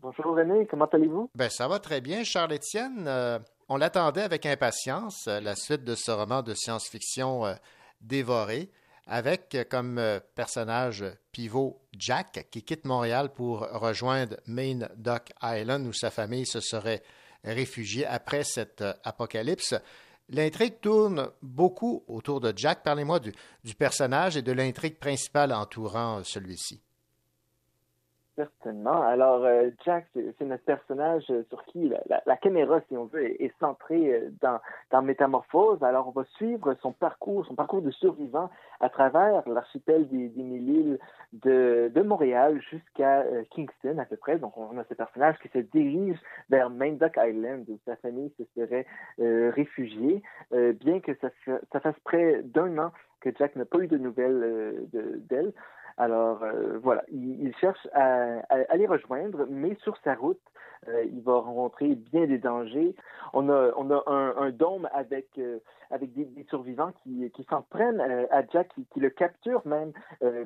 Bonjour 0.00 0.36
René, 0.36 0.66
comment 0.66 0.84
allez-vous? 0.86 1.30
Ben, 1.34 1.48
ça 1.50 1.66
va 1.66 1.78
très 1.78 2.00
bien, 2.00 2.22
Charles-Étienne. 2.22 3.06
Euh, 3.08 3.38
on 3.68 3.78
l'attendait 3.78 4.22
avec 4.22 4.44
impatience, 4.44 5.26
euh, 5.26 5.40
la 5.40 5.56
suite 5.56 5.84
de 5.84 5.94
ce 5.94 6.10
roman 6.10 6.42
de 6.42 6.52
science-fiction 6.52 7.46
euh, 7.46 7.54
dévoré, 8.02 8.70
avec 9.06 9.54
euh, 9.54 9.64
comme 9.64 10.00
personnage 10.34 11.04
pivot 11.32 11.80
Jack, 11.98 12.46
qui 12.50 12.62
quitte 12.62 12.84
Montréal 12.84 13.30
pour 13.32 13.60
rejoindre 13.60 14.36
Main 14.46 14.80
Dock 14.96 15.32
Island, 15.42 15.86
où 15.86 15.92
sa 15.94 16.10
famille 16.10 16.46
se 16.46 16.60
serait 16.60 17.02
réfugiée 17.52 18.06
après 18.06 18.44
cette 18.44 18.80
euh, 18.80 18.94
apocalypse. 19.04 19.74
L'intrigue 20.30 20.80
tourne 20.80 21.30
beaucoup 21.42 22.02
autour 22.08 22.40
de 22.40 22.52
Jack. 22.56 22.82
Parlez-moi 22.82 23.20
du, 23.20 23.32
du 23.62 23.74
personnage 23.74 24.36
et 24.36 24.42
de 24.42 24.52
l'intrigue 24.52 24.96
principale 24.96 25.52
entourant 25.52 26.18
euh, 26.18 26.22
celui-ci. 26.24 26.80
Certainement. 28.36 29.00
Alors, 29.02 29.44
euh, 29.44 29.70
Jack, 29.84 30.06
c'est 30.12 30.44
notre 30.44 30.64
personnage 30.64 31.22
sur 31.48 31.64
qui 31.66 31.92
la, 32.26 32.36
caméra, 32.36 32.80
si 32.88 32.96
on 32.96 33.04
veut, 33.04 33.40
est, 33.40 33.52
centrée 33.60 34.12
euh, 34.12 34.28
dans, 34.42 34.58
dans 34.90 35.02
Métamorphose. 35.02 35.80
Alors, 35.84 36.08
on 36.08 36.10
va 36.10 36.24
suivre 36.36 36.74
son 36.82 36.90
parcours, 36.90 37.46
son 37.46 37.54
parcours 37.54 37.80
de 37.80 37.92
survivant 37.92 38.50
à 38.80 38.88
travers 38.88 39.48
l'archipel 39.48 40.08
des, 40.08 40.28
des 40.30 40.42
mille 40.42 40.68
îles 40.68 40.98
de, 41.32 42.02
Montréal 42.02 42.60
jusqu'à 42.70 43.20
euh, 43.20 43.44
Kingston, 43.50 43.98
à 43.98 44.04
peu 44.04 44.16
près. 44.16 44.36
Donc, 44.38 44.56
on 44.58 44.76
a 44.78 44.84
ce 44.88 44.94
personnage 44.94 45.38
qui 45.38 45.48
se 45.48 45.58
dirige 45.58 46.18
vers 46.50 46.70
Main 46.70 46.94
Duck 46.94 47.16
Island, 47.16 47.64
où 47.68 47.78
sa 47.84 47.94
famille 47.96 48.32
se 48.36 48.42
serait 48.56 48.86
réfugiée, 49.18 50.22
bien 50.50 51.00
que 51.00 51.14
ça, 51.20 51.30
fa- 51.44 51.60
ça 51.72 51.80
fasse 51.80 51.98
près 52.04 52.42
d'un 52.42 52.78
an 52.78 52.90
que 53.20 53.30
Jack 53.38 53.54
n'a 53.56 53.64
pas 53.64 53.78
eu 53.78 53.86
de 53.86 53.96
nouvelles 53.96 54.86
de- 54.92 55.20
d'elle. 55.28 55.52
Alors 55.96 56.42
euh, 56.42 56.78
voilà, 56.82 57.04
il, 57.12 57.54
cherche 57.60 57.86
à, 57.92 58.38
à, 58.48 58.56
à 58.68 58.76
les 58.76 58.86
rejoindre, 58.86 59.46
mais 59.48 59.76
sur 59.82 59.96
sa 59.98 60.14
route, 60.14 60.40
euh, 60.88 61.04
il 61.04 61.22
va 61.22 61.34
rencontrer 61.38 61.94
bien 61.94 62.26
des 62.26 62.38
dangers. 62.38 62.94
On 63.32 63.48
a, 63.50 63.72
un, 64.06 64.34
un 64.36 64.50
dôme 64.50 64.88
avec, 64.92 65.26
euh, 65.38 65.58
des, 66.00 66.46
survivants 66.48 66.92
qui, 67.02 67.30
s'en 67.48 67.62
prennent 67.62 68.00
euh, 68.00 68.26
à 68.30 68.46
Jack, 68.46 68.68
qui, 68.92 69.00
le 69.00 69.10
capturent 69.10 69.66
même, 69.66 69.92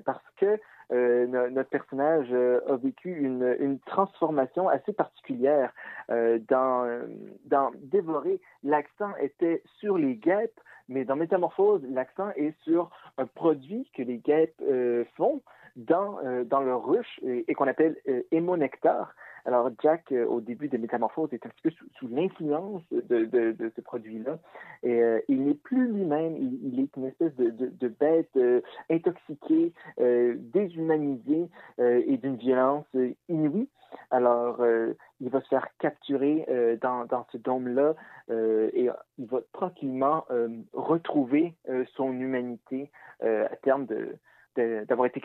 parce 0.04 0.24
que 0.36 0.58
no- 0.90 1.50
notre 1.50 1.70
personnage 1.70 2.32
a 2.32 2.76
vécu 2.76 3.10
une, 3.10 3.78
transformation 3.86 4.68
assez 4.68 4.92
particulière 4.92 5.72
dans, 6.08 7.06
dans 7.44 7.70
Dévorer. 7.82 8.40
L'accent 8.64 9.14
était 9.20 9.62
sur 9.78 9.98
les 9.98 10.14
guêpes, 10.14 10.60
mais 10.88 11.04
dans 11.04 11.16
Métamorphose, 11.16 11.82
l'accent 11.90 12.30
est 12.36 12.58
sur 12.62 12.90
un 13.18 13.26
produit 13.26 13.90
que 13.94 14.02
les 14.02 14.18
guêpes 14.18 14.62
font 15.16 15.42
dans, 15.78 16.18
euh, 16.24 16.44
dans 16.44 16.60
leur 16.60 16.84
ruche 16.84 17.20
et, 17.22 17.54
qu'on 17.54 17.68
appelle 17.68 17.96
euh, 18.08 18.22
hémonectar. 18.32 19.14
Alors, 19.44 19.70
Jack, 19.80 20.10
euh, 20.12 20.26
au 20.26 20.40
début 20.40 20.68
de 20.68 20.76
Métamorphose, 20.76 21.32
est 21.32 21.46
un 21.46 21.48
petit 21.48 21.62
peu 21.62 21.70
sous, 21.70 21.86
sous 21.98 22.08
l'influence 22.08 22.82
de, 22.90 23.24
de, 23.24 23.72
ce 23.74 23.80
produit-là. 23.80 24.38
Et 24.82 25.00
il 25.28 25.44
n'est 25.44 25.54
plus 25.54 25.88
lui-même, 25.88 26.36
il, 26.36 26.80
est 26.80 26.96
une 26.96 27.06
espèce 27.06 27.34
de, 27.36 27.50
de, 27.50 27.88
bête 27.88 28.38
intoxiquée, 28.90 29.72
déshumanisée 29.98 31.48
et 31.78 32.16
d'une 32.18 32.36
violence 32.36 32.86
inouïe. 33.28 33.68
Alors, 34.10 34.64
il 35.20 35.30
va 35.30 35.40
se 35.40 35.48
faire 35.48 35.66
capturer 35.78 36.46
dans, 36.80 37.06
dans 37.06 37.26
ce 37.32 37.38
dôme-là 37.38 37.94
et 38.30 38.90
il 39.18 39.26
va 39.26 39.40
tranquillement 39.52 40.24
retrouver 40.72 41.54
son 41.94 42.12
humanité 42.12 42.90
à 43.20 43.56
terme 43.62 43.86
de- 43.86 44.16
d'avoir 44.86 45.06
été 45.06 45.20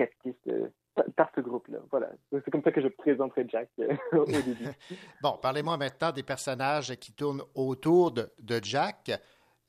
euh, 0.48 0.68
par- 1.16 1.30
ce 1.36 1.42
groupe-là. 1.42 1.80
Voilà. 1.92 2.10
C'est 2.32 2.50
comme 2.52 2.64
ça 2.64 2.72
que 2.72 2.82
je 2.82 2.88
présenterai 2.88 3.46
Jack 3.50 3.70
euh, 3.80 3.96
au 4.18 4.26
début. 4.26 4.56
Bon, 5.22 5.38
parlez-moi 5.42 5.78
maintenant 5.78 6.12
des 6.12 6.24
personnages 6.24 6.96
qui 6.96 7.14
tournent 7.14 7.44
autour 7.56 8.12
de, 8.12 8.30
de 8.40 8.60
Jack, 8.64 9.12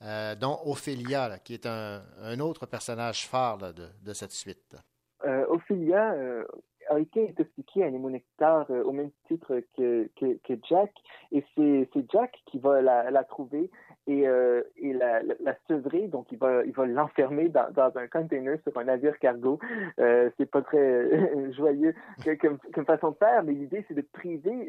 euh, 0.02 0.34
dont 0.34 0.58
Ophélia, 0.64 1.28
là, 1.28 1.38
qui 1.38 1.54
est 1.54 1.66
un, 1.66 2.02
un 2.22 2.40
autre 2.40 2.66
personnage 2.66 3.26
phare 3.26 3.58
là, 3.58 3.72
de, 3.72 3.88
de 4.02 4.12
cette 4.12 4.32
suite. 4.32 4.76
Euh, 5.24 5.46
Ophélia 5.48 6.12
euh, 6.12 6.44
a 6.88 6.98
été 6.98 7.28
intoxiquée 7.28 7.84
à 7.84 7.86
un 7.86 7.92
hémonectar 7.94 8.66
euh, 8.70 8.82
au 8.84 8.92
même 8.92 9.10
titre 9.28 9.60
que, 9.76 10.08
que, 10.16 10.54
Jack, 10.68 10.92
et 11.32 11.44
c'est 11.56 12.10
Jack 12.10 12.42
qui 12.46 12.58
va 12.58 12.80
la, 12.82 13.24
trouver 13.24 13.70
et, 14.06 14.26
euh, 14.28 14.62
et 14.76 14.92
la, 14.92 15.22
la, 15.22 15.34
la 15.40 15.56
sevrer, 15.68 16.08
donc 16.08 16.30
il 16.32 16.38
va, 16.38 16.64
il 16.64 16.72
va 16.72 16.86
l'enfermer 16.86 17.48
dans, 17.48 17.70
dans 17.72 17.96
un 17.96 18.06
container 18.06 18.58
sur 18.62 18.76
un 18.78 18.84
navire 18.84 19.18
cargo. 19.18 19.58
Euh, 19.98 20.30
c'est 20.36 20.50
pas 20.50 20.62
très 20.62 20.78
euh, 20.78 21.52
joyeux 21.56 21.94
comme, 22.40 22.58
façon 22.86 23.10
de 23.10 23.16
faire, 23.16 23.42
mais 23.42 23.52
l'idée 23.52 23.84
c'est 23.88 23.94
de 23.94 24.06
priver 24.12 24.66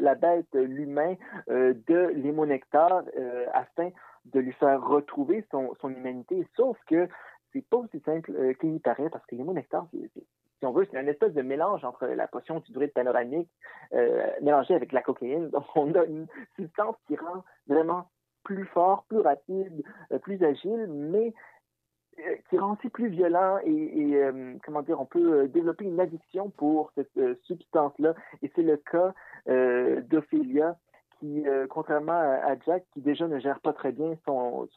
la, 0.00 0.14
bête, 0.14 0.54
l'humain, 0.54 1.14
de 1.48 2.12
l'hémonectar 2.14 3.02
afin 3.52 3.90
de 4.26 4.40
lui 4.40 4.52
faire 4.52 4.84
retrouver 4.86 5.44
son, 5.50 5.74
son 5.80 5.90
humanité. 5.90 6.46
Sauf 6.56 6.76
que 6.86 7.08
c'est 7.52 7.64
pas 7.64 7.78
aussi 7.78 8.00
simple 8.00 8.32
qu'il 8.60 8.74
y 8.74 8.78
paraît 8.78 9.08
parce 9.10 9.24
que 9.26 9.34
l'hémonectar, 9.36 9.86
c'est- 9.92 10.22
si 10.58 10.66
on 10.66 10.72
veut, 10.72 10.86
c'est 10.90 10.98
un 10.98 11.06
espèce 11.06 11.34
de 11.34 11.42
mélange 11.42 11.84
entre 11.84 12.06
la 12.06 12.26
potion 12.26 12.60
du 12.60 12.72
druide 12.72 12.92
panoramique 12.92 13.50
euh, 13.92 14.26
mélangée 14.40 14.74
avec 14.74 14.92
la 14.92 15.02
cocaïne. 15.02 15.50
Donc, 15.50 15.64
on 15.74 15.94
a 15.94 16.04
une 16.04 16.26
substance 16.56 16.96
qui 17.06 17.16
rend 17.16 17.44
vraiment 17.66 18.08
plus 18.42 18.64
fort, 18.66 19.04
plus 19.08 19.20
rapide, 19.20 19.82
euh, 20.12 20.18
plus 20.18 20.42
agile, 20.42 20.86
mais 20.88 21.34
euh, 22.20 22.36
qui 22.48 22.58
rend 22.58 22.74
aussi 22.74 22.88
plus 22.88 23.08
violent 23.08 23.58
et, 23.64 24.18
comment 24.64 24.82
dire, 24.82 25.00
on 25.00 25.06
peut 25.06 25.48
développer 25.48 25.84
une 25.84 26.00
addiction 26.00 26.50
pour 26.50 26.90
cette 26.94 27.42
substance-là. 27.42 28.14
Et 28.42 28.50
c'est 28.54 28.62
le 28.62 28.78
cas 28.78 29.12
d'Ophélia 29.46 30.76
qui, 31.18 31.46
euh, 31.46 31.66
contrairement 31.68 32.12
à, 32.12 32.56
Jack, 32.66 32.84
qui 32.92 33.00
déjà 33.00 33.26
ne 33.26 33.38
gère 33.38 33.60
pas 33.60 33.72
très 33.72 33.92
bien 33.92 34.16
son, 34.24 34.68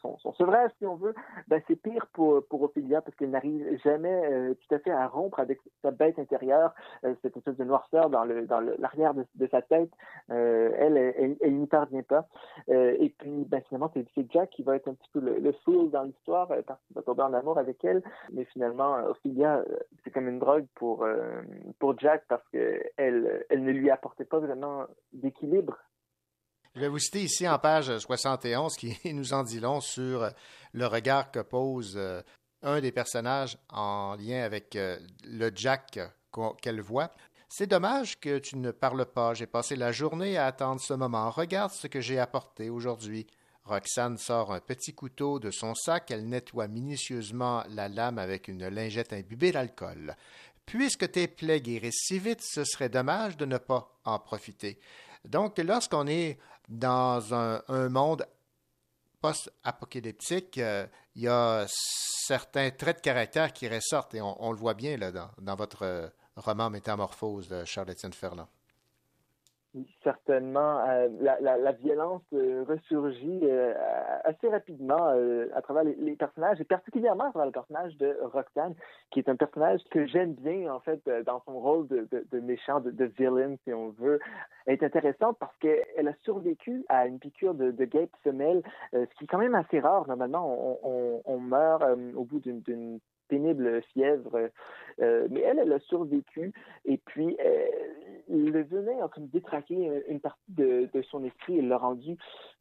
son, 0.00 0.18
son, 0.18 0.32
sevrage, 0.32 0.70
si 0.78 0.86
on 0.86 0.96
veut, 0.96 1.14
ben 1.48 1.60
c'est 1.66 1.76
pire 1.76 2.06
pour, 2.12 2.44
pour 2.48 2.62
Ophélia 2.62 3.00
parce 3.00 3.16
qu'elle 3.16 3.30
n'arrive 3.30 3.78
jamais 3.84 4.22
euh, 4.30 4.54
tout 4.54 4.74
à 4.74 4.78
fait 4.78 4.90
à 4.90 5.06
rompre 5.06 5.40
avec 5.40 5.58
sa 5.82 5.90
bête 5.90 6.18
intérieure, 6.18 6.74
euh, 7.04 7.14
cette 7.22 7.36
espèce 7.36 7.56
de 7.56 7.64
noirceur 7.64 8.10
dans 8.10 8.24
le 8.24 8.46
dans 8.46 8.60
l'arrière 8.60 9.14
de, 9.14 9.46
sa 9.50 9.62
tête. 9.62 9.90
Euh, 10.30 10.70
elle, 10.78 10.96
elle, 11.40 11.56
n'y 11.56 11.66
parvient 11.66 12.02
pas. 12.02 12.26
Et 12.68 13.14
puis, 13.18 13.44
ben, 13.46 13.62
finalement, 13.68 13.90
c'est 13.94 14.30
Jack 14.30 14.50
qui 14.50 14.62
va 14.62 14.76
être 14.76 14.88
un 14.88 14.94
petit 14.94 15.08
peu 15.12 15.20
le, 15.20 15.38
le 15.38 15.52
dans 15.88 16.02
l'histoire 16.02 16.48
parce 16.66 16.80
qu'il 16.86 16.96
va 16.96 17.02
tomber 17.02 17.22
en 17.22 17.34
amour 17.34 17.58
avec 17.58 17.84
elle. 17.84 18.02
Mais 18.32 18.44
finalement, 18.46 18.96
euh, 18.96 19.62
c'est 20.04 20.10
comme 20.10 20.28
une 20.28 20.38
drogue 20.38 20.66
pour, 20.74 21.06
pour 21.78 21.98
Jack 21.98 22.24
parce 22.28 22.46
que 22.52 22.82
elle, 22.96 23.44
elle 23.50 23.64
ne 23.64 23.72
lui 23.72 23.90
apportait 23.90 24.24
pas 24.24 24.38
vraiment 24.38 24.84
d'équilibre. 25.12 25.57
Je 26.74 26.80
vais 26.80 26.88
vous 26.88 26.98
citer 26.98 27.22
ici 27.22 27.48
en 27.48 27.58
page 27.58 27.98
71 27.98 28.76
qui 28.76 28.96
nous 29.12 29.32
en 29.32 29.42
dit 29.42 29.60
long 29.60 29.80
sur 29.80 30.30
le 30.72 30.86
regard 30.86 31.30
que 31.30 31.40
pose 31.40 31.94
euh, 31.96 32.22
un 32.62 32.80
des 32.80 32.92
personnages 32.92 33.58
en 33.70 34.16
lien 34.16 34.42
avec 34.42 34.76
euh, 34.76 34.98
le 35.24 35.50
Jack 35.54 35.98
qu'elle 36.60 36.80
voit. 36.80 37.10
C'est 37.48 37.66
dommage 37.66 38.20
que 38.20 38.38
tu 38.38 38.56
ne 38.58 38.70
parles 38.70 39.06
pas. 39.06 39.34
J'ai 39.34 39.46
passé 39.46 39.74
la 39.74 39.90
journée 39.90 40.36
à 40.36 40.46
attendre 40.46 40.80
ce 40.80 40.92
moment. 40.92 41.30
Regarde 41.30 41.72
ce 41.72 41.86
que 41.86 42.00
j'ai 42.00 42.18
apporté 42.18 42.68
aujourd'hui. 42.68 43.26
Roxane 43.64 44.18
sort 44.18 44.52
un 44.52 44.60
petit 44.60 44.94
couteau 44.94 45.38
de 45.38 45.50
son 45.50 45.74
sac. 45.74 46.10
Elle 46.10 46.28
nettoie 46.28 46.68
minutieusement 46.68 47.64
la 47.70 47.88
lame 47.88 48.18
avec 48.18 48.48
une 48.48 48.68
lingette 48.68 49.14
imbibée 49.14 49.52
d'alcool. 49.52 50.14
Puisque 50.66 51.10
tes 51.10 51.26
plaies 51.26 51.62
guérissent 51.62 52.04
si 52.06 52.18
vite, 52.18 52.42
ce 52.42 52.64
serait 52.64 52.90
dommage 52.90 53.38
de 53.38 53.46
ne 53.46 53.56
pas 53.56 53.98
en 54.04 54.18
profiter. 54.18 54.78
Donc, 55.24 55.58
lorsqu'on 55.58 56.06
est 56.06 56.38
dans 56.68 57.34
un, 57.34 57.88
monde 57.88 58.26
post-apocalyptique, 59.20 60.58
euh, 60.58 60.86
il 61.14 61.22
y 61.22 61.28
a 61.28 61.66
certains 61.68 62.70
traits 62.70 62.98
de 62.98 63.02
caractère 63.02 63.52
qui 63.52 63.68
ressortent 63.68 64.14
et 64.14 64.20
on, 64.20 64.42
on 64.42 64.52
le 64.52 64.58
voit 64.58 64.74
bien 64.74 64.96
là, 64.96 65.10
dans, 65.10 65.30
dans 65.40 65.56
votre 65.56 65.82
euh, 65.82 66.08
roman 66.36 66.70
Métamorphose 66.70 67.48
de 67.48 67.64
Charles-Étienne 67.64 68.12
Ferland. 68.12 68.48
Certainement, 70.02 70.82
euh, 70.88 71.08
la, 71.20 71.38
la, 71.58 71.72
violence 71.72 72.22
euh, 72.32 72.64
ressurgit 72.66 73.40
euh, 73.42 73.74
assez 74.24 74.48
rapidement 74.48 75.10
euh, 75.10 75.46
à 75.54 75.60
travers 75.60 75.84
les, 75.84 76.16
personnages, 76.16 76.58
et 76.58 76.64
particulièrement 76.64 77.24
à 77.24 77.30
travers 77.30 77.46
le 77.46 77.52
personnage 77.52 77.94
de 77.98 78.16
Roxane, 78.22 78.74
qui 79.10 79.18
est 79.20 79.28
un 79.28 79.36
personnage 79.36 79.80
que 79.90 80.06
j'aime 80.06 80.32
bien, 80.32 80.72
en 80.72 80.80
fait, 80.80 81.06
dans 81.26 81.42
son 81.44 81.60
rôle 81.60 81.86
de, 81.88 82.08
de, 82.10 82.40
méchant, 82.40 82.80
de, 82.80 82.90
de 82.90 83.04
villain, 83.04 83.56
si 83.64 83.74
on 83.74 83.90
veut. 83.90 84.20
Elle 84.64 84.74
est 84.74 84.82
intéressante 84.82 85.36
parce 85.38 85.56
qu'elle 85.58 86.08
a 86.08 86.14
survécu 86.24 86.86
à 86.88 87.06
une 87.06 87.18
piqûre 87.18 87.54
de, 87.54 87.70
guêpe 87.84 88.16
femelle, 88.24 88.62
euh, 88.94 89.04
ce 89.04 89.18
qui 89.18 89.24
est 89.24 89.26
quand 89.26 89.38
même 89.38 89.54
assez 89.54 89.80
rare. 89.80 90.08
Normalement, 90.08 90.48
on, 90.48 90.78
on, 90.82 91.22
on 91.26 91.38
meurt 91.38 91.82
au 92.16 92.24
bout 92.24 92.40
d'une 92.40 93.00
pénible 93.28 93.82
fièvre. 93.92 94.48
Euh, 95.00 95.28
mais 95.30 95.40
elle, 95.42 95.60
elle 95.60 95.72
a 95.72 95.78
survécu. 95.80 96.52
Et 96.84 96.96
puis, 96.98 97.36
euh, 97.44 97.66
le 98.28 98.62
venin 98.62 99.04
a 99.04 99.08
comme 99.08 99.28
détraqué 99.28 100.02
une 100.08 100.18
partie 100.20 100.52
de, 100.52 100.88
de 100.92 101.02
son 101.02 101.22
esprit 101.24 101.58
et 101.58 101.62
l'a 101.62 101.78
rendu, 101.78 102.16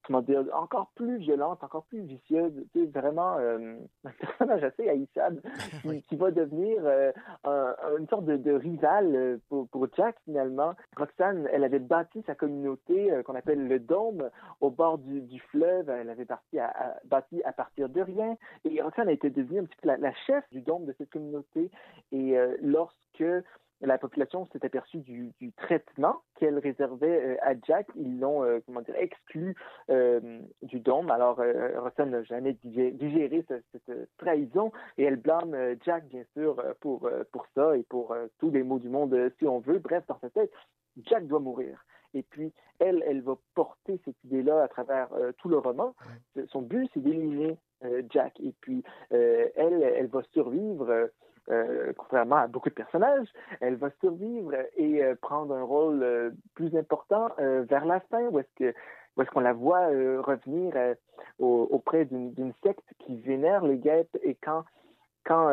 comment 0.05 0.21
dire, 0.21 0.43
encore 0.53 0.91
plus 0.95 1.17
violente, 1.17 1.63
encore 1.63 1.85
plus 1.85 2.01
vicieuse. 2.01 2.53
Sais, 2.73 2.85
vraiment 2.85 3.37
euh, 3.39 3.75
un 4.05 4.11
personnage 4.19 4.63
assez 4.63 4.87
haïssable 4.87 5.41
qui, 5.81 6.03
qui 6.03 6.15
va 6.15 6.29
devenir 6.29 6.79
euh, 6.85 7.11
un- 7.43 7.75
une 7.97 8.07
sorte 8.07 8.25
de, 8.25 8.37
de 8.37 8.51
rival 8.51 9.15
euh, 9.15 9.37
pour, 9.49 9.67
pour 9.69 9.87
Jack, 9.97 10.15
finalement. 10.23 10.73
Roxane, 10.95 11.47
elle 11.51 11.63
avait 11.63 11.79
bâti 11.79 12.21
sa 12.27 12.35
communauté 12.35 13.11
euh, 13.11 13.23
qu'on 13.23 13.35
appelle 13.35 13.67
le 13.67 13.79
Dôme 13.79 14.29
au 14.61 14.69
bord 14.69 14.99
du, 14.99 15.21
du 15.21 15.39
fleuve. 15.39 15.89
Elle 15.89 16.09
avait 16.11 16.25
bâti 16.25 16.59
à, 16.59 16.67
à- 16.67 16.95
bâti 17.05 17.41
à 17.43 17.51
partir 17.51 17.89
de 17.89 18.01
rien. 18.01 18.37
Et 18.63 18.79
Roxane 18.81 19.07
a 19.09 19.11
été 19.13 19.31
devenue 19.31 19.61
un 19.61 19.65
petit 19.65 19.77
peu 19.81 19.87
la, 19.87 19.97
la 19.97 20.13
chef 20.27 20.43
du 20.51 20.56
Dôme 20.61 20.85
de 20.85 20.93
cette 20.97 21.09
communauté. 21.09 21.71
Et 22.11 22.37
euh, 22.37 22.55
lorsque 22.61 23.23
la 23.81 23.99
population 23.99 24.47
s'est 24.47 24.65
aperçue 24.65 24.97
du, 24.99 25.31
du 25.39 25.51
traitement 25.53 26.15
qu'elle 26.35 26.57
réservait 26.57 27.21
euh, 27.23 27.35
à 27.43 27.53
Jack. 27.67 27.87
Ils 27.95 28.19
l'ont, 28.19 28.43
euh, 28.43 28.59
comment 28.65 28.81
dire, 28.81 28.95
exclu 28.95 29.55
du 30.63 30.79
dôme. 30.79 31.11
Alors, 31.11 31.37
Russell 31.37 32.09
n'a 32.09 32.23
jamais 32.23 32.53
digé- 32.63 32.91
digéré 32.91 33.45
ce- 33.47 33.61
cette 33.71 34.09
trahison 34.17 34.71
et 34.97 35.03
elle 35.03 35.17
blâme 35.17 35.55
Jack, 35.85 36.07
bien 36.07 36.23
sûr, 36.33 36.61
pour, 36.81 37.09
pour 37.31 37.45
ça 37.55 37.77
et 37.77 37.83
pour 37.83 38.15
tous 38.39 38.49
les 38.51 38.63
maux 38.63 38.79
du 38.79 38.89
monde, 38.89 39.15
si 39.37 39.47
on 39.47 39.59
veut. 39.59 39.79
Bref, 39.79 40.03
dans 40.07 40.19
sa 40.19 40.29
tête, 40.29 40.51
Jack 41.05 41.27
doit 41.27 41.39
mourir. 41.39 41.85
Et 42.13 42.23
puis, 42.23 42.51
elle, 42.79 43.03
elle 43.05 43.21
va 43.21 43.35
porter 43.55 43.99
cette 44.05 44.23
idée-là 44.25 44.63
à 44.63 44.67
travers 44.67 45.11
euh, 45.13 45.31
tout 45.37 45.49
le 45.49 45.57
roman. 45.57 45.93
Son 46.47 46.61
but, 46.61 46.89
c'est 46.93 47.01
d'éliminer 47.01 47.57
euh, 47.83 48.01
Jack. 48.09 48.39
Et 48.39 48.53
puis, 48.61 48.83
euh, 49.11 49.47
elle, 49.55 49.81
elle 49.83 50.07
va 50.07 50.21
survivre, 50.33 51.09
euh, 51.49 51.93
contrairement 51.97 52.37
à 52.37 52.47
beaucoup 52.47 52.69
de 52.69 52.73
personnages, 52.75 53.27
elle 53.61 53.75
va 53.75 53.89
survivre 54.01 54.53
et 54.75 55.03
euh, 55.03 55.15
prendre 55.21 55.53
un 55.55 55.63
rôle 55.63 56.01
euh, 56.03 56.31
plus 56.55 56.75
important 56.75 57.29
vers 57.37 57.85
la 57.85 57.99
fin, 58.01 58.23
où 58.29 58.39
est-ce 58.39 58.53
que 58.55 58.73
où 59.15 59.21
est-ce 59.23 59.31
qu'on 59.31 59.39
la 59.39 59.53
voit 59.53 59.87
revenir 59.87 60.75
au- 61.39 61.67
auprès 61.71 62.05
d'une 62.05 62.53
secte 62.63 62.85
qui 62.99 63.15
vénère 63.17 63.65
les 63.65 63.77
guêpes 63.77 64.15
et 64.21 64.35
quand 64.35 64.63
quand, 65.25 65.49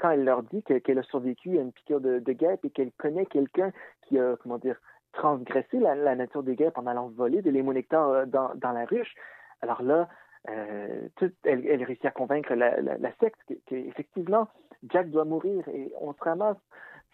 quand 0.00 0.10
elle 0.10 0.24
leur 0.24 0.42
dit 0.44 0.62
que- 0.62 0.78
qu'elle 0.78 0.98
a 0.98 1.02
survécu 1.02 1.58
à 1.58 1.60
une 1.60 1.72
piqûre 1.72 2.00
de, 2.00 2.18
de 2.20 2.32
guêpe 2.32 2.64
et 2.64 2.70
qu'elle 2.70 2.90
connaît 2.92 3.26
quelqu'un 3.26 3.70
qui 4.08 4.18
a, 4.18 4.36
comment 4.42 4.56
dire, 4.58 4.80
transgressé 5.12 5.78
la, 5.78 6.14
nature 6.14 6.42
des 6.42 6.56
guêpes 6.56 6.78
en 6.78 6.86
allant 6.86 7.08
voler 7.08 7.42
de 7.42 7.50
l'émonectar 7.50 8.08
euh, 8.08 8.26
dans, 8.26 8.54
dans 8.54 8.72
la 8.72 8.84
ruche, 8.84 9.14
alors 9.60 9.82
là, 9.82 10.08
euh, 10.48 11.08
elle, 11.44 11.84
réussit 11.84 12.04
à 12.04 12.10
convaincre 12.10 12.54
la, 12.54 12.80
la, 12.80 13.12
secte 13.20 13.38
que- 13.48 13.54
qu'effectivement, 13.66 14.48
Jack 14.90 15.10
doit 15.10 15.24
mourir 15.24 15.66
et 15.68 15.92
on 16.00 16.12
se 16.12 16.22
ramasse 16.22 16.56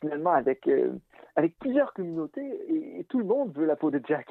finalement 0.00 0.32
avec, 0.32 0.66
euh, 0.66 0.92
avec 1.36 1.58
plusieurs 1.58 1.92
communautés 1.92 2.98
et 2.98 3.04
tout 3.04 3.18
le 3.18 3.24
monde 3.24 3.52
veut 3.54 3.66
la 3.66 3.76
peau 3.76 3.90
de 3.90 4.00
Jack. 4.06 4.26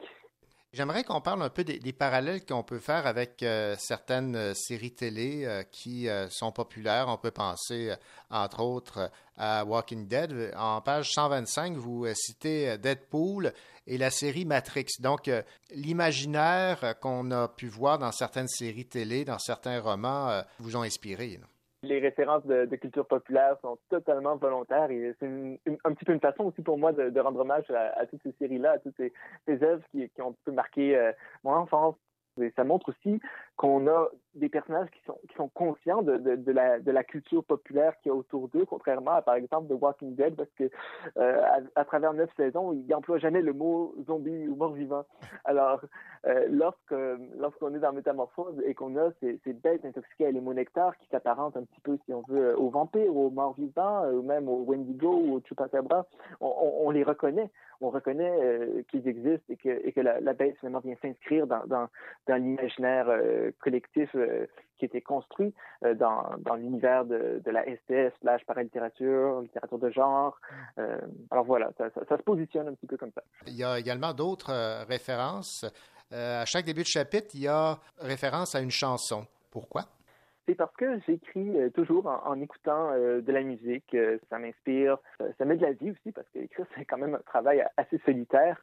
J'aimerais 0.78 1.04
qu'on 1.04 1.22
parle 1.22 1.42
un 1.42 1.50
peu 1.50 1.64
des, 1.64 1.92
parallèles 1.92 2.46
qu'on 2.46 2.62
peut 2.62 2.78
faire 2.78 3.08
avec 3.08 3.42
euh, 3.42 3.76
certaines 3.80 4.36
euh, 4.36 4.54
séries 4.54 4.94
télé 4.94 5.44
euh, 5.44 5.64
qui 5.64 6.08
sont 6.30 6.52
populaires. 6.52 7.08
On 7.08 7.18
peut 7.18 7.32
penser, 7.32 7.96
entre 8.30 8.60
autres, 8.60 9.10
à 9.38 9.66
Walking 9.66 10.08
Dead. 10.08 10.54
En 10.56 10.82
page 10.82 11.14
125, 11.14 11.78
vous 11.78 12.06
citez 12.14 12.78
Deadpool 12.78 13.54
et 13.88 13.98
la 13.98 14.12
série 14.12 14.46
Matrix. 14.46 14.86
Donc, 15.00 15.32
l'imaginaire 15.72 16.94
qu'on 17.02 17.32
a 17.32 17.48
pu 17.48 17.70
voir 17.70 17.98
dans 17.98 18.12
certaines 18.12 18.48
séries 18.48 18.86
télé, 18.86 19.26
dans 19.26 19.40
certains 19.40 19.82
romans, 19.82 20.44
vous 20.60 20.76
ont 20.76 20.84
inspiré. 20.84 21.40
Les 21.84 22.00
références 22.00 22.46
de, 22.46 22.66
culture 22.76 23.06
populaire 23.06 23.56
sont 23.62 23.78
totalement 23.90 24.36
volontaires 24.36 24.90
et 24.90 25.16
c'est 25.20 25.28
un 25.84 25.94
petit 25.94 26.06
peu 26.06 26.14
une 26.14 26.20
façon 26.20 26.46
aussi 26.46 26.62
pour 26.62 26.78
moi 26.78 26.92
de, 26.92 27.20
rendre 27.20 27.40
hommage 27.42 27.70
à, 27.70 28.06
toutes 28.08 28.24
ces 28.24 28.34
séries-là, 28.40 28.72
à 28.72 28.80
toutes 28.80 28.96
ces, 28.98 29.64
œuvres 29.64 29.84
qui, 29.92 30.10
qui 30.10 30.22
ont 30.22 30.32
un 30.32 30.36
peu 30.44 30.52
marqué 30.52 30.98
euh, 30.98 31.12
mon 31.44 31.54
enfance. 31.54 31.96
Et 32.42 32.52
ça 32.56 32.64
montre 32.64 32.90
aussi 32.90 33.20
qu'on 33.58 33.88
a 33.88 34.08
des 34.36 34.50
personnages 34.50 34.90
qui 34.92 35.34
sont, 35.36 35.50
conscients 35.50 36.04
de, 36.04 36.52
la, 36.52 37.04
culture 37.04 37.44
populaire 37.44 37.98
qu'il 38.00 38.12
y 38.12 38.14
a 38.14 38.16
autour 38.16 38.48
d'eux, 38.50 38.66
contrairement 38.66 39.12
à, 39.12 39.22
par 39.22 39.36
exemple, 39.36 39.68
The 39.68 39.82
Walking 39.82 40.16
Dead, 40.16 40.36
parce 40.36 40.50
que 40.52 40.70
euh, 41.18 41.42
à, 41.76 41.86
travers 41.86 42.14
neuf 42.14 42.30
saisons, 42.38 42.72
il 42.74 42.86
n'emploie 42.88 43.18
jamais 43.18 43.42
le 43.42 43.54
mot 43.54 43.96
zombie 44.06 44.48
ou 44.48 44.56
mort-vivant. 44.56 45.06
Alors, 45.44 45.82
euh, 46.28 46.48
lorsque 46.50 46.94
lorsqu'on 47.38 47.74
est 47.74 47.80
dans 47.80 47.94
Métamorphose 47.94 48.62
et 48.66 48.74
qu'on 48.74 48.96
a 48.98 49.10
ces, 49.22 49.40
bêtes 49.54 49.86
intoxiquées 49.86 50.28
à 50.28 50.32
l'émonectar 50.32 50.96
qui 50.98 51.08
s'apparentent 51.10 51.58
un 51.58 51.64
petit 51.64 51.82
peu, 51.82 51.98
si 52.06 52.14
on 52.14 52.22
veut, 52.28 52.58
aux 52.60 52.70
vampires, 52.70 53.16
aux 53.16 53.32
morts-vivants, 53.32 54.04
euh, 54.04 54.14
ou 54.14 54.22
même 54.22 54.48
aux 54.48 54.64
Wendigo 54.66 55.14
ou 55.14 55.36
aux 55.36 55.42
Chupacabra, 55.42 56.06
on, 56.42 56.54
on, 56.84 56.92
les 56.92 57.04
reconnaît. 57.04 57.50
On 57.82 57.90
reconnaît 57.90 58.38
euh, 58.42 58.84
qu'ils 58.90 59.08
existent 59.08 59.46
et 59.50 59.92
que, 59.92 60.02
la, 60.02 60.34
bête 60.34 60.58
finalement 60.58 60.80
vient 60.80 60.96
s'inscrire 61.02 61.48
dans, 61.48 61.66
dans, 61.68 61.88
dans 62.28 62.36
l'imaginaire 62.36 63.08
euh, 63.10 63.47
collectif 63.60 64.10
euh, 64.16 64.46
qui 64.78 64.86
était 64.86 65.02
construit 65.02 65.54
euh, 65.84 65.96
dans, 65.96 66.24
dans 66.40 66.56
l'univers 66.56 67.06
de, 67.06 67.42
de 67.44 67.52
la 67.52 67.64
STS, 67.64 68.14
slash 68.22 68.46
paralittérature, 68.46 69.42
littérature 69.42 69.80
de 69.80 69.90
genre. 69.90 70.40
Euh, 70.78 70.98
alors 71.32 71.46
voilà, 71.46 71.72
ça, 71.78 71.90
ça, 71.90 72.18
se 72.18 72.24
positionne 72.24 72.68
un 72.68 72.74
petit 72.74 72.88
peu 72.88 72.98
comme 72.98 73.12
ça. 73.14 73.24
Il 73.48 73.56
y 73.56 73.64
a 73.64 73.80
également 73.80 74.14
d'autres 74.14 74.52
euh, 74.52 74.84
références. 74.84 75.66
Euh, 76.14 76.42
à 76.42 76.46
chaque 76.46 76.66
début 76.66 76.84
de 76.84 76.88
chapitre, 76.88 77.28
il 77.34 77.42
y 77.42 77.48
a 77.48 77.78
référence 78.00 78.56
à 78.56 78.62
une 78.62 78.72
chanson. 78.72 79.26
Pourquoi? 79.52 79.84
C'est 80.48 80.56
parce 80.56 80.74
que 80.78 80.98
j'écris 81.06 81.60
euh, 81.60 81.70
toujours 81.70 82.08
en, 82.08 82.40
écoutant 82.40 82.92
euh, 82.92 83.20
de 83.20 83.32
la 83.34 83.42
musique. 83.44 83.94
euh, 83.94 84.18
ça 84.30 84.40
m'inspire. 84.40 84.98
Ça, 85.38 85.44
met 85.44 85.58
de 85.58 85.62
la 85.62 85.74
vie 85.74 85.92
aussi 85.92 86.14
parce 86.14 86.28
qu'écrire, 86.30 86.66
c'est 86.78 86.86
quand 86.86 86.98
même 86.98 87.16
un 87.16 87.22
travail 87.26 87.66
assez 87.76 87.98
solitaire. 88.06 88.60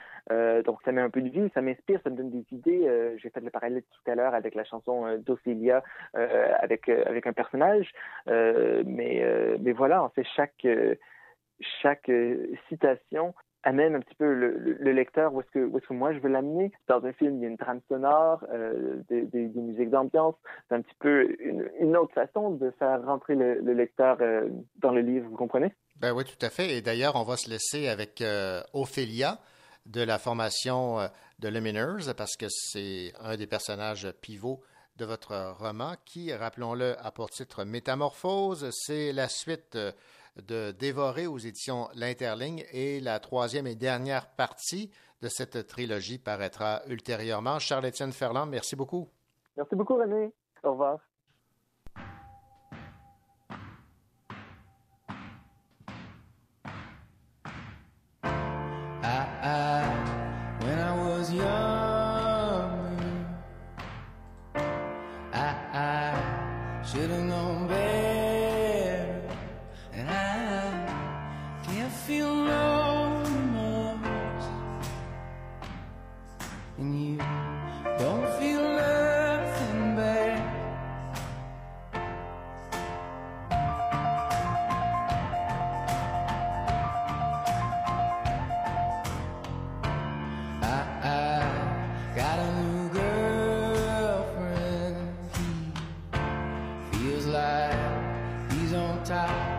Donc, 0.64 0.80
ça 0.84 0.92
met 0.92 1.02
un 1.02 1.10
peu 1.10 1.20
de 1.20 1.28
vie, 1.28 1.50
ça 1.52 1.60
m'inspire, 1.60 2.00
ça 2.02 2.10
me 2.10 2.16
donne 2.16 2.30
des 2.30 2.44
idées. 2.52 3.16
J'ai 3.18 3.28
fait 3.28 3.40
le 3.40 3.50
parallèle 3.50 3.82
tout 3.82 4.10
à 4.10 4.14
l'heure 4.14 4.34
avec 4.34 4.54
la 4.54 4.64
chanson 4.64 5.18
d'Ophélia 5.18 5.82
avec, 6.14 6.88
avec 6.88 7.26
un 7.26 7.32
personnage. 7.32 7.92
Mais, 8.26 9.22
mais 9.60 9.72
voilà, 9.72 10.02
en 10.02 10.08
fait, 10.08 10.24
chaque, 10.36 10.66
chaque 11.82 12.10
citation 12.68 13.34
amène 13.64 13.94
un 13.96 14.00
petit 14.00 14.14
peu 14.14 14.32
le, 14.32 14.56
le- 14.58 14.76
le 14.78 14.92
lecteur 14.92 15.34
où 15.34 15.40
est-ce 15.40 15.50
que, 15.50 15.78
que 15.78 15.92
moi 15.94 16.12
je 16.12 16.18
veux 16.20 16.28
l'amener. 16.28 16.70
Dans 16.88 17.04
un 17.04 17.12
film, 17.12 17.36
il 17.36 17.42
y 17.42 17.46
a 17.46 17.48
une 17.48 17.58
trame 17.58 17.80
sonore, 17.88 18.44
euh, 18.52 18.96
des, 19.08 19.48
musiques 19.54 19.90
d'ambiance. 19.90 20.34
C'est 20.68 20.76
un 20.76 20.82
petit 20.82 20.96
peu 21.00 21.34
une, 21.80 21.96
autre 21.96 22.12
façon 22.14 22.50
de 22.50 22.70
faire 22.78 23.04
rentrer 23.04 23.34
le, 23.34 23.60
le 23.60 23.72
lecteur 23.72 24.18
euh, 24.20 24.48
dans 24.78 24.92
le 24.92 25.00
livre, 25.00 25.28
vous 25.28 25.36
comprenez? 25.36 25.72
Ben 25.96 26.12
oui, 26.12 26.24
tout 26.24 26.44
à 26.44 26.50
fait. 26.50 26.76
Et 26.76 26.82
d'ailleurs, 26.82 27.16
on 27.16 27.22
va 27.22 27.36
se 27.36 27.48
laisser 27.48 27.88
avec 27.88 28.20
euh, 28.20 28.60
Ophélia 28.72 29.38
de 29.86 30.02
la 30.02 30.18
formation 30.18 31.00
euh, 31.00 31.06
de 31.38 31.48
Luminers 31.48 32.14
parce 32.16 32.36
que 32.36 32.46
c'est 32.48 33.12
un 33.20 33.36
des 33.36 33.46
personnages 33.46 34.10
pivots 34.20 34.60
de 34.96 35.04
votre 35.04 35.54
roman 35.58 35.94
qui, 36.04 36.32
rappelons-le, 36.32 36.94
a 37.04 37.10
pour 37.10 37.30
titre 37.30 37.64
Métamorphose. 37.64 38.68
C'est 38.72 39.12
la 39.12 39.28
suite 39.28 39.76
de 40.36 40.72
Dévorer 40.72 41.26
aux 41.26 41.38
éditions 41.38 41.88
L'Interligne 41.94 42.64
et 42.72 43.00
la 43.00 43.20
troisième 43.20 43.66
et 43.66 43.74
dernière 43.74 44.28
partie 44.34 44.90
de 45.22 45.28
cette 45.28 45.66
trilogie 45.66 46.18
paraîtra 46.18 46.82
ultérieurement. 46.86 47.58
Charles-Étienne 47.58 48.12
Ferland, 48.12 48.46
merci 48.46 48.76
beaucoup. 48.76 49.08
Merci 49.56 49.74
beaucoup, 49.76 49.96
René. 49.96 50.32
Au 50.62 50.72
revoir. 50.72 50.98
time. 99.04 99.53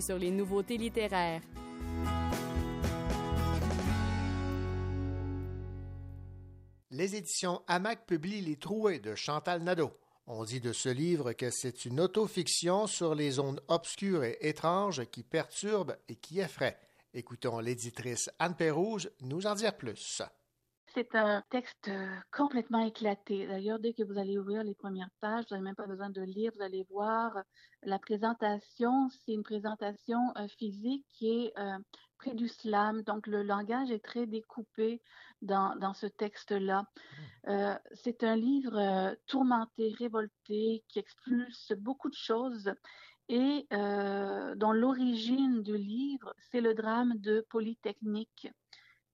Sur 0.00 0.18
les 0.18 0.30
nouveautés 0.30 0.76
littéraires. 0.76 1.42
Les 6.90 7.16
éditions 7.16 7.62
Hamac 7.66 8.06
publient 8.06 8.40
Les 8.40 8.56
Troués 8.56 9.00
de 9.00 9.14
Chantal 9.14 9.62
Nadeau. 9.62 9.90
On 10.26 10.44
dit 10.44 10.60
de 10.60 10.72
ce 10.72 10.88
livre 10.88 11.32
que 11.32 11.50
c'est 11.50 11.84
une 11.84 12.00
autofiction 12.00 12.86
sur 12.86 13.14
les 13.14 13.32
zones 13.32 13.60
obscures 13.66 14.22
et 14.22 14.38
étranges 14.40 15.04
qui 15.10 15.24
perturbent 15.24 15.96
et 16.08 16.14
qui 16.14 16.40
effraient. 16.40 16.78
Écoutons 17.12 17.58
l'éditrice 17.58 18.30
Anne 18.38 18.54
Pérouge 18.54 19.10
nous 19.20 19.46
en 19.46 19.54
dire 19.54 19.76
plus. 19.76 20.22
C'est 20.98 21.14
un 21.14 21.44
texte 21.48 21.86
euh, 21.86 22.16
complètement 22.32 22.84
éclaté. 22.84 23.46
D'ailleurs, 23.46 23.78
dès 23.78 23.92
que 23.92 24.02
vous 24.02 24.18
allez 24.18 24.36
ouvrir 24.36 24.64
les 24.64 24.74
premières 24.74 25.12
pages, 25.20 25.44
vous 25.48 25.54
n'avez 25.54 25.62
même 25.62 25.76
pas 25.76 25.86
besoin 25.86 26.10
de 26.10 26.22
lire, 26.22 26.50
vous 26.56 26.62
allez 26.62 26.84
voir 26.90 27.36
euh, 27.36 27.42
la 27.84 28.00
présentation. 28.00 29.08
C'est 29.10 29.32
une 29.32 29.44
présentation 29.44 30.18
euh, 30.36 30.48
physique 30.48 31.06
qui 31.10 31.30
est 31.30 31.52
euh, 31.56 31.78
près 32.18 32.34
du 32.34 32.48
slam. 32.48 33.02
Donc, 33.02 33.28
le 33.28 33.44
langage 33.44 33.92
est 33.92 34.04
très 34.04 34.26
découpé 34.26 35.00
dans, 35.40 35.76
dans 35.76 35.94
ce 35.94 36.08
texte-là. 36.08 36.82
Euh, 37.46 37.76
c'est 37.94 38.24
un 38.24 38.34
livre 38.34 38.76
euh, 38.76 39.14
tourmenté, 39.28 39.94
révolté, 39.96 40.82
qui 40.88 40.98
expulse 40.98 41.74
beaucoup 41.78 42.08
de 42.08 42.16
choses 42.16 42.72
et 43.28 43.66
dont 43.70 44.72
l'origine 44.72 45.62
du 45.62 45.76
livre, 45.76 46.32
c'est 46.50 46.62
le 46.62 46.72
drame 46.72 47.12
de 47.18 47.46
Polytechnique 47.50 48.48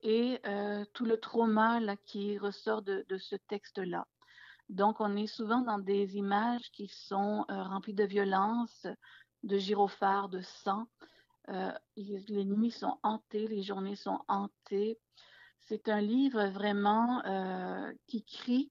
et 0.04 0.38
euh, 0.46 0.84
tout 0.92 1.06
le 1.06 1.18
trauma 1.18 1.80
qui 2.04 2.38
ressort 2.38 2.82
de, 2.82 3.04
ce 3.18 3.36
texte-là. 3.48 4.06
Donc, 4.68 5.00
on 5.00 5.16
est 5.16 5.26
souvent 5.26 5.62
dans 5.62 5.78
des 5.78 6.16
images 6.16 6.70
qui 6.72 6.88
sont 6.88 7.44
euh, 7.50 7.62
remplies 7.62 7.94
de 7.94 8.04
violence, 8.04 8.86
de 9.42 9.58
gyrophares, 9.58 10.28
de 10.28 10.42
sang. 10.42 10.86
Euh, 11.48 11.72
les, 11.96 12.44
nuits 12.44 12.70
sont 12.70 12.98
hantées, 13.02 13.48
les 13.48 13.62
journées 13.62 13.96
sont 13.96 14.20
hantées. 14.28 14.98
C'est 15.60 15.88
un 15.88 16.00
livre 16.00 16.44
vraiment 16.48 17.22
qui 18.06 18.22
crie 18.22 18.70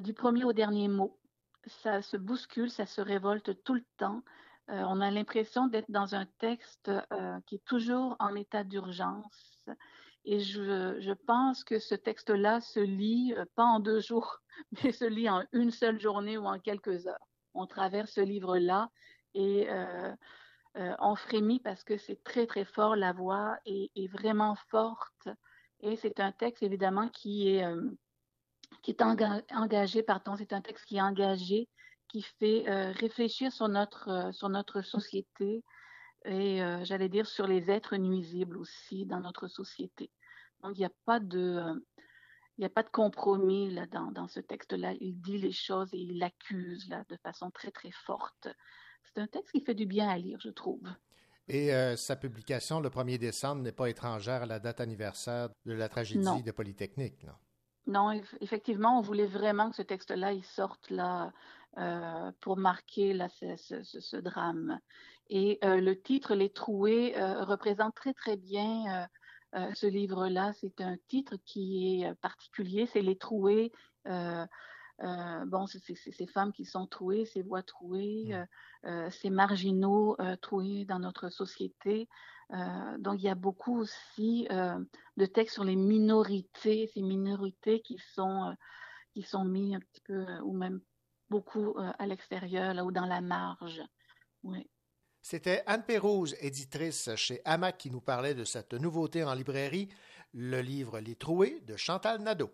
du 0.00 0.14
premier 0.14 0.42
au 0.42 0.52
dernier 0.52 0.88
mot. 0.88 1.16
Ça 1.66 2.02
se 2.02 2.16
bouscule, 2.16 2.72
ça 2.72 2.86
se 2.86 3.00
révolte 3.00 3.62
tout 3.62 3.74
le 3.74 3.84
temps. 3.98 4.22
On 4.66 5.00
a 5.00 5.12
l'impression 5.12 5.68
d'être 5.68 5.90
dans 5.92 6.16
un 6.16 6.26
texte 6.40 6.90
qui 7.46 7.54
est 7.54 7.64
toujours 7.64 8.16
en 8.18 8.34
état 8.34 8.64
d'urgence. 8.64 9.64
Et 10.24 10.40
je, 10.40 11.00
je 11.00 11.12
pense 11.12 11.64
que 11.64 11.78
ce 11.78 11.94
texte-là 11.94 12.60
se 12.60 12.80
lit 12.80 13.34
euh, 13.36 13.44
pas 13.56 13.64
en 13.64 13.80
deux 13.80 14.00
jours, 14.00 14.38
mais 14.84 14.92
se 14.92 15.04
lit 15.04 15.28
en 15.28 15.44
une 15.52 15.70
seule 15.70 16.00
journée 16.00 16.38
ou 16.38 16.44
en 16.46 16.58
quelques 16.58 17.06
heures. 17.06 17.26
On 17.54 17.66
traverse 17.66 18.12
ce 18.12 18.20
livre-là 18.20 18.88
et 19.34 19.68
euh, 19.70 20.14
euh, 20.76 20.94
on 21.00 21.16
frémit 21.16 21.60
parce 21.60 21.84
que 21.84 21.96
c'est 21.96 22.22
très 22.22 22.46
très 22.46 22.64
fort. 22.64 22.96
La 22.96 23.12
voix 23.12 23.58
est, 23.66 23.90
est 23.94 24.06
vraiment 24.06 24.54
forte 24.70 25.28
et 25.80 25.96
c'est 25.96 26.20
un 26.20 26.32
texte 26.32 26.62
évidemment 26.62 27.08
qui 27.08 27.48
est 27.48 27.64
euh, 27.64 27.90
qui 28.82 28.92
est 28.92 29.02
enga- 29.02 29.44
engagé, 29.50 30.02
pardon, 30.02 30.36
c'est 30.36 30.52
un 30.52 30.60
texte 30.60 30.86
qui 30.86 30.96
est 30.96 31.02
engagé, 31.02 31.68
qui 32.08 32.22
fait 32.22 32.68
euh, 32.68 32.92
réfléchir 32.92 33.52
sur 33.52 33.68
notre 33.68 34.08
euh, 34.08 34.32
sur 34.32 34.48
notre 34.48 34.82
société 34.82 35.62
et 36.24 36.62
euh, 36.62 36.84
j'allais 36.84 37.08
dire 37.08 37.26
sur 37.26 37.46
les 37.46 37.70
êtres 37.70 37.96
nuisibles 37.96 38.56
aussi 38.56 39.06
dans 39.06 39.20
notre 39.20 39.48
société. 39.48 40.10
Donc 40.62 40.72
il 40.76 40.80
n'y 40.80 40.84
a 40.86 40.92
pas 41.04 41.20
de 41.20 41.38
euh, 41.58 41.74
il 42.58 42.60
n'y 42.60 42.66
a 42.66 42.70
pas 42.70 42.82
de 42.82 42.90
compromis 42.90 43.70
là 43.70 43.86
dans, 43.86 44.12
dans 44.12 44.28
ce 44.28 44.38
texte-là. 44.40 44.92
Il 45.00 45.20
dit 45.20 45.38
les 45.38 45.52
choses 45.52 45.88
et 45.94 45.98
il 45.98 46.18
l'accuse 46.18 46.88
là 46.88 47.04
de 47.08 47.16
façon 47.16 47.50
très 47.50 47.70
très 47.70 47.90
forte. 47.90 48.48
C'est 49.04 49.20
un 49.20 49.26
texte 49.26 49.52
qui 49.52 49.60
fait 49.62 49.74
du 49.74 49.86
bien 49.86 50.08
à 50.08 50.18
lire, 50.18 50.38
je 50.40 50.50
trouve. 50.50 50.86
Et 51.48 51.74
euh, 51.74 51.96
sa 51.96 52.14
publication 52.14 52.80
le 52.80 52.88
1er 52.88 53.18
décembre 53.18 53.62
n'est 53.62 53.72
pas 53.72 53.88
étrangère 53.90 54.42
à 54.42 54.46
la 54.46 54.60
date 54.60 54.80
anniversaire 54.80 55.48
de 55.66 55.72
la 55.72 55.88
tragédie 55.88 56.24
Non. 56.24 56.40
de 56.40 56.50
Polytechnique. 56.52 57.24
non? 57.24 57.32
Non, 57.86 58.12
eff- 58.12 58.36
effectivement, 58.40 58.96
on 58.98 59.02
voulait 59.02 59.26
vraiment 59.26 59.68
que 59.70 59.74
ce 59.76 59.82
texte-là, 59.82 60.32
il 60.32 60.44
sorte 60.44 60.88
là 60.90 61.32
euh, 61.78 62.30
pour 62.40 62.56
marquer 62.58 63.12
là, 63.12 63.28
ce, 63.30 63.56
ce- 63.56 63.82
ce- 63.82 63.98
ce 64.00 64.16
drame. 64.18 64.78
Et 65.28 65.58
euh, 65.64 65.80
le 65.80 66.00
titre, 66.00 66.34
Les 66.34 66.50
Troués, 66.50 67.16
euh, 67.16 67.44
représente 67.44 67.94
très 67.94 68.14
très 68.14 68.36
bien 68.36 69.08
euh, 69.54 69.74
ce 69.74 69.86
livre-là. 69.86 70.52
C'est 70.54 70.80
un 70.80 70.96
titre 71.08 71.36
qui 71.44 72.02
est 72.02 72.14
particulier, 72.16 72.86
c'est 72.86 73.02
Les 73.02 73.16
Troués. 73.16 73.72
Euh, 75.02 75.44
bon, 75.46 75.66
c'est 75.66 75.80
ces 75.96 76.26
femmes 76.26 76.52
qui 76.52 76.64
sont 76.64 76.86
trouées, 76.86 77.24
ces 77.24 77.42
voix 77.42 77.62
trouées, 77.62 78.36
euh, 78.84 79.10
ces 79.10 79.30
marginaux 79.30 80.14
euh, 80.20 80.36
troués 80.36 80.84
dans 80.84 80.98
notre 81.00 81.28
société. 81.28 82.08
Donc, 82.98 83.14
il 83.18 83.24
y 83.24 83.30
a 83.30 83.34
beaucoup 83.34 83.78
aussi 83.78 84.46
de 85.16 85.26
textes 85.26 85.54
sur 85.54 85.64
les 85.64 85.74
minorités, 85.74 86.90
ces 86.92 87.00
minorités 87.00 87.80
qui 87.80 87.96
sont, 88.14 88.54
qui 89.14 89.22
sont 89.22 89.46
mis 89.46 89.74
un 89.74 89.80
petit 89.80 90.02
peu, 90.02 90.26
ou 90.44 90.52
même 90.52 90.82
beaucoup 91.30 91.74
à 91.78 92.06
l'extérieur, 92.06 92.74
là, 92.74 92.84
ou 92.84 92.92
dans 92.92 93.06
la 93.06 93.22
marge. 93.22 93.82
Oui. 94.42 94.68
C'était 95.24 95.62
Anne 95.66 95.84
Pérouse, 95.84 96.34
éditrice 96.40 97.10
chez 97.14 97.40
Hamac, 97.44 97.78
qui 97.78 97.90
nous 97.92 98.00
parlait 98.00 98.34
de 98.34 98.42
cette 98.42 98.74
nouveauté 98.74 99.22
en 99.22 99.34
librairie, 99.34 99.88
le 100.34 100.60
livre 100.60 100.98
Les 100.98 101.14
Troués 101.14 101.60
de 101.64 101.76
Chantal 101.76 102.20
Nadeau. 102.20 102.50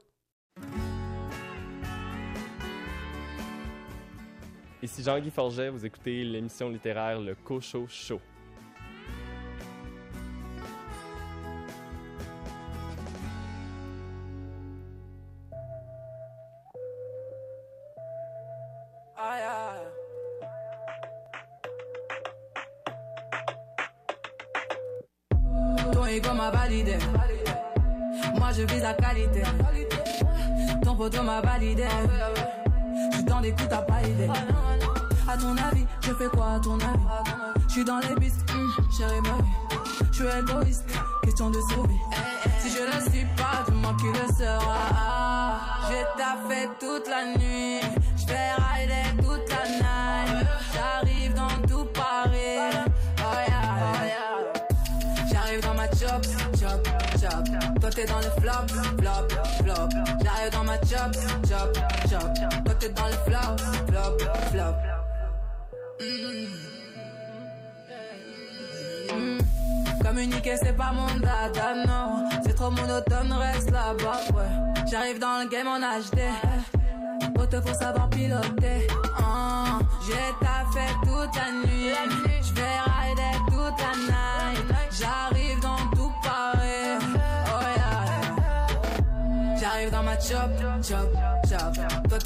Ici 4.83 5.03
Jean-Guy 5.03 5.31
Forget, 5.31 5.71
vous 5.71 5.87
écoutez 5.87 6.23
l'émission 6.25 6.69
littéraire 6.69 7.21
Le 7.21 7.35
Cocho 7.35 7.87
Show. 7.89 8.21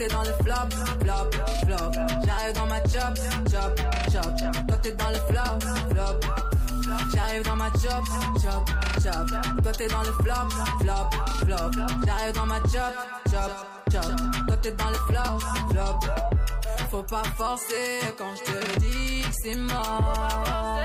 T'es 0.02 0.08
dans 0.08 0.22
le 0.22 0.32
flop, 0.42 0.68
flop, 1.00 1.30
flop. 1.64 1.92
J'arrive 2.26 2.54
dans 2.54 2.66
ma 2.66 2.78
chop, 2.80 3.14
chop, 3.50 3.80
chop. 4.10 4.66
Toi 4.66 4.76
t'es 4.82 4.92
dans 4.92 5.10
le 5.10 5.20
flop, 5.28 5.60
flop. 5.90 6.20
J'arrive 7.14 7.44
dans 7.44 7.56
ma 7.56 7.70
chop, 7.70 8.04
chop, 8.42 8.70
chop. 9.02 9.62
Toi 9.62 9.72
t'es 9.72 9.86
dans 9.86 10.00
le 10.00 10.12
flop, 10.12 10.48
flop, 10.80 11.10
flop. 11.44 11.70
J'arrive 12.04 12.34
dans 12.34 12.46
ma 12.46 12.56
chop, 12.56 12.94
chop, 13.30 13.52
chop. 13.92 14.46
Toi 14.46 14.56
t'es 14.60 14.72
dans 14.72 14.90
le 14.90 14.98
flop, 15.08 15.38
flop. 15.70 16.00
Faut 16.90 17.02
pas 17.04 17.22
forcer 17.36 18.00
quand 18.18 18.34
je 18.36 18.52
te 18.52 18.80
dis 18.80 19.22
que 19.22 19.34
c'est 19.42 19.54
mort. 19.54 20.80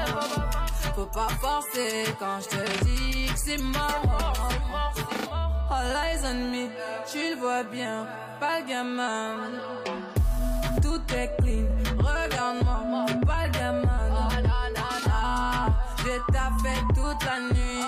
Faut 0.95 1.05
pas 1.05 1.27
forcer 1.41 2.05
quand 2.19 2.39
je 2.41 2.85
dis 2.85 3.25
que 3.25 3.39
c'est 3.39 3.57
mort. 3.57 5.46
All 5.69 5.95
eyes 5.95 6.23
on 6.23 6.51
me, 6.51 6.69
tu 7.11 7.35
le 7.35 7.35
vois 7.39 7.63
bien, 7.63 8.07
pas 8.39 8.59
le 8.59 8.67
gamin. 8.67 9.35
Tout 10.81 11.01
est 11.13 11.35
clean, 11.39 11.67
regarde-moi, 11.97 13.05
pas 13.25 13.47
le 13.47 13.51
gamin. 13.51 13.87
J'ai 16.03 16.19
taffé 16.31 16.73
toute 16.95 17.23
la 17.25 17.39
nuit, 17.53 17.83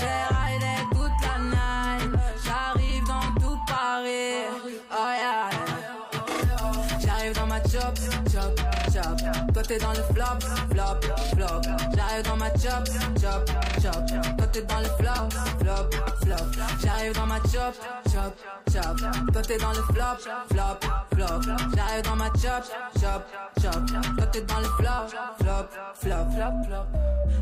j'ai 0.00 0.18
rider 0.34 0.78
toute 0.92 1.18
la 1.22 1.36
night. 1.50 2.10
J'arrive 2.44 3.04
dans 3.06 3.40
tout 3.40 3.58
Paris, 3.66 4.44
oh 4.92 5.10
yeah. 5.18 5.50
J'arrive 7.00 7.34
dans 7.34 7.46
ma 7.46 7.60
chop, 7.60 7.98
chop, 8.30 8.60
chop. 8.92 9.16
Toi 9.54 9.62
t'es 9.62 9.78
dans 9.78 9.92
le 9.92 10.02
flop, 10.12 10.40
flop, 10.70 11.00
flop. 11.34 11.62
J'arrive 11.96 12.24
dans 12.24 12.36
ma 12.36 12.50
chop, 12.50 12.84
chop, 13.20 13.50
chop. 13.82 14.06
Toi 14.36 14.46
t'es 14.52 14.62
dans 14.62 14.80
le 14.80 14.88
flop, 14.98 15.28
flop, 15.60 15.88
chop, 17.54 17.74
chop, 18.12 18.36
chop. 18.72 19.32
Toi 19.32 19.42
dans 19.58 19.70
le 19.70 19.82
flop, 19.92 20.18
flop, 20.50 20.80
flop. 21.14 21.40
J'arrive 21.76 22.02
dans 22.02 22.16
ma 22.16 22.26
chop, 22.26 22.64
chop, 23.00 23.22
chop. 23.62 23.86
Toi 24.16 24.26
t'es 24.26 24.40
dans 24.42 24.58
le 24.58 24.64
flop, 24.64 25.08
flop, 25.38 25.68
flop, 25.94 26.26
flop, 26.34 26.54
flop. 26.66 26.86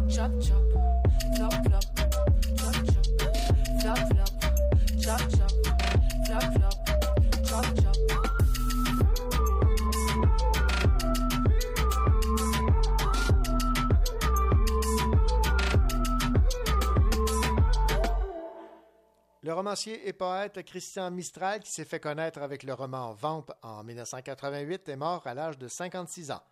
Chop, 0.09 0.33
chop, 0.43 0.63
flop, 1.37 1.53
flop. 1.65 1.81
Chop, 2.59 2.75
chop, 2.85 3.09
flop, 3.81 3.97
flop. 3.97 4.33
Chop, 5.01 5.19
chop, 5.31 5.62
Le 19.44 19.52
romancier 19.52 20.06
et 20.06 20.12
poète 20.12 20.64
Christian 20.64 21.10
Mistral, 21.10 21.59
qui 21.59 21.73
s'est 21.73 21.85
fait 21.85 21.98
connaître 21.98 22.40
avec 22.40 22.62
le 22.62 22.74
roman 22.74 23.12
Vamp 23.12 23.47
en 23.62 23.82
1988, 23.82 24.89
est 24.89 24.97
mort 24.97 25.27
à 25.27 25.35
l'âge 25.35 25.59
de 25.59 25.66
56 25.66 26.31
ans. 26.31 26.43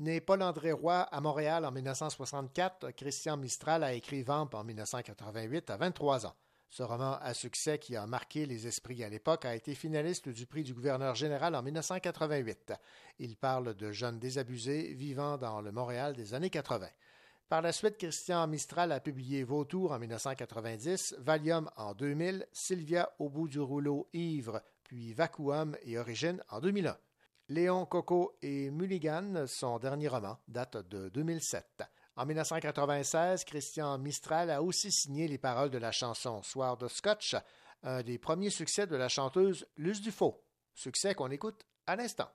Né 0.00 0.20
Paul-André 0.20 0.72
Roy 0.72 0.96
à 0.96 1.20
Montréal 1.20 1.64
en 1.64 1.70
1964, 1.70 2.90
Christian 2.90 3.36
Mistral 3.36 3.84
a 3.84 3.92
écrit 3.92 4.24
Vamp 4.24 4.50
en 4.52 4.64
1988 4.64 5.70
à 5.70 5.76
23 5.76 6.26
ans. 6.26 6.34
Ce 6.70 6.82
roman 6.82 7.18
à 7.22 7.34
succès 7.34 7.78
qui 7.78 7.94
a 7.94 8.04
marqué 8.08 8.46
les 8.46 8.66
esprits 8.66 9.04
à 9.04 9.08
l'époque 9.08 9.44
a 9.44 9.54
été 9.54 9.76
finaliste 9.76 10.28
du 10.28 10.46
prix 10.46 10.64
du 10.64 10.74
gouverneur 10.74 11.14
général 11.14 11.54
en 11.54 11.62
1988. 11.62 12.72
Il 13.20 13.36
parle 13.36 13.74
de 13.74 13.92
jeunes 13.92 14.18
désabusés 14.18 14.92
vivant 14.94 15.38
dans 15.38 15.60
le 15.60 15.70
Montréal 15.70 16.16
des 16.16 16.34
années 16.34 16.50
80. 16.50 16.88
Par 17.50 17.62
la 17.62 17.72
suite, 17.72 17.98
Christian 17.98 18.46
Mistral 18.46 18.92
a 18.92 19.00
publié 19.00 19.42
Vautour 19.42 19.90
en 19.90 19.98
1990, 19.98 21.16
Valium 21.18 21.68
en 21.76 21.94
2000, 21.94 22.46
Sylvia 22.52 23.12
au 23.18 23.28
bout 23.28 23.48
du 23.48 23.58
rouleau 23.58 24.08
Ivre, 24.12 24.62
puis 24.84 25.12
Vacuum 25.14 25.76
et 25.82 25.98
Origine 25.98 26.44
en 26.48 26.60
2001. 26.60 26.96
Léon 27.48 27.86
Coco 27.86 28.38
et 28.40 28.70
Mulligan, 28.70 29.48
son 29.48 29.80
dernier 29.80 30.06
roman, 30.06 30.38
date 30.46 30.76
de 30.76 31.08
2007. 31.08 31.82
En 32.14 32.24
1996, 32.24 33.44
Christian 33.44 33.98
Mistral 33.98 34.48
a 34.48 34.62
aussi 34.62 34.92
signé 34.92 35.26
les 35.26 35.38
paroles 35.38 35.70
de 35.70 35.78
la 35.78 35.90
chanson 35.90 36.44
Soir 36.44 36.76
de 36.76 36.86
Scotch, 36.86 37.34
un 37.82 38.04
des 38.04 38.18
premiers 38.18 38.50
succès 38.50 38.86
de 38.86 38.94
la 38.94 39.08
chanteuse 39.08 39.66
Luce 39.76 40.00
Dufaux. 40.00 40.40
Succès 40.72 41.16
qu'on 41.16 41.32
écoute 41.32 41.66
à 41.88 41.96
l'instant. 41.96 42.30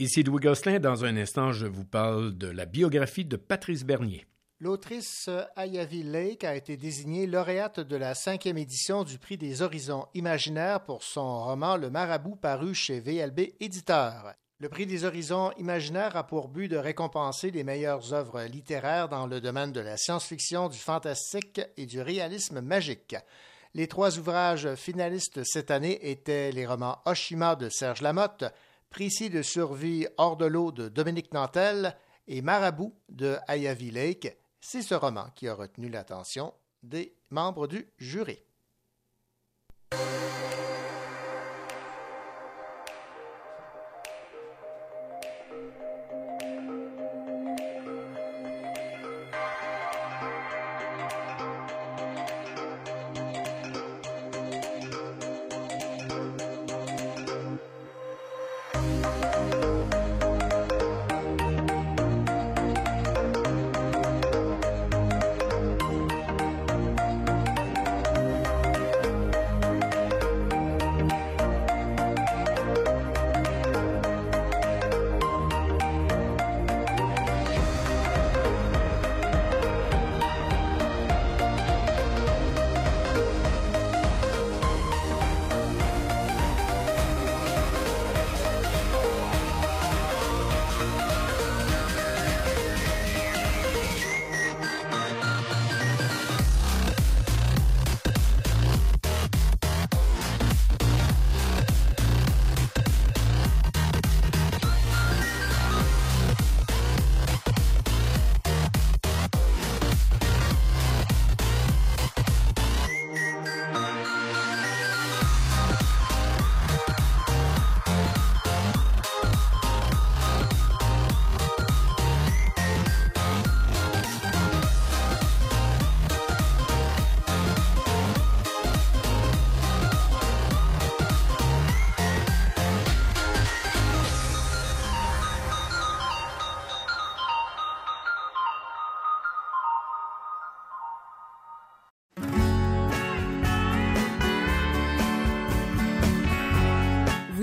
Ici 0.00 0.22
Louis 0.22 0.38
Gosselin. 0.38 0.78
Dans 0.78 1.04
un 1.04 1.16
instant, 1.16 1.50
je 1.50 1.66
vous 1.66 1.84
parle 1.84 2.38
de 2.38 2.46
la 2.46 2.66
biographie 2.66 3.24
de 3.24 3.34
Patrice 3.34 3.82
Bernier. 3.82 4.28
L'autrice 4.60 5.28
Ayavi 5.56 6.04
Lake 6.04 6.44
a 6.44 6.54
été 6.54 6.76
désignée 6.76 7.26
lauréate 7.26 7.80
de 7.80 7.96
la 7.96 8.14
cinquième 8.14 8.58
édition 8.58 9.02
du 9.02 9.18
prix 9.18 9.36
des 9.36 9.60
horizons 9.60 10.06
imaginaires 10.14 10.84
pour 10.84 11.02
son 11.02 11.42
roman 11.42 11.76
Le 11.76 11.90
Marabout 11.90 12.36
paru 12.36 12.74
chez 12.74 13.00
VLB 13.00 13.54
Éditeur. 13.58 14.34
Le 14.60 14.68
prix 14.68 14.86
des 14.86 15.02
horizons 15.02 15.50
imaginaires 15.58 16.16
a 16.16 16.24
pour 16.24 16.46
but 16.46 16.68
de 16.68 16.76
récompenser 16.76 17.50
les 17.50 17.64
meilleures 17.64 18.14
œuvres 18.14 18.42
littéraires 18.42 19.08
dans 19.08 19.26
le 19.26 19.40
domaine 19.40 19.72
de 19.72 19.80
la 19.80 19.96
science-fiction, 19.96 20.68
du 20.68 20.78
fantastique 20.78 21.60
et 21.76 21.86
du 21.86 22.00
réalisme 22.00 22.60
magique. 22.60 23.16
Les 23.74 23.88
trois 23.88 24.16
ouvrages 24.16 24.76
finalistes 24.76 25.42
cette 25.42 25.72
année 25.72 26.08
étaient 26.08 26.52
les 26.52 26.66
romans 26.66 26.98
Oshima 27.04 27.56
de 27.56 27.68
Serge 27.68 28.00
Lamotte, 28.00 28.44
Précis 28.90 29.30
de 29.30 29.42
survie 29.42 30.06
hors 30.16 30.36
de 30.36 30.46
l'eau 30.46 30.72
de 30.72 30.88
Dominique 30.88 31.32
Nantel 31.32 31.96
et 32.26 32.42
Marabout 32.42 32.94
de 33.08 33.36
Ayavi 33.46 33.90
Lake. 33.90 34.38
C'est 34.60 34.82
ce 34.82 34.94
roman 34.94 35.26
qui 35.34 35.46
a 35.46 35.54
retenu 35.54 35.88
l'attention 35.88 36.54
des 36.82 37.14
membres 37.30 37.66
du 37.66 37.88
jury. 37.98 38.38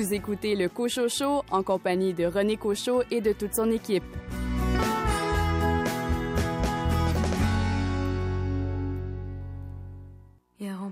Vous 0.06 0.14
écoutez 0.14 0.56
le 0.56 0.70
Cochot 0.70 1.10
Show 1.10 1.42
en 1.50 1.64
compagnie 1.64 2.14
de 2.14 2.26
René 2.26 2.58
Cochot 2.58 3.02
et 3.10 3.22
de 3.22 3.34
toute 3.34 3.56
son 3.56 3.72
équipe. 3.72 4.04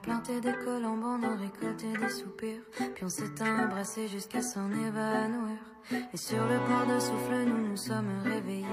Plantait 0.03 0.41
des 0.41 0.53
colombes, 0.65 1.03
on 1.03 1.23
a 1.23 1.35
récolté 1.35 1.87
des 1.97 2.09
soupirs. 2.09 2.61
Puis 2.93 3.05
on 3.05 3.09
s'est 3.09 3.41
embrassé 3.41 4.09
jusqu'à 4.09 4.41
s'en 4.41 4.69
évanouir. 4.69 5.57
Et 6.13 6.17
sur 6.17 6.43
le 6.45 6.57
port 6.67 6.85
de 6.93 6.99
souffle 6.99 7.45
nous 7.47 7.69
nous 7.69 7.77
sommes 7.77 8.21
réveillés. 8.23 8.65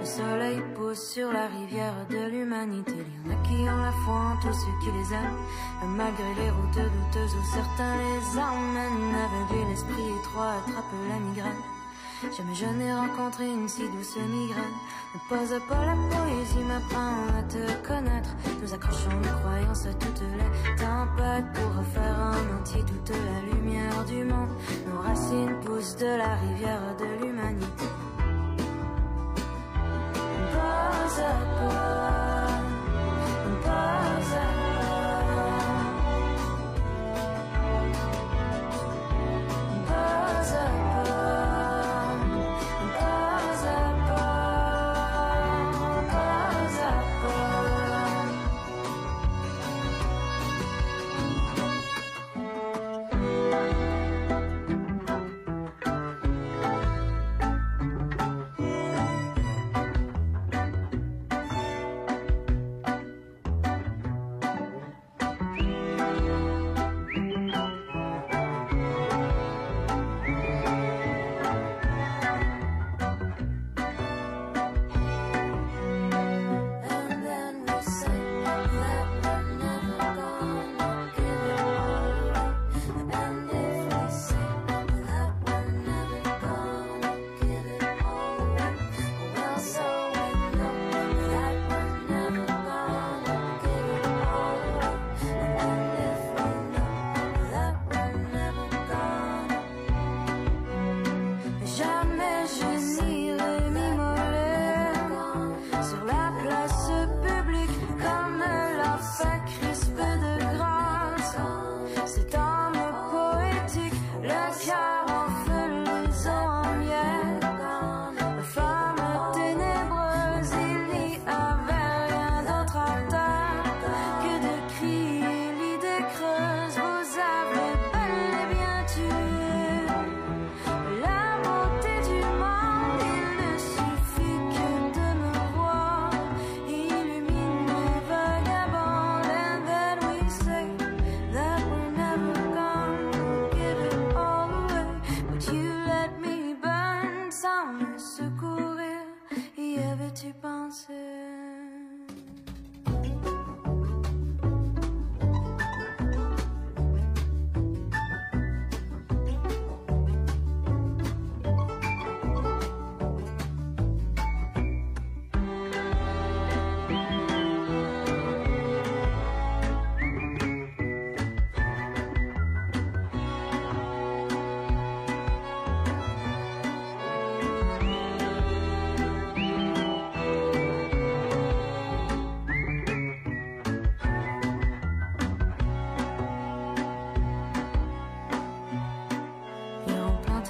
Le 0.00 0.04
soleil 0.04 0.62
pousse 0.74 1.12
sur 1.12 1.32
la 1.32 1.46
rivière 1.48 2.06
de 2.10 2.30
l'humanité. 2.30 2.92
Il 2.92 3.30
y 3.30 3.34
en 3.34 3.38
a 3.38 3.42
qui 3.42 3.54
ont 3.70 3.82
la 3.82 3.92
foi 4.04 4.14
en 4.14 4.36
tous 4.36 4.52
ceux 4.52 4.78
qui 4.84 4.90
les 4.92 5.14
aiment 5.14 5.96
Malgré 5.96 6.34
les 6.34 6.50
routes 6.50 6.74
douteuses 6.74 7.34
où 7.34 7.44
certains 7.54 7.96
les 7.96 8.38
emmènent 8.38 9.14
Aveugler 9.14 9.70
l'esprit 9.70 10.10
étroit 10.20 10.52
attrape 10.58 10.92
la 11.08 11.18
migraine 11.18 11.75
Jamais 12.34 12.54
je 12.54 12.66
n'ai 12.66 12.92
rencontré 12.92 13.46
une 13.46 13.68
si 13.68 13.88
douce 13.88 14.16
migraine. 14.16 14.64
Ne 15.14 15.20
pose 15.28 15.60
pas 15.68 15.84
la 15.86 15.94
poésie, 15.94 16.64
m'apprend 16.66 17.38
à 17.38 17.42
te 17.42 17.86
connaître. 17.86 18.30
Nous 18.60 18.74
accrochons 18.74 19.10
nos 19.10 19.38
croyances 19.40 19.86
à 19.86 19.94
toutes 19.94 20.20
les 20.20 20.76
tempêtes 20.76 21.52
pour 21.54 21.76
refaire 21.78 22.16
en 22.18 22.60
entier 22.60 22.82
toute 22.82 23.10
la 23.10 23.40
lumière 23.52 24.04
du 24.04 24.24
monde. 24.24 24.50
Nos 24.88 25.00
racines 25.00 25.56
poussent 25.64 25.96
de 25.96 26.16
la 26.16 26.34
rivière 26.36 26.96
de 26.98 27.24
l'humanité. 27.24 27.86
Pas 30.52 30.90
à 31.22 31.34
pas, 31.58 32.58
pas 33.64 33.80
à 33.80 34.28
pas, 39.88 40.72
à. 40.72 40.85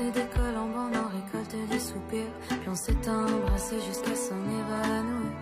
D'école 0.04 0.56
en 0.58 0.68
bande, 0.68 0.92
on 0.94 1.08
récolte 1.08 1.56
des 1.70 1.78
soupirs. 1.78 2.32
Puis 2.48 2.68
on 2.68 2.74
s'est 2.74 3.08
embrassé 3.08 3.76
jusqu'à 3.80 4.14
s'en 4.14 4.36
évanouir. 4.36 5.32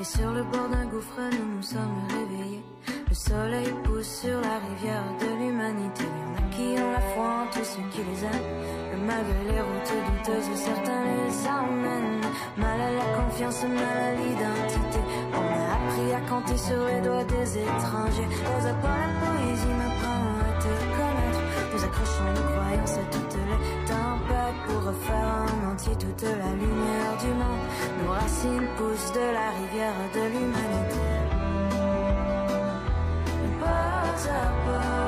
Et 0.00 0.04
sur 0.04 0.32
le 0.32 0.42
bord 0.42 0.68
d'un 0.68 0.86
gouffre, 0.86 1.20
nous 1.32 1.56
nous 1.56 1.62
sommes 1.62 2.02
réveillés. 2.08 2.64
Le 3.08 3.14
soleil 3.14 3.72
pousse 3.84 4.22
sur 4.22 4.40
la 4.40 4.58
rivière 4.66 5.04
de 5.20 5.26
l'humanité. 5.38 6.04
Il 6.04 6.18
y 6.18 6.24
en 6.26 6.34
a 6.34 6.50
qui 6.50 6.82
ont 6.82 6.90
la 6.90 7.00
foi 7.00 7.28
en 7.42 7.46
tous 7.52 7.64
ceux 7.64 7.86
qui 7.92 8.02
les 8.02 8.24
aiment. 8.24 8.50
Le 8.92 8.98
mal 9.06 9.22
de 9.22 9.52
les 9.52 9.60
routes 9.60 9.94
douteuses 10.06 10.58
certains 10.58 11.04
les 11.04 11.48
emmènent. 11.48 12.26
Mal 12.56 12.80
à 12.80 12.90
la 12.90 13.06
confiance, 13.16 13.62
mal 13.62 13.98
à 14.08 14.12
l'identité. 14.12 15.00
On 15.34 15.46
a 15.54 15.66
appris 15.76 16.12
à 16.12 16.20
compter 16.28 16.56
sur 16.56 16.84
les 16.84 17.00
doigts 17.00 17.24
des 17.24 17.58
étrangers. 17.58 18.30
N'ose 18.42 18.74
pas 18.82 18.96
la 19.02 19.10
poésie 19.22 19.74
m'apprend 19.78 20.22
à 20.40 20.52
te 20.58 20.72
connaître? 20.98 21.42
Nous 21.72 21.84
accrochons 21.84 22.28
nos 22.34 22.46
croyances 22.54 22.98
à 22.98 23.04
pour 23.10 23.19
entier 25.72 25.94
toute 25.94 26.22
la 26.22 26.52
lumière 26.52 27.16
du 27.20 27.28
monde. 27.28 27.64
Nos 28.02 28.12
racines 28.12 28.68
poussent 28.76 29.12
de 29.12 29.26
la 29.32 29.50
rivière 29.58 29.94
de 30.14 30.22
l'humanité. 30.32 31.08
Pas 33.60 34.20
à 34.30 34.48
pas, 34.64 34.99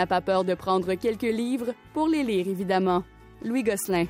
n'a 0.00 0.06
pas 0.06 0.22
peur 0.22 0.44
de 0.44 0.54
prendre 0.54 0.94
quelques 0.94 1.22
livres 1.22 1.74
pour 1.92 2.08
les 2.08 2.22
lire, 2.22 2.48
évidemment. 2.48 3.04
Louis 3.44 3.62
Gosselin. 3.62 4.06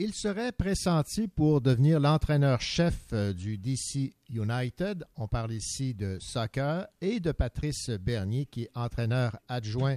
Il 0.00 0.12
serait 0.14 0.52
pressenti 0.52 1.28
pour 1.28 1.62
devenir 1.62 1.98
l'entraîneur-chef 1.98 2.94
euh, 3.14 3.32
du 3.32 3.56
DC 3.56 4.12
United. 4.28 5.04
On 5.16 5.26
parle 5.26 5.52
ici 5.52 5.94
de 5.94 6.18
soccer 6.20 6.86
et 7.00 7.20
de 7.20 7.32
Patrice 7.32 7.88
Bernier, 7.90 8.44
qui 8.46 8.64
est 8.64 8.70
entraîneur 8.74 9.38
adjoint 9.48 9.96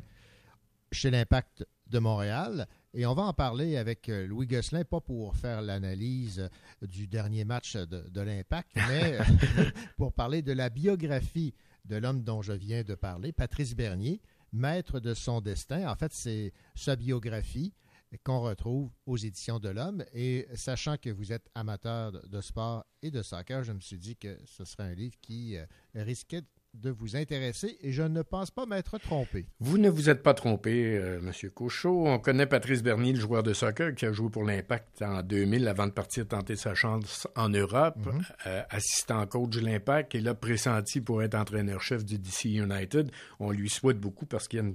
chez 0.91 1.11
l'Impact 1.11 1.67
de 1.87 1.99
Montréal. 1.99 2.67
Et 2.93 3.05
on 3.05 3.13
va 3.13 3.23
en 3.23 3.33
parler 3.33 3.77
avec 3.77 4.09
euh, 4.09 4.27
Louis 4.27 4.47
Gosselin, 4.47 4.83
pas 4.83 4.99
pour 4.99 5.33
faire 5.37 5.61
l'analyse 5.61 6.39
euh, 6.39 6.87
du 6.87 7.07
dernier 7.07 7.45
match 7.45 7.77
de, 7.77 8.09
de 8.09 8.21
l'Impact, 8.21 8.69
mais 8.75 9.17
euh, 9.17 9.23
pour 9.95 10.11
parler 10.11 10.41
de 10.41 10.51
la 10.51 10.69
biographie 10.69 11.53
de 11.85 11.95
l'homme 11.95 12.21
dont 12.21 12.41
je 12.41 12.51
viens 12.51 12.83
de 12.83 12.93
parler, 12.95 13.31
Patrice 13.31 13.75
Bernier, 13.75 14.19
maître 14.51 14.99
de 14.99 15.13
son 15.13 15.39
destin. 15.39 15.89
En 15.89 15.95
fait, 15.95 16.11
c'est 16.11 16.51
sa 16.75 16.97
biographie 16.97 17.73
qu'on 18.25 18.41
retrouve 18.41 18.91
aux 19.05 19.15
éditions 19.15 19.59
de 19.59 19.69
l'Homme. 19.69 20.03
Et 20.13 20.45
sachant 20.55 20.97
que 20.97 21.09
vous 21.09 21.31
êtes 21.31 21.49
amateur 21.55 22.11
de, 22.11 22.41
sport 22.41 22.85
et 23.01 23.09
de 23.09 23.21
soccer, 23.21 23.63
je 23.63 23.71
me 23.71 23.79
suis 23.79 23.97
dit 23.97 24.17
que 24.17 24.37
ce 24.45 24.65
serait 24.65 24.83
un 24.83 24.93
livre 24.93 25.15
qui 25.21 25.55
risquait 25.95 26.41
de 26.73 26.89
vous 26.89 27.15
intéresser 27.15 27.77
et 27.81 27.91
je 27.91 28.01
ne 28.03 28.21
pense 28.21 28.49
pas 28.49 28.65
m'être 28.65 28.97
trompé. 28.97 29.45
Vous 29.59 29.77
ne 29.77 29.89
vous 29.89 30.09
êtes 30.09 30.23
pas 30.23 30.33
trompé, 30.33 30.97
euh, 30.97 31.19
M. 31.19 31.31
Cochot. 31.53 32.07
On 32.07 32.17
connaît 32.19 32.47
Patrice 32.47 32.81
Bernier, 32.81 33.13
le 33.13 33.19
joueur 33.19 33.43
de 33.43 33.53
soccer 33.53 33.93
qui 33.93 34.05
a 34.05 34.13
joué 34.13 34.29
pour 34.29 34.43
l'Impact 34.43 35.01
en 35.01 35.21
2000 35.21 35.67
avant 35.67 35.87
de 35.87 35.91
partir 35.91 36.27
tenter 36.27 36.55
sa 36.55 36.73
chance 36.73 37.27
en 37.35 37.49
Europe, 37.49 37.97
Mhm. 38.05 38.21
euh, 38.47 38.61
assistant 38.69 39.25
coach 39.27 39.49
de 39.49 39.59
l'Impact 39.59 40.15
et 40.15 40.21
là 40.21 40.33
pressenti 40.33 41.01
pour 41.01 41.21
être 41.23 41.35
entraîneur-chef 41.35 42.05
du 42.05 42.17
DC 42.17 42.45
United. 42.55 43.11
On 43.39 43.51
lui 43.51 43.69
souhaite 43.69 43.99
beaucoup 43.99 44.25
parce 44.25 44.47
qu'il 44.47 44.59
a, 44.59 44.63
a 44.63 44.67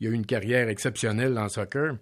eu 0.00 0.12
une 0.12 0.26
carrière 0.26 0.68
exceptionnelle 0.68 1.38
en 1.38 1.48
soccer. 1.48 1.96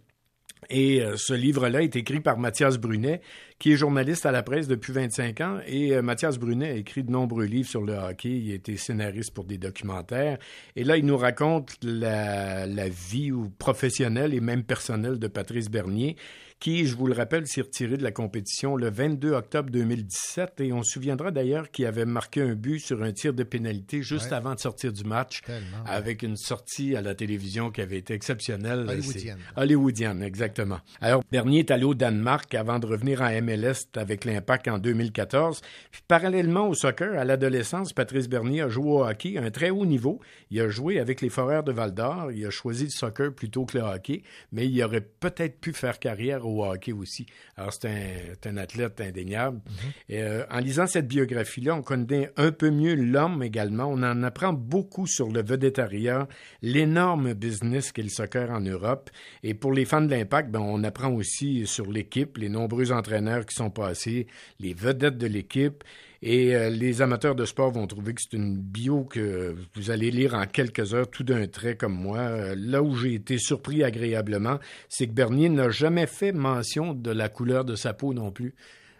Et 0.70 1.00
euh, 1.00 1.16
ce 1.16 1.32
livre-là 1.32 1.82
est 1.82 1.94
écrit 1.96 2.20
par 2.20 2.38
Mathias 2.38 2.78
Brunet, 2.78 3.20
qui 3.58 3.72
est 3.72 3.76
journaliste 3.76 4.26
à 4.26 4.32
la 4.32 4.42
presse 4.42 4.66
depuis 4.66 4.92
25 4.92 5.40
ans. 5.40 5.58
Et 5.66 5.94
euh, 5.94 6.02
Mathias 6.02 6.38
Brunet 6.38 6.70
a 6.70 6.74
écrit 6.74 7.04
de 7.04 7.10
nombreux 7.10 7.44
livres 7.44 7.68
sur 7.68 7.82
le 7.82 7.94
hockey. 7.94 8.30
Il 8.30 8.50
a 8.50 8.54
été 8.54 8.76
scénariste 8.76 9.32
pour 9.32 9.44
des 9.44 9.58
documentaires. 9.58 10.38
Et 10.74 10.84
là, 10.84 10.96
il 10.96 11.06
nous 11.06 11.16
raconte 11.16 11.76
la, 11.82 12.66
vie 12.88 13.32
professionnelle 13.58 14.34
et 14.34 14.40
même 14.40 14.64
personnelle 14.64 15.18
de 15.18 15.28
Patrice 15.28 15.70
Bernier, 15.70 16.16
qui, 16.58 16.86
je 16.86 16.96
vous 16.96 17.06
le 17.06 17.12
rappelle, 17.12 17.46
s'est 17.46 17.60
retiré 17.60 17.96
de 17.96 18.02
la 18.02 18.12
compétition 18.12 18.76
le 18.76 18.88
22 18.90 19.32
octobre 19.32 19.70
2017. 19.70 20.60
Et 20.60 20.72
on 20.72 20.82
se 20.82 20.92
souviendra 20.92 21.30
d'ailleurs 21.30 21.70
qu'il 21.70 21.84
avait 21.86 22.06
marqué 22.06 22.40
un 22.40 22.54
but 22.54 22.78
sur 22.80 23.02
un 23.02 23.12
tir 23.12 23.34
de 23.34 23.42
pénalité 23.42 24.02
juste 24.02 24.30
Ouais. 24.30 24.36
avant 24.38 24.54
de 24.54 24.60
sortir 24.60 24.92
du 24.92 25.04
match, 25.04 25.42
Tellement, 25.42 25.84
ouais. 25.84 25.90
avec 25.90 26.22
une 26.22 26.36
sortie 26.36 26.96
à 26.96 27.02
la 27.02 27.14
télévision 27.14 27.70
qui 27.70 27.82
avait 27.82 27.98
été 27.98 28.14
exceptionnelle. 28.14 28.86
Hollywoodienne. 28.88 29.38
Hollywoodienne, 29.56 30.22
exactement. 30.22 30.78
Alors, 31.00 31.22
Bernier 31.30 31.60
est 31.60 31.70
allé 31.70 31.84
au 31.84 31.94
Danemark 31.94 32.54
avant 32.54 32.78
de 32.78 32.86
revenir 32.86 33.20
en 33.20 33.30
MLS 33.42 33.86
avec 33.94 34.24
l'Impact 34.24 34.68
en 34.68 34.78
2014. 34.78 35.60
Puis, 35.90 36.02
parallèlement 36.08 36.68
au 36.68 36.74
soccer, 36.74 37.18
à 37.18 37.24
l'adolescence, 37.24 37.92
Patrice 37.92 38.28
Bernier 38.28 38.62
a 38.62 38.68
joué 38.68 38.90
au 38.90 39.04
hockey 39.04 39.36
à 39.36 39.42
un 39.42 39.50
très 39.50 39.70
haut 39.70 39.84
niveau. 39.86 40.20
Il 40.50 40.60
a 40.60 40.68
joué 40.70 40.98
avec 41.00 41.20
les 41.20 41.28
Foreurs 41.28 41.64
de 41.64 41.72
Val-d'Or. 41.72 42.32
Il 42.32 42.44
a 42.46 42.50
choisi 42.50 42.84
le 42.84 42.90
soccer 42.90 43.32
plutôt 43.34 43.66
que 43.66 43.76
le 43.76 43.84
hockey, 43.84 44.22
mais 44.52 44.66
il 44.66 44.82
aurait 44.82 45.00
peut-être 45.02 45.60
pu 45.60 45.72
faire 45.74 45.98
carrière 45.98 46.45
au 46.46 46.64
hockey 46.64 46.92
aussi. 46.92 47.26
Alors, 47.56 47.72
c'est 47.72 47.88
un, 47.88 48.50
un 48.50 48.56
athlète 48.56 49.00
indéniable. 49.00 49.60
Et, 50.08 50.22
euh, 50.22 50.44
en 50.50 50.60
lisant 50.60 50.86
cette 50.86 51.08
biographie-là, 51.08 51.74
on 51.74 51.82
connaît 51.82 52.30
un 52.36 52.52
peu 52.52 52.70
mieux 52.70 52.94
l'homme 52.94 53.42
également. 53.42 53.86
On 53.86 54.02
en 54.02 54.22
apprend 54.22 54.52
beaucoup 54.52 55.06
sur 55.06 55.28
le 55.28 55.42
vedettariat, 55.42 56.28
l'énorme 56.62 57.34
business 57.34 57.92
qu'est 57.92 58.02
le 58.02 58.08
soccer 58.08 58.50
en 58.50 58.60
Europe. 58.60 59.10
Et 59.42 59.54
pour 59.54 59.72
les 59.72 59.84
fans 59.84 60.02
de 60.02 60.10
l'Impact, 60.10 60.50
ben, 60.50 60.60
on 60.60 60.84
apprend 60.84 61.12
aussi 61.12 61.66
sur 61.66 61.90
l'équipe, 61.90 62.38
les 62.38 62.48
nombreux 62.48 62.92
entraîneurs 62.92 63.46
qui 63.46 63.54
sont 63.54 63.70
passés, 63.70 64.26
les 64.60 64.74
vedettes 64.74 65.18
de 65.18 65.26
l'équipe. 65.26 65.84
Et 66.22 66.54
euh, 66.54 66.70
les 66.70 67.02
amateurs 67.02 67.34
de 67.34 67.44
sport 67.44 67.70
vont 67.72 67.86
trouver 67.86 68.14
que 68.14 68.20
c'est 68.22 68.36
une 68.36 68.56
bio 68.56 69.04
que 69.04 69.54
vous 69.74 69.90
allez 69.90 70.10
lire 70.10 70.34
en 70.34 70.46
quelques 70.46 70.94
heures, 70.94 71.10
tout 71.10 71.24
d'un 71.24 71.46
trait 71.46 71.76
comme 71.76 71.94
moi. 71.94 72.18
Euh, 72.18 72.54
là 72.58 72.82
où 72.82 72.94
j'ai 72.96 73.14
été 73.14 73.38
surpris 73.38 73.84
agréablement, 73.84 74.58
c'est 74.88 75.06
que 75.06 75.12
Bernier 75.12 75.48
n'a 75.48 75.68
jamais 75.70 76.06
fait 76.06 76.32
mention 76.32 76.94
de 76.94 77.10
la 77.10 77.28
couleur 77.28 77.64
de 77.64 77.74
sa 77.74 77.92
peau 77.92 78.14
non 78.14 78.30
plus. 78.30 78.54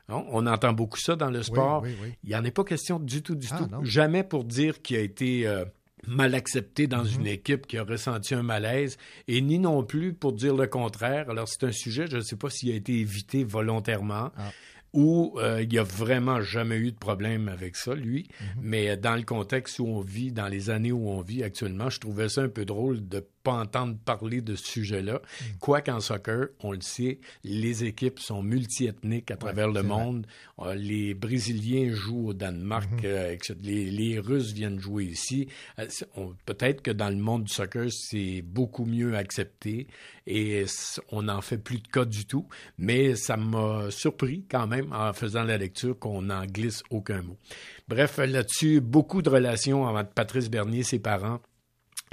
Hein, 0.09 0.22
On 0.30 0.47
entend 0.47 0.72
beaucoup 0.72 0.98
ça 1.01 1.16
dans 1.16 1.30
le 1.30 1.43
sport. 1.43 1.82
oui, 1.82 1.94
oui. 2.02 2.10
Il 2.22 2.28
n'y 2.28 2.36
en 2.36 2.44
est 2.44 2.51
pas 2.52 2.64
question 2.64 2.98
du 3.01 3.22
tout, 3.22 3.34
du 3.34 3.48
Ah, 3.51 3.59
tout. 3.59 3.66
non. 3.70 3.82
Jamais 3.82 4.22
pour 4.22 4.44
dire 4.44 4.80
qu'il 4.82 4.97
a 4.97 5.01
été 5.01 5.47
euh, 5.48 5.64
mal 6.06 6.34
accepté 6.36 6.86
dans 6.86 7.02
Mhm. 7.02 7.20
une 7.20 7.26
équipe 7.26 7.66
qui 7.66 7.76
a 7.78 7.82
ressenti 7.82 8.34
un 8.34 8.43
malaise, 8.44 8.98
et 9.26 9.40
ni 9.40 9.59
non 9.59 9.82
plus 9.82 10.12
pour 10.12 10.32
dire 10.32 10.55
le 10.55 10.68
contraire. 10.68 11.28
Alors, 11.30 11.48
c'est 11.48 11.64
un 11.64 11.72
sujet, 11.72 12.06
je 12.09 12.18
ne 12.18 12.20
sais 12.22 12.36
pas 12.36 12.51
s'il 12.51 12.70
a 12.70 12.74
été 12.76 12.93
évité 13.01 13.43
volontairement. 13.43 14.30
Ah. 14.36 14.52
Ou 14.92 15.34
euh, 15.38 15.62
il 15.62 15.68
n'y 15.68 15.78
a 15.78 15.82
vraiment 15.82 16.40
jamais 16.40 16.76
eu 16.76 16.92
de 16.92 16.96
problème 16.96 17.48
avec 17.48 17.76
ça, 17.76 17.94
lui. 17.94 18.28
Mhm. 18.40 18.46
Mais 18.62 18.90
euh, 18.90 18.96
dans 18.96 19.14
le 19.14 19.22
contexte 19.22 19.78
où 19.78 19.86
on 19.86 20.00
vit, 20.00 20.32
dans 20.32 20.48
les 20.48 20.70
années 20.70 20.92
où 20.92 21.08
on 21.10 21.20
vit 21.20 21.42
actuellement, 21.42 21.90
je 21.90 22.00
trouvais 22.00 22.28
ça 22.28 22.42
un 22.42 22.48
peu 22.48 22.64
drôle 22.64 23.06
de 23.06 23.26
pas 23.47 23.52
entendre 23.52 23.97
parler 24.05 24.40
de 24.40 24.56
ce 24.56 24.66
sujet-là. 24.66 25.20
Mhm. 25.23 25.59
Quoiqu'en 25.60 26.01
soccer, 26.01 26.48
on 26.60 26.73
le 26.73 26.81
sait, 26.81 27.20
les 27.44 27.85
équipes 27.85 28.18
sont 28.18 28.43
multiethniques 28.43 29.31
à 29.31 29.36
travers 29.36 29.68
le 29.68 29.81
vrai. 29.81 29.82
monde. 29.89 30.27
Euh, 30.59 30.74
les 30.74 31.14
Brésiliens 31.14 31.94
jouent 31.94 32.28
au 32.31 32.35
Danemark, 32.35 32.90
Mhm. 32.90 33.01
euh, 33.05 33.32
etc. 33.32 33.55
les, 33.62 33.90
les 33.90 34.18
Russes 34.18 34.52
viennent 34.52 34.81
jouer 34.81 35.05
ici. 35.05 35.47
Euh, 35.78 35.86
Peut-être 36.44 36.82
que 36.82 36.90
dans 36.90 37.09
le 37.09 37.16
monde 37.16 37.44
du 37.44 37.52
soccer, 37.52 37.86
c'est 37.93 38.43
beaucoup 38.43 38.85
mieux 38.85 39.16
accepté 39.16 39.86
et 40.27 40.64
on 41.12 41.23
n'en 41.23 41.40
fait 41.40 41.59
plus 41.59 41.78
de 41.81 41.86
cas 41.89 42.05
du 42.05 42.27
tout. 42.27 42.47
Mais 42.78 43.14
ça 43.14 43.36
m'a 43.36 43.90
surpris 43.90 44.44
quand 44.51 44.66
même 44.66 44.93
en 44.93 45.12
faisant 45.12 45.44
la 45.44 45.56
lecture 45.56 45.97
qu'on 45.98 46.23
n'en 46.23 46.44
glisse 46.47 46.82
aucun 46.90 47.23
mot. 47.23 47.36
Bref, 47.86 48.18
là-dessus, 48.18 48.81
beaucoup 48.81 49.23
de 49.23 49.31
relations 49.31 49.85
entre 49.85 50.10
Patrice 50.10 50.51
Bernier 50.51 50.81
et 50.81 50.82
ses 50.82 50.98
parents 50.98 51.40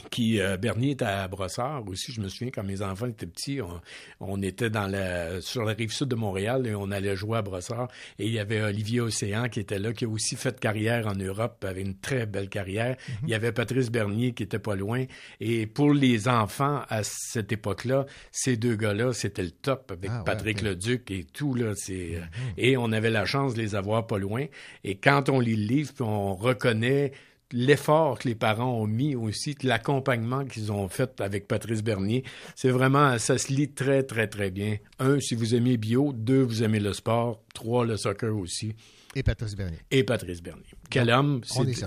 qui 0.10 0.40
euh, 0.42 0.58
Bernier 0.58 0.92
était 0.92 1.06
à 1.06 1.28
Brossard 1.28 1.88
aussi. 1.88 2.12
Je 2.12 2.22
me 2.22 2.28
souviens 2.28 2.50
quand 2.52 2.64
mes 2.64 2.82
enfants 2.82 3.08
étaient 3.08 3.28
petits, 3.28 3.62
on, 3.62 3.80
on 4.20 4.42
était 4.42 4.70
dans 4.70 4.88
la, 4.88 5.40
sur 5.42 5.64
la 5.64 5.74
rive 5.74 5.92
sud 5.92 6.08
de 6.08 6.16
Montréal 6.16 6.68
et 6.68 6.76
on 6.76 6.92
allait 6.92 7.16
jouer 7.16 7.38
à 7.38 7.42
Brossard. 7.42 7.90
Et 8.20 8.26
il 8.26 8.34
y 8.34 8.40
avait 8.40 8.62
Olivier 8.62 9.02
Océan 9.02 9.50
qui 9.50 9.60
était 9.60 9.80
là, 9.80 9.94
qui 9.94 10.06
a 10.06 10.08
aussi 10.08 10.36
fait 10.36 10.60
carrière 10.60 11.08
en 11.08 11.16
Europe, 11.16 11.64
avait 11.64 11.82
une 11.82 11.98
très 11.98 12.26
belle 12.26 12.50
carrière. 12.50 12.98
Il 13.24 13.30
y 13.30 13.34
avait 13.34 13.52
Patrice 13.52 13.92
Bernier 13.92 14.34
qui 14.34 14.44
était 14.44 14.60
pas 14.60 14.76
loin. 14.76 15.06
Et 15.40 15.68
pour 15.68 15.94
les 15.94 16.28
enfants 16.28 16.82
à 16.90 17.02
cette 17.04 17.52
époque-là, 17.52 18.06
ces 18.32 18.58
deux 18.58 18.76
gars-là, 18.76 19.14
c'était 19.14 19.44
le 19.44 19.52
top 19.52 19.92
avec 19.92 20.10
Ah, 20.12 20.20
ouais, 20.20 20.24
Patrick 20.26 20.58
ok. 20.58 20.64
Leduc 20.64 21.12
et 21.12 21.24
tout 21.24 21.54
là. 21.54 21.74
C'est 21.76 22.16
euh, 22.16 22.22
et 22.58 22.78
on 22.78 22.92
avait 22.92 23.10
la 23.10 23.26
chance 23.26 23.54
de 23.54 23.62
les 23.62 23.76
avoir 23.76 24.08
pas 24.08 24.18
loin. 24.18 24.46
Et 24.84 24.96
quand 24.96 25.30
on 25.30 25.40
lit 25.40 25.56
le 25.56 25.66
livre, 25.66 25.94
puis 25.94 26.04
on 26.04 26.34
reconnaît 26.34 27.12
l'effort 27.54 28.20
que 28.20 28.28
les 28.28 28.36
parents 28.36 28.74
ont 28.82 28.88
mis 28.88 29.16
aussi, 29.16 29.56
l'accompagnement 29.64 30.44
qu'ils 30.44 30.72
ont 30.72 30.90
fait 30.90 31.22
avec 31.22 31.48
Patrice 31.48 31.82
Bernier. 31.84 32.24
C'est 32.56 32.72
vraiment, 32.72 33.18
ça 33.20 33.38
se 33.38 33.54
lit 33.54 33.70
très, 33.70 34.04
très, 34.04 34.28
très 34.28 34.52
bien. 34.52 34.78
Un, 35.00 35.20
si 35.22 35.36
vous 35.36 35.56
aimez 35.56 35.78
bio. 35.78 36.12
Deux, 36.14 36.42
vous 36.42 36.64
aimez 36.64 36.80
le 36.80 36.92
sport. 36.94 37.42
Trois, 37.54 37.86
le 37.86 37.96
soccer 37.96 38.36
aussi. 38.36 38.74
Et 39.16 39.22
Patrice 39.22 39.56
Bernier. 39.56 39.78
Et 39.92 40.04
Patrice 40.04 40.42
Bernier. 40.42 40.64
Quel 40.90 41.12
homme. 41.12 41.42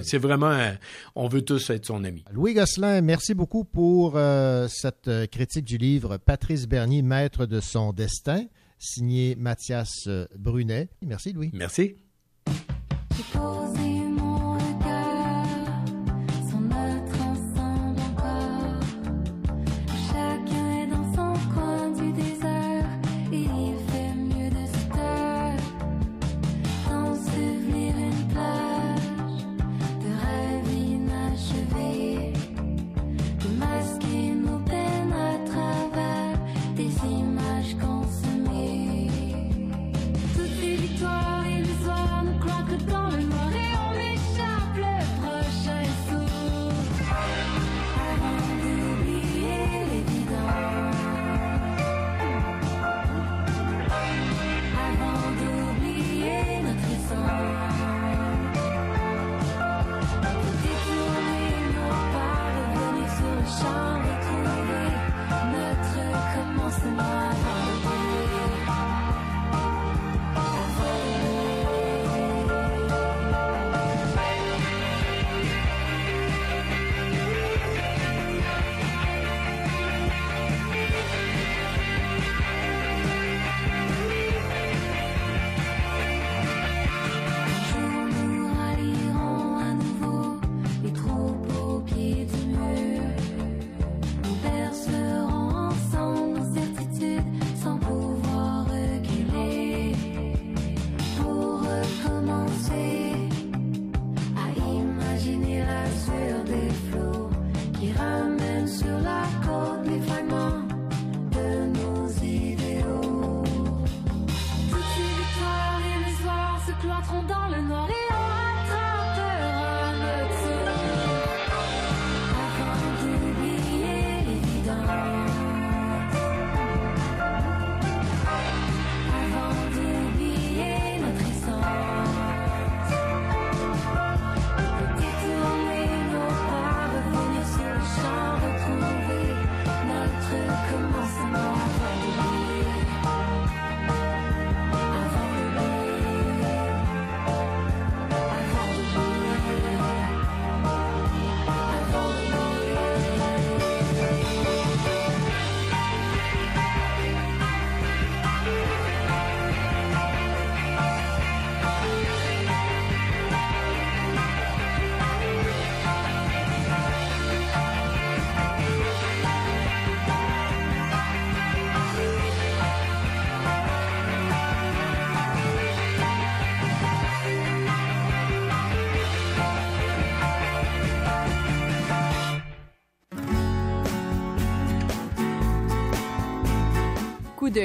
C'est 0.05 0.19
vraiment, 0.19 0.47
un- 0.51 0.77
on 1.17 1.27
veut 1.27 1.43
tous 1.43 1.71
être 1.71 1.85
son 1.85 2.05
ami. 2.05 2.25
Louis 2.33 2.55
Gosselin, 2.55 3.01
merci 3.01 3.35
beaucoup 3.35 3.65
pour 3.65 4.13
euh, 4.17 4.69
cette 4.69 5.09
euh, 5.09 5.27
critique 5.27 5.65
du 5.65 5.77
livre 5.77 6.19
Patrice 6.19 6.69
Bernier, 6.69 7.03
maître 7.03 7.45
de 7.47 7.59
son 7.59 7.93
destin, 7.93 8.45
signé 8.79 9.35
Mathias 9.35 10.05
euh, 10.07 10.27
Brunet. 10.39 10.89
Merci 11.05 11.33
Louis. 11.33 11.51
Merci. 11.53 11.97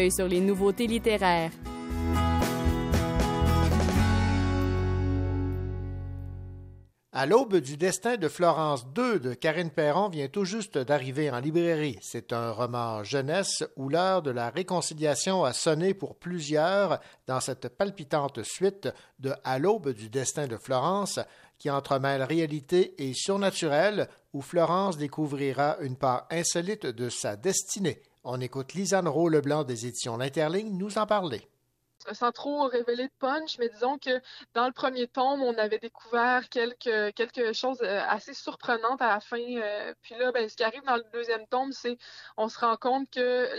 Sur 0.10 0.28
les 0.28 0.40
nouveautés 0.40 0.88
littéraires. 0.88 1.52
À 7.12 7.26
l'aube 7.26 7.58
du 7.58 7.76
destin 7.76 8.16
de 8.16 8.30
Florence 8.30 8.86
II 8.98 9.20
de 9.20 9.34
Karine 9.34 9.70
Perron 9.70 10.08
vient 10.08 10.30
tout 10.30 10.46
juste 10.46 10.78
d'arriver 10.78 11.30
en 11.30 11.40
librairie. 11.40 12.00
C'est 12.02 12.32
un 12.32 12.52
roman 12.52 13.04
jeunesse 13.04 13.66
où 13.76 13.90
l'heure 13.90 14.22
de 14.22 14.32
la 14.32 14.50
réconciliation 14.50 15.44
a 15.44 15.52
sonné 15.52 15.94
pour 15.94 16.16
plusieurs 16.16 17.02
dans 17.28 17.42
cette 17.42 17.68
palpitante 17.68 18.44
suite 18.44 18.88
de 19.20 19.34
À 19.44 19.60
l'aube 19.60 19.90
du 19.90 20.10
destin 20.10 20.48
de 20.48 20.56
Florence 20.56 21.20
qui 21.58 21.70
entremêle 21.70 22.24
réalité 22.24 22.96
et 22.98 23.14
surnaturel 23.14 24.08
où 24.32 24.42
Florence 24.42 24.98
découvrira 24.98 25.76
une 25.82 25.98
part 25.98 26.28
insolite 26.32 26.86
de 26.86 27.10
sa 27.10 27.36
destinée. 27.36 28.02
On 28.24 28.42
écoute 28.42 28.74
Lisanne 28.74 29.08
Rowe-Leblanc 29.08 29.64
des 29.64 29.86
éditions 29.86 30.18
L'Interligne 30.18 30.76
nous 30.76 30.98
en 30.98 31.06
parler. 31.06 31.48
sans 32.14 32.32
trop 32.32 32.68
révéler 32.68 33.08
de 33.08 33.14
punch, 33.20 33.60
mais 33.60 33.70
disons 33.70 33.98
que 34.00 34.22
dans 34.56 34.66
le 34.66 34.72
premier 34.74 35.08
tome, 35.08 35.42
on 35.44 35.56
avait 35.60 35.78
découvert 35.78 36.50
quelque, 36.50 37.12
quelque 37.12 37.54
chose 37.54 37.78
euh, 37.84 38.02
assez 38.08 38.34
surprenante 38.34 39.02
à 39.04 39.08
la 39.14 39.20
fin. 39.20 39.38
euh, 39.40 39.94
Puis 40.02 40.16
là, 40.16 40.32
ben, 40.32 40.50
ce 40.50 40.56
qui 40.56 40.64
arrive 40.64 40.84
dans 40.84 40.96
le 40.98 41.04
deuxième 41.14 41.46
tome, 41.48 41.72
c'est 41.72 41.98
on 42.38 42.50
se 42.50 42.58
rend 42.60 42.76
compte 42.76 43.08
que, 43.12 43.54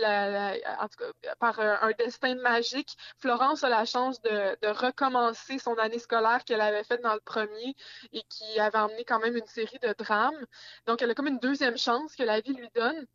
en 0.82 0.88
tout 0.88 0.98
cas, 0.98 1.34
par 1.38 1.60
un, 1.60 1.78
un 1.82 1.92
destin 1.92 2.34
magique, 2.34 2.96
Florence 3.18 3.62
a 3.62 3.68
la 3.68 3.84
chance 3.84 4.20
de, 4.22 4.58
de 4.60 4.68
recommencer 4.68 5.58
son 5.60 5.74
année 5.78 6.00
scolaire 6.00 6.44
qu'elle 6.44 6.60
avait 6.60 6.84
faite 6.84 7.02
dans 7.02 7.14
le 7.14 7.20
premier 7.20 7.76
et 8.12 8.22
qui 8.28 8.58
avait 8.58 8.78
emmené 8.78 9.04
quand 9.04 9.20
même 9.20 9.36
une 9.36 9.46
série 9.46 9.78
de 9.80 9.94
drames. 9.96 10.46
Donc, 10.86 11.00
elle 11.00 11.10
a 11.10 11.14
comme 11.14 11.28
une 11.28 11.38
deuxième 11.38 11.78
chance 11.78 12.16
que 12.16 12.24
la 12.24 12.40
vie 12.40 12.54
lui 12.54 12.68
donne. 12.74 13.06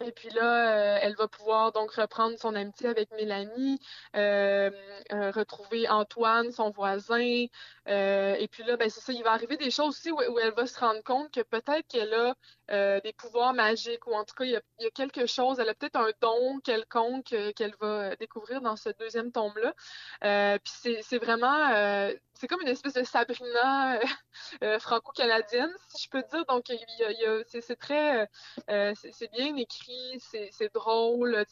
Et 0.00 0.12
puis 0.12 0.30
là, 0.30 0.96
euh, 0.96 0.98
elle 1.02 1.16
va 1.16 1.26
pouvoir 1.26 1.72
donc 1.72 1.92
reprendre 1.92 2.38
son 2.38 2.54
amitié 2.54 2.88
avec 2.88 3.10
Mélanie, 3.12 3.80
euh, 4.16 4.70
euh, 5.12 5.30
retrouver 5.32 5.88
Antoine, 5.88 6.52
son 6.52 6.70
voisin. 6.70 7.46
et 7.86 8.48
puis 8.50 8.62
là, 8.64 8.76
ben, 8.76 8.88
c'est 8.90 9.00
ça, 9.00 9.12
il 9.12 9.22
va 9.24 9.32
arriver 9.32 9.56
des 9.56 9.70
choses 9.70 9.88
aussi 9.88 10.12
où, 10.12 10.20
elle 10.38 10.52
va 10.54 10.66
se 10.66 10.78
rendre 10.78 11.02
compte 11.02 11.32
que 11.32 11.40
peut-être 11.40 11.86
qu'elle 11.88 12.14
a 12.14 13.00
des 13.00 13.12
pouvoirs 13.14 13.54
magiques 13.54 14.06
ou 14.06 14.14
en 14.14 14.24
tout 14.24 14.34
cas, 14.34 14.44
il 14.44 14.50
y 14.50 14.86
a, 14.86 14.90
quelque 14.90 15.26
chose, 15.26 15.58
elle 15.58 15.68
a 15.68 15.74
peut-être 15.74 15.96
un 15.96 16.10
don 16.20 16.60
quelconque 16.60 17.34
qu'elle 17.56 17.74
va 17.80 18.14
découvrir 18.16 18.60
dans 18.60 18.76
ce 18.76 18.90
deuxième 18.98 19.32
tome-là. 19.32 19.74
Puis 20.58 21.02
c'est, 21.02 21.18
vraiment, 21.18 22.12
c'est 22.34 22.46
comme 22.46 22.60
une 22.60 22.68
espèce 22.68 22.94
de 22.94 23.04
Sabrina 23.04 23.98
franco-canadienne, 24.80 25.72
si 25.88 26.04
je 26.04 26.10
peux 26.10 26.22
dire. 26.30 26.44
Donc, 26.46 26.68
il 26.68 26.78
y 26.98 27.24
a, 27.24 27.32
a- 27.32 27.42
c'est, 27.46 27.76
très, 27.76 28.28
c'est 28.94 29.30
bien 29.32 29.56
écrit, 29.56 29.87
c'est, 30.18 30.72
drôle. 30.74 31.34
Euh, 31.34 31.44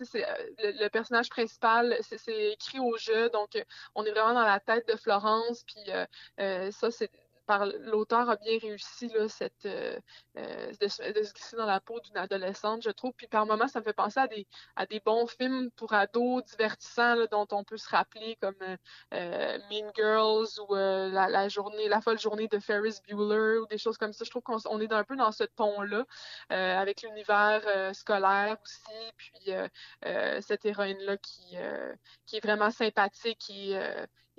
le, 0.58 0.82
le 0.82 0.88
personnage 0.88 1.28
principal, 1.28 1.96
c'est, 2.02 2.52
écrit 2.52 2.78
au 2.80 2.96
jeu. 2.96 3.30
Donc, 3.30 3.56
euh, 3.56 3.64
on 3.94 4.04
est 4.04 4.10
vraiment 4.10 4.34
dans 4.34 4.46
la 4.46 4.60
tête 4.60 4.88
de 4.88 4.96
Florence. 4.96 5.64
Puis 5.64 5.92
euh, 6.40 6.70
ça, 6.72 6.90
c'est 6.90 7.10
par 7.46 7.66
l'auteur 7.66 8.28
a 8.28 8.36
bien 8.36 8.58
réussi 8.60 9.10
cette, 9.28 9.66
euh, 9.66 9.98
euh, 10.36 10.72
de, 10.80 10.88
se 10.88 11.02
glisser 11.32 11.56
dans 11.56 11.66
la 11.66 11.80
peau 11.80 12.00
d'une 12.00 12.16
adolescente, 12.16 12.82
je 12.82 12.90
trouve. 12.90 13.12
Puis 13.16 13.26
par 13.26 13.46
moments, 13.46 13.68
ça 13.68 13.80
me 13.80 13.84
fait 13.84 13.92
penser 13.92 14.20
à 14.20 14.26
des, 14.26 14.46
à 14.74 14.86
des 14.86 15.00
bons 15.00 15.26
films 15.26 15.70
pour 15.72 15.94
ados 15.94 16.44
divertissants 16.44 17.26
dont 17.30 17.46
on 17.52 17.64
peut 17.64 17.76
se 17.76 17.88
rappeler, 17.88 18.36
comme 18.40 18.54
euh, 19.14 19.58
Mean 19.70 19.90
Girls 19.94 20.60
ou 20.68 20.74
la, 20.74 21.28
la 21.28 21.48
journée, 21.48 21.88
la 21.88 22.00
folle 22.00 22.18
journée 22.18 22.48
de 22.48 22.58
Ferris 22.58 22.98
Bueller 23.08 23.58
ou 23.58 23.66
des 23.66 23.78
choses 23.78 23.96
comme 23.96 24.12
ça. 24.12 24.24
Je 24.24 24.30
trouve 24.30 24.42
qu'on 24.42 24.80
est 24.80 24.92
un 24.92 25.04
peu 25.04 25.16
dans 25.16 25.32
ce 25.32 25.44
ton-là, 25.44 26.04
avec 26.48 27.02
l'univers 27.02 27.62
scolaire 27.94 28.56
aussi, 28.62 29.12
puis 29.16 29.52
cette 30.42 30.64
héroïne-là 30.64 31.16
qui, 31.18 31.56
qui 32.26 32.36
est 32.36 32.44
vraiment 32.44 32.70
sympathique 32.70 33.50
et, 33.50 33.78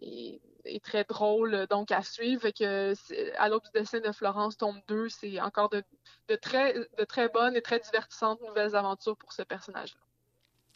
euh, 0.01 0.05
et, 0.05 0.41
et 0.65 0.79
très 0.79 1.03
drôle 1.03 1.67
donc 1.69 1.91
à 1.91 2.01
suivre. 2.01 2.49
Que 2.49 2.93
à 3.37 3.49
l'aube 3.49 3.63
du 3.63 3.79
dessin 3.79 3.99
de 3.99 4.11
Florence, 4.11 4.57
tome 4.57 4.79
2, 4.87 5.09
c'est 5.09 5.39
encore 5.41 5.69
de, 5.69 5.83
de 6.29 6.35
très, 6.35 6.73
de 6.73 7.03
très 7.05 7.29
bonnes 7.29 7.55
et 7.55 7.61
très 7.61 7.79
divertissantes 7.79 8.41
nouvelles 8.41 8.75
aventures 8.75 9.17
pour 9.17 9.33
ce 9.33 9.43
personnage-là. 9.43 9.99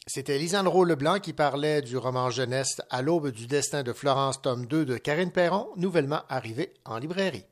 C'était 0.06 0.36
Lisandro 0.36 0.84
Leblanc 0.84 1.20
qui 1.20 1.32
parlait 1.32 1.80
du 1.80 1.96
roman 1.96 2.28
jeunesse 2.28 2.82
À 2.90 3.02
l'aube 3.02 3.30
du 3.30 3.46
destin 3.46 3.84
de 3.84 3.92
Florence, 3.92 4.42
tome 4.42 4.66
2 4.66 4.84
de 4.84 4.96
Karine 4.98 5.30
Perron, 5.30 5.68
nouvellement 5.76 6.22
arrivé 6.28 6.72
en 6.84 6.98
librairie. 6.98 7.46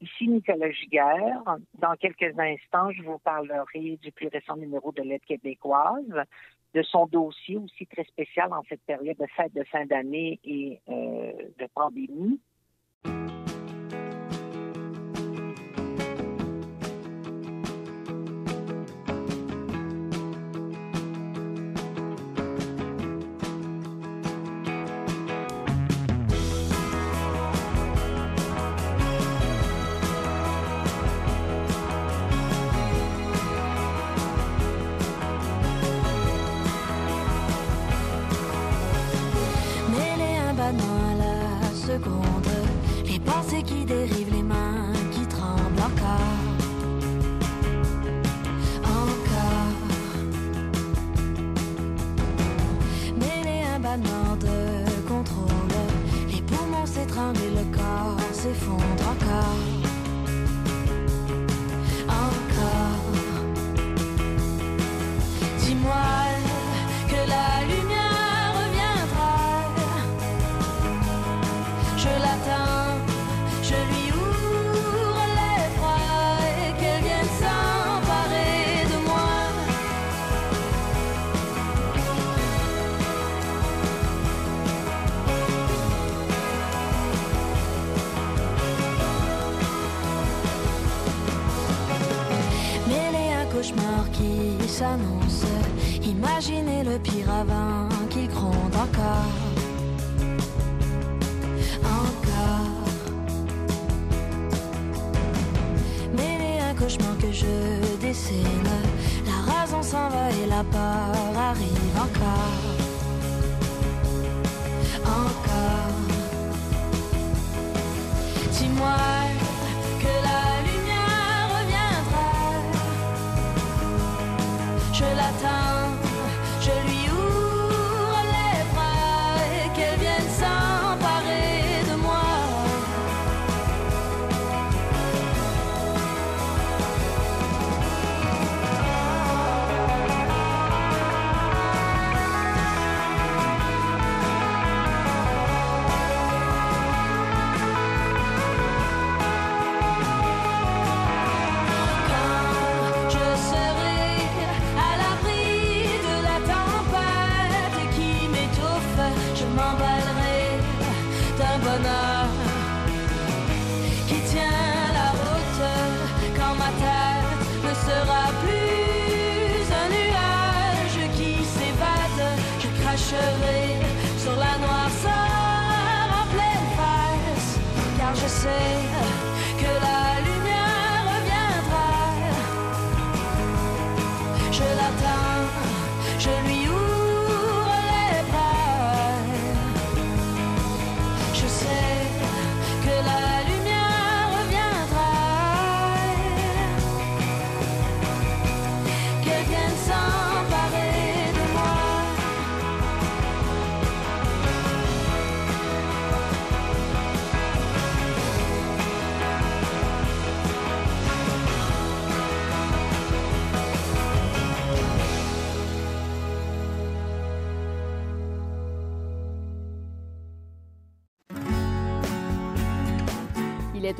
Ici 0.00 0.28
Nicolas 0.28 0.70
Giguère. 0.72 1.42
Dans 1.74 1.94
quelques 1.94 2.36
instants, 2.38 2.90
je 2.92 3.02
vous 3.02 3.18
parlerai 3.18 3.96
du 4.02 4.10
plus 4.10 4.28
récent 4.28 4.56
numéro 4.56 4.90
de 4.92 5.02
l'aide 5.02 5.24
québécoise, 5.24 6.24
de 6.74 6.82
son 6.82 7.06
dossier 7.06 7.56
aussi 7.56 7.86
très 7.86 8.04
spécial 8.04 8.52
en 8.52 8.62
cette 8.68 8.82
période 8.82 9.16
de 9.18 9.26
fête 9.36 9.54
de 9.54 9.64
fin 9.64 9.86
d'année 9.86 10.38
et 10.44 10.80
euh, 10.88 11.32
de 11.58 11.66
pandémie. 11.74 12.40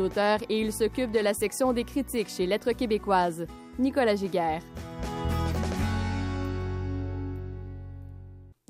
Auteur 0.01 0.41
et 0.49 0.61
il 0.61 0.73
s'occupe 0.73 1.11
de 1.11 1.21
la 1.21 1.35
section 1.35 1.73
des 1.73 1.85
critiques 1.85 2.29
chez 2.29 2.47
Lettres 2.47 2.73
québécoises. 2.73 3.47
Nicolas 3.79 4.17
Giguère. 4.17 4.63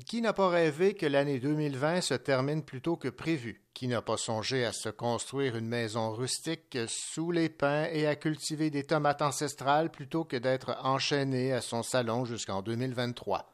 Qui 0.09 0.21
n'a 0.21 0.33
pas 0.33 0.49
rêvé 0.49 0.95
que 0.95 1.05
l'année 1.05 1.39
2020 1.39 2.01
se 2.01 2.15
termine 2.15 2.63
plus 2.63 2.81
tôt 2.81 2.97
que 2.97 3.09
prévu? 3.09 3.61
Qui 3.75 3.87
n'a 3.87 4.01
pas 4.01 4.17
songé 4.17 4.65
à 4.65 4.71
se 4.71 4.89
construire 4.89 5.55
une 5.55 5.67
maison 5.67 6.11
rustique 6.11 6.79
sous 6.87 7.29
les 7.29 7.47
pins 7.47 7.85
et 7.91 8.07
à 8.07 8.15
cultiver 8.15 8.71
des 8.71 8.83
tomates 8.83 9.21
ancestrales 9.21 9.91
plutôt 9.91 10.25
que 10.25 10.35
d'être 10.35 10.75
enchaîné 10.81 11.53
à 11.53 11.61
son 11.61 11.83
salon 11.83 12.25
jusqu'en 12.25 12.63
2023? 12.63 13.53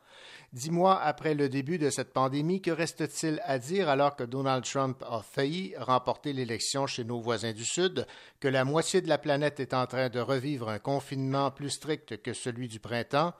Dix 0.55 0.71
mois 0.71 1.01
après 1.01 1.33
le 1.33 1.49
début 1.49 1.77
de 1.77 1.89
cette 1.89 2.13
pandémie, 2.13 2.61
que 2.61 2.71
reste-t-il 2.71 3.41
à 3.43 3.59
dire 3.59 3.89
alors 3.89 4.15
que 4.15 4.23
Donald 4.23 4.63
Trump 4.63 5.03
a 5.05 5.21
failli 5.21 5.73
remporter 5.77 6.31
l'élection 6.31 6.87
chez 6.87 7.03
nos 7.03 7.19
voisins 7.19 7.51
du 7.51 7.65
Sud, 7.65 8.07
que 8.39 8.47
la 8.47 8.63
moitié 8.63 9.01
de 9.01 9.09
la 9.09 9.17
planète 9.17 9.59
est 9.59 9.73
en 9.73 9.85
train 9.85 10.07
de 10.07 10.21
revivre 10.21 10.69
un 10.69 10.79
confinement 10.79 11.51
plus 11.51 11.71
strict 11.71 12.21
que 12.21 12.31
celui 12.31 12.69
du 12.69 12.79
printemps 12.79 13.33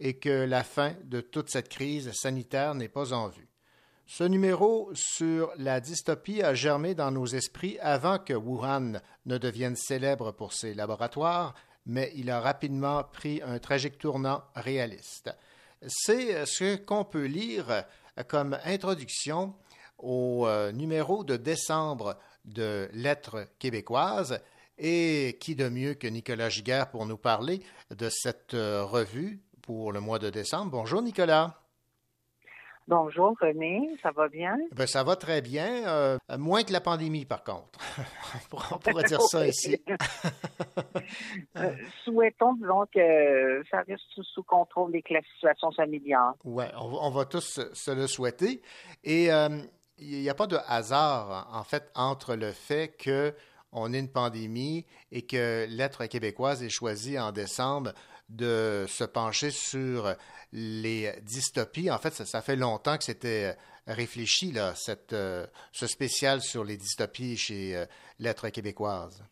et 0.00 0.14
que 0.14 0.46
la 0.46 0.64
fin 0.64 0.94
de 1.04 1.20
toute 1.20 1.50
cette 1.50 1.68
crise 1.68 2.10
sanitaire 2.12 2.74
n'est 2.74 2.88
pas 2.88 3.12
en 3.12 3.28
vue? 3.28 3.50
Ce 4.06 4.24
numéro 4.24 4.90
sur 4.94 5.52
la 5.58 5.80
dystopie 5.80 6.42
a 6.42 6.54
germé 6.54 6.94
dans 6.94 7.10
nos 7.10 7.26
esprits 7.26 7.78
avant 7.80 8.18
que 8.18 8.32
Wuhan 8.32 9.02
ne 9.26 9.36
devienne 9.36 9.76
célèbre 9.76 10.32
pour 10.32 10.54
ses 10.54 10.72
laboratoires, 10.72 11.54
mais 11.84 12.10
il 12.14 12.30
a 12.30 12.40
rapidement 12.40 13.04
pris 13.04 13.42
un 13.44 13.58
tragique 13.58 13.98
tournant 13.98 14.42
réaliste. 14.54 15.30
C'est 15.86 16.46
ce 16.46 16.76
qu'on 16.76 17.04
peut 17.04 17.26
lire 17.26 17.84
comme 18.28 18.58
introduction 18.64 19.54
au 19.98 20.46
euh, 20.46 20.72
numéro 20.72 21.24
de 21.24 21.36
décembre 21.36 22.16
de 22.44 22.88
Lettres 22.92 23.48
québécoises. 23.58 24.40
Et 24.76 25.38
qui 25.40 25.54
de 25.54 25.68
mieux 25.68 25.94
que 25.94 26.08
Nicolas 26.08 26.48
Giguère 26.48 26.90
pour 26.90 27.06
nous 27.06 27.16
parler 27.16 27.62
de 27.96 28.08
cette 28.10 28.54
euh, 28.54 28.84
revue 28.84 29.40
pour 29.62 29.92
le 29.92 30.00
mois 30.00 30.18
de 30.18 30.30
décembre? 30.30 30.72
Bonjour 30.72 31.00
Nicolas. 31.00 31.63
Bonjour 32.86 33.34
René, 33.40 33.96
ça 34.02 34.10
va 34.10 34.28
bien? 34.28 34.58
Ben, 34.72 34.86
ça 34.86 35.02
va 35.02 35.16
très 35.16 35.40
bien, 35.40 35.86
euh, 35.88 36.18
moins 36.38 36.62
que 36.64 36.72
la 36.72 36.82
pandémie 36.82 37.24
par 37.24 37.42
contre. 37.42 37.78
On 38.72 38.78
pourrait 38.78 39.04
dire 39.04 39.22
ça 39.22 39.46
ici. 39.46 39.82
Euh, 41.56 41.72
souhaitons 42.04 42.54
disons 42.54 42.84
que 42.92 43.62
ça 43.70 43.82
reste 43.86 44.02
sous, 44.14 44.22
sous 44.24 44.42
contrôle 44.42 44.94
et 44.96 45.02
que 45.02 45.14
la 45.14 45.22
situation 45.34 45.70
s'améliore. 45.72 46.34
Oui, 46.44 46.64
on, 46.76 46.88
va- 46.88 46.98
on 47.02 47.10
va 47.10 47.24
tous 47.24 47.60
se- 47.72 47.90
le 47.94 48.06
souhaiter. 48.06 48.60
Et 49.04 49.32
euh, 49.32 49.48
il 49.98 50.20
n'y 50.22 50.28
a 50.28 50.34
pas 50.34 50.46
de 50.46 50.56
hasard, 50.66 51.48
en 51.52 51.62
fait, 51.62 51.90
entre 51.94 52.34
le 52.34 52.50
fait 52.52 52.88
que 52.98 53.34
on 53.72 53.92
ait 53.92 53.98
une 54.00 54.10
pandémie 54.10 54.84
et 55.12 55.22
que 55.22 55.66
l'être 55.68 56.06
québécoise 56.06 56.62
ait 56.62 56.68
choisi 56.68 57.18
en 57.18 57.30
décembre 57.32 57.92
de 58.28 58.84
se 58.88 59.04
pencher 59.04 59.50
sur 59.50 60.14
les 60.52 61.12
dystopies. 61.22 61.90
En 61.90 61.98
fait, 61.98 62.10
ça, 62.10 62.42
fait 62.42 62.56
longtemps 62.56 62.96
que 62.96 63.04
c'était 63.04 63.56
réfléchi, 63.86 64.52
là, 64.52 64.74
cette, 64.74 65.12
euh, 65.12 65.46
ce 65.72 65.86
spécial 65.86 66.40
sur 66.40 66.64
les 66.64 66.76
dystopies 66.76 67.36
chez 67.36 67.76
euh, 67.76 67.84
l'être 68.18 68.48
québécoise. 68.48 69.24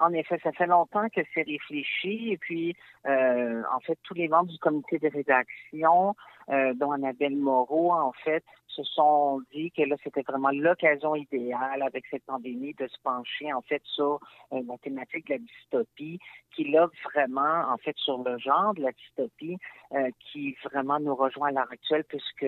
En 0.00 0.12
effet, 0.12 0.38
ça 0.42 0.52
fait 0.52 0.66
longtemps 0.66 1.08
que 1.08 1.20
c'est 1.34 1.42
réfléchi 1.42 2.32
et 2.32 2.38
puis, 2.38 2.76
euh, 3.06 3.62
en 3.72 3.80
fait, 3.80 3.98
tous 4.02 4.14
les 4.14 4.28
membres 4.28 4.50
du 4.50 4.58
comité 4.58 4.98
de 4.98 5.08
rédaction, 5.08 6.16
euh, 6.50 6.74
dont 6.74 6.92
Annabelle 6.92 7.36
Moreau, 7.36 7.92
en 7.92 8.12
fait, 8.24 8.44
se 8.66 8.82
sont 8.82 9.40
dit 9.52 9.70
que 9.70 9.82
là, 9.82 9.96
c'était 10.02 10.22
vraiment 10.22 10.50
l'occasion 10.50 11.14
idéale 11.14 11.82
avec 11.82 12.04
cette 12.10 12.24
pandémie 12.24 12.74
de 12.74 12.86
se 12.86 12.98
pencher, 13.02 13.52
en 13.52 13.62
fait, 13.62 13.82
sur 13.84 14.20
euh, 14.52 14.62
la 14.66 14.76
thématique 14.78 15.26
de 15.28 15.34
la 15.34 15.38
dystopie, 15.38 16.18
qui 16.54 16.70
là, 16.70 16.88
vraiment, 17.04 17.72
en 17.72 17.78
fait, 17.78 17.96
sur 17.96 18.22
le 18.22 18.36
genre 18.38 18.74
de 18.74 18.82
la 18.82 18.92
dystopie, 18.92 19.56
euh, 19.92 20.10
qui 20.20 20.56
vraiment 20.64 21.00
nous 21.00 21.14
rejoint 21.14 21.48
à 21.48 21.52
l'heure 21.52 21.72
actuelle, 21.72 22.04
puisque 22.04 22.46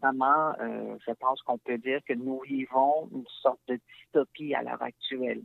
vraiment, 0.00 0.54
je 1.06 1.12
pense 1.20 1.42
qu'on 1.42 1.58
peut 1.58 1.76
dire 1.76 2.00
que 2.08 2.14
nous 2.14 2.40
vivons 2.40 3.10
une 3.12 3.26
sorte 3.42 3.60
de 3.68 3.78
dystopie 3.94 4.54
à 4.54 4.62
l'heure 4.62 4.82
actuelle. 4.82 5.42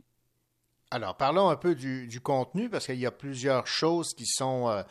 Alors, 0.90 1.18
parlons 1.18 1.50
un 1.50 1.56
peu 1.56 1.74
du, 1.74 2.06
du 2.06 2.20
contenu, 2.20 2.70
parce 2.70 2.86
qu'il 2.86 2.98
y 2.98 3.04
a 3.04 3.10
plusieurs 3.10 3.66
choses 3.66 4.14
qui 4.14 4.24
sont 4.24 4.84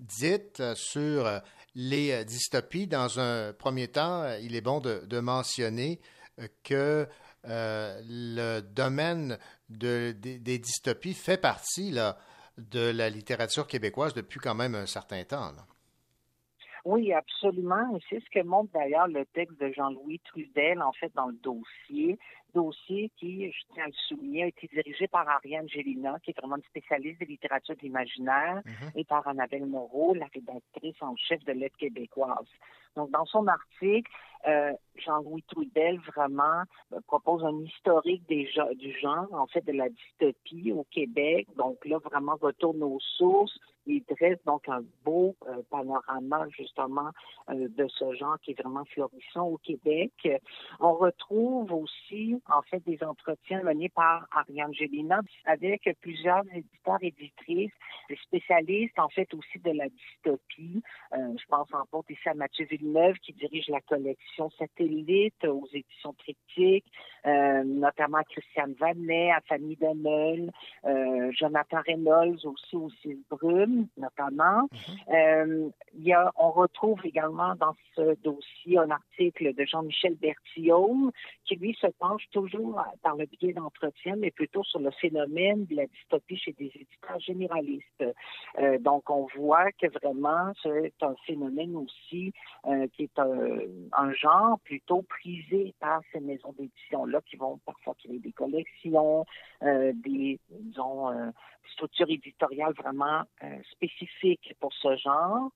dites 0.00 0.74
sur 0.74 1.28
les 1.74 2.12
euh, 2.12 2.24
dystopies. 2.24 2.86
Dans 2.86 3.20
un 3.20 3.52
premier 3.52 3.88
temps, 3.88 4.22
euh, 4.22 4.38
il 4.40 4.54
est 4.56 4.60
bon 4.60 4.80
de, 4.80 5.20
mentionner 5.20 6.00
euh, 6.40 6.46
que 6.62 7.06
le 7.46 8.60
domaine 8.60 9.38
de- 9.68 10.12
des, 10.12 10.58
dystopies 10.58 11.14
fait 11.14 11.40
partie 11.40 11.90
là, 11.90 12.16
de 12.56 12.90
la 12.90 13.10
littérature 13.10 13.66
québécoise 13.66 14.14
depuis 14.14 14.40
quand 14.40 14.54
même 14.54 14.74
un 14.74 14.86
certain 14.86 15.22
temps. 15.24 15.52
Oui, 16.84 17.12
absolument. 17.12 17.98
C'est 18.08 18.20
ce 18.20 18.30
que 18.30 18.44
montre 18.44 18.72
d'ailleurs 18.72 19.08
le 19.08 19.24
texte 19.26 19.58
de 19.60 19.72
Jean-Louis 19.72 20.20
Trudel, 20.20 20.82
en 20.82 20.92
fait, 20.92 21.12
dans 21.14 21.26
le 21.26 21.36
dossier. 21.42 22.18
Dossier 22.54 23.10
qui, 23.16 23.50
je 23.50 23.74
tiens 23.74 23.84
à 23.84 23.86
le 23.88 23.92
souligner, 24.08 24.44
a 24.44 24.46
été 24.46 24.68
dirigé 24.68 25.08
par 25.08 25.28
Ariane 25.28 25.68
Gélina, 25.68 26.18
qui 26.22 26.30
est 26.30 26.38
vraiment 26.38 26.56
une 26.56 26.62
spécialiste 26.62 27.20
de 27.20 27.26
littérature 27.26 27.74
de 27.74 27.80
l'imaginaire, 27.82 28.62
et 28.94 29.04
par 29.04 29.26
Annabelle 29.26 29.66
Moreau, 29.66 30.14
la 30.14 30.26
rédactrice 30.32 31.00
en 31.00 31.16
chef 31.16 31.42
de 31.44 31.52
Lettres 31.52 31.76
québécoise. 31.76 32.46
Donc, 32.96 33.10
dans 33.10 33.24
son 33.26 33.46
article, 33.46 34.10
euh, 34.46 34.72
Jean-Louis 34.96 35.42
Trudel 35.48 35.98
vraiment 36.14 36.62
euh, 36.92 37.00
propose 37.08 37.44
un 37.44 37.58
historique 37.62 38.28
du 38.28 38.92
genre, 39.00 39.26
en 39.32 39.46
fait, 39.46 39.64
de 39.64 39.72
la 39.72 39.88
dystopie 39.88 40.70
au 40.70 40.84
Québec. 40.90 41.48
Donc 41.56 41.84
là, 41.84 41.98
vraiment 41.98 42.36
retourne 42.40 42.82
aux 42.82 43.00
sources. 43.00 43.58
Il 43.86 44.02
dresse 44.04 44.38
donc 44.46 44.68
un 44.68 44.82
beau 45.04 45.34
euh, 45.48 45.62
panorama, 45.70 46.46
justement, 46.50 47.10
de 47.48 47.86
ce 47.88 48.14
genre 48.14 48.38
qui 48.40 48.52
est 48.52 48.60
vraiment 48.60 48.84
florissant 48.84 49.46
au 49.46 49.58
Québec. 49.58 50.12
On 50.80 50.94
retrouve 50.94 51.72
aussi, 51.72 52.40
en 52.48 52.62
fait, 52.62 52.82
des 52.86 53.02
entretiens 53.02 53.62
menés 53.62 53.90
par 53.90 54.26
Ariane 54.30 54.72
Gélina 54.72 55.20
avec 55.44 55.88
plusieurs 56.00 56.44
éditeurs, 56.54 56.98
éditrices, 57.02 57.72
des 58.08 58.16
spécialistes, 58.22 58.98
en 58.98 59.08
fait, 59.08 59.32
aussi 59.34 59.58
de 59.58 59.72
la 59.72 59.88
dystopie. 59.88 60.82
Je 61.12 61.44
pense 61.48 61.68
en 61.74 61.84
autres 61.92 62.10
ici 62.10 62.28
à 62.28 62.34
Mathieu 62.34 62.66
Villeneuve, 62.84 63.16
qui 63.18 63.32
dirige 63.32 63.68
la 63.68 63.80
collection 63.80 64.50
Satellite 64.58 65.44
aux 65.44 65.66
éditions 65.72 66.14
Triptyque, 66.18 66.84
euh, 67.26 67.62
notamment 67.64 68.22
Christiane 68.28 68.74
Vanet, 68.78 69.30
à 69.32 69.40
Fanny 69.48 69.76
Demel, 69.76 70.50
euh, 70.84 71.30
Jonathan 71.32 71.78
Reynolds 71.86 72.44
aussi 72.44 72.76
au 72.76 72.90
Six 73.02 73.18
Brume, 73.30 73.86
notamment. 73.96 74.68
Euh, 75.08 75.70
il 75.96 76.04
y 76.04 76.12
a, 76.12 76.30
on 76.36 76.50
retrouve 76.50 77.00
également 77.04 77.54
dans 77.54 77.74
ce 77.96 78.16
dossier 78.22 78.78
un 78.78 78.90
article 78.90 79.54
de 79.54 79.64
Jean-Michel 79.64 80.16
Bertillaume 80.16 81.10
qui, 81.44 81.56
lui, 81.56 81.76
se 81.80 81.86
penche 81.98 82.24
toujours 82.32 82.82
par 83.02 83.16
le 83.16 83.26
biais 83.26 83.52
d'entretien, 83.52 84.16
mais 84.16 84.30
plutôt 84.30 84.64
sur 84.64 84.80
le 84.80 84.90
phénomène 84.90 85.64
de 85.66 85.76
la 85.76 85.86
dystopie 85.86 86.36
chez 86.36 86.52
des 86.52 86.66
éditeurs 86.74 87.20
généralistes. 87.20 88.04
Euh, 88.58 88.78
donc, 88.78 89.08
on 89.08 89.26
voit 89.36 89.72
que 89.72 89.86
vraiment, 89.86 90.52
c'est 90.62 90.92
un 91.02 91.14
phénomène 91.26 91.76
aussi 91.76 92.32
euh, 92.66 92.73
qui 92.92 93.04
est 93.04 93.18
un, 93.18 93.58
un 93.92 94.12
genre 94.12 94.58
plutôt 94.60 95.02
prisé 95.02 95.74
par 95.80 96.00
ces 96.12 96.20
maisons 96.20 96.52
d'édition-là 96.58 97.20
qui 97.22 97.36
vont 97.36 97.58
parfois 97.64 97.94
créer 97.94 98.18
des 98.18 98.32
collections, 98.32 99.24
euh, 99.62 99.92
des, 99.94 100.38
euh, 100.78 101.30
structures 101.72 102.10
éditoriales 102.10 102.74
vraiment 102.74 103.22
euh, 103.42 103.58
spécifiques 103.72 104.54
pour 104.60 104.72
ce 104.72 104.96
genre. 104.96 105.50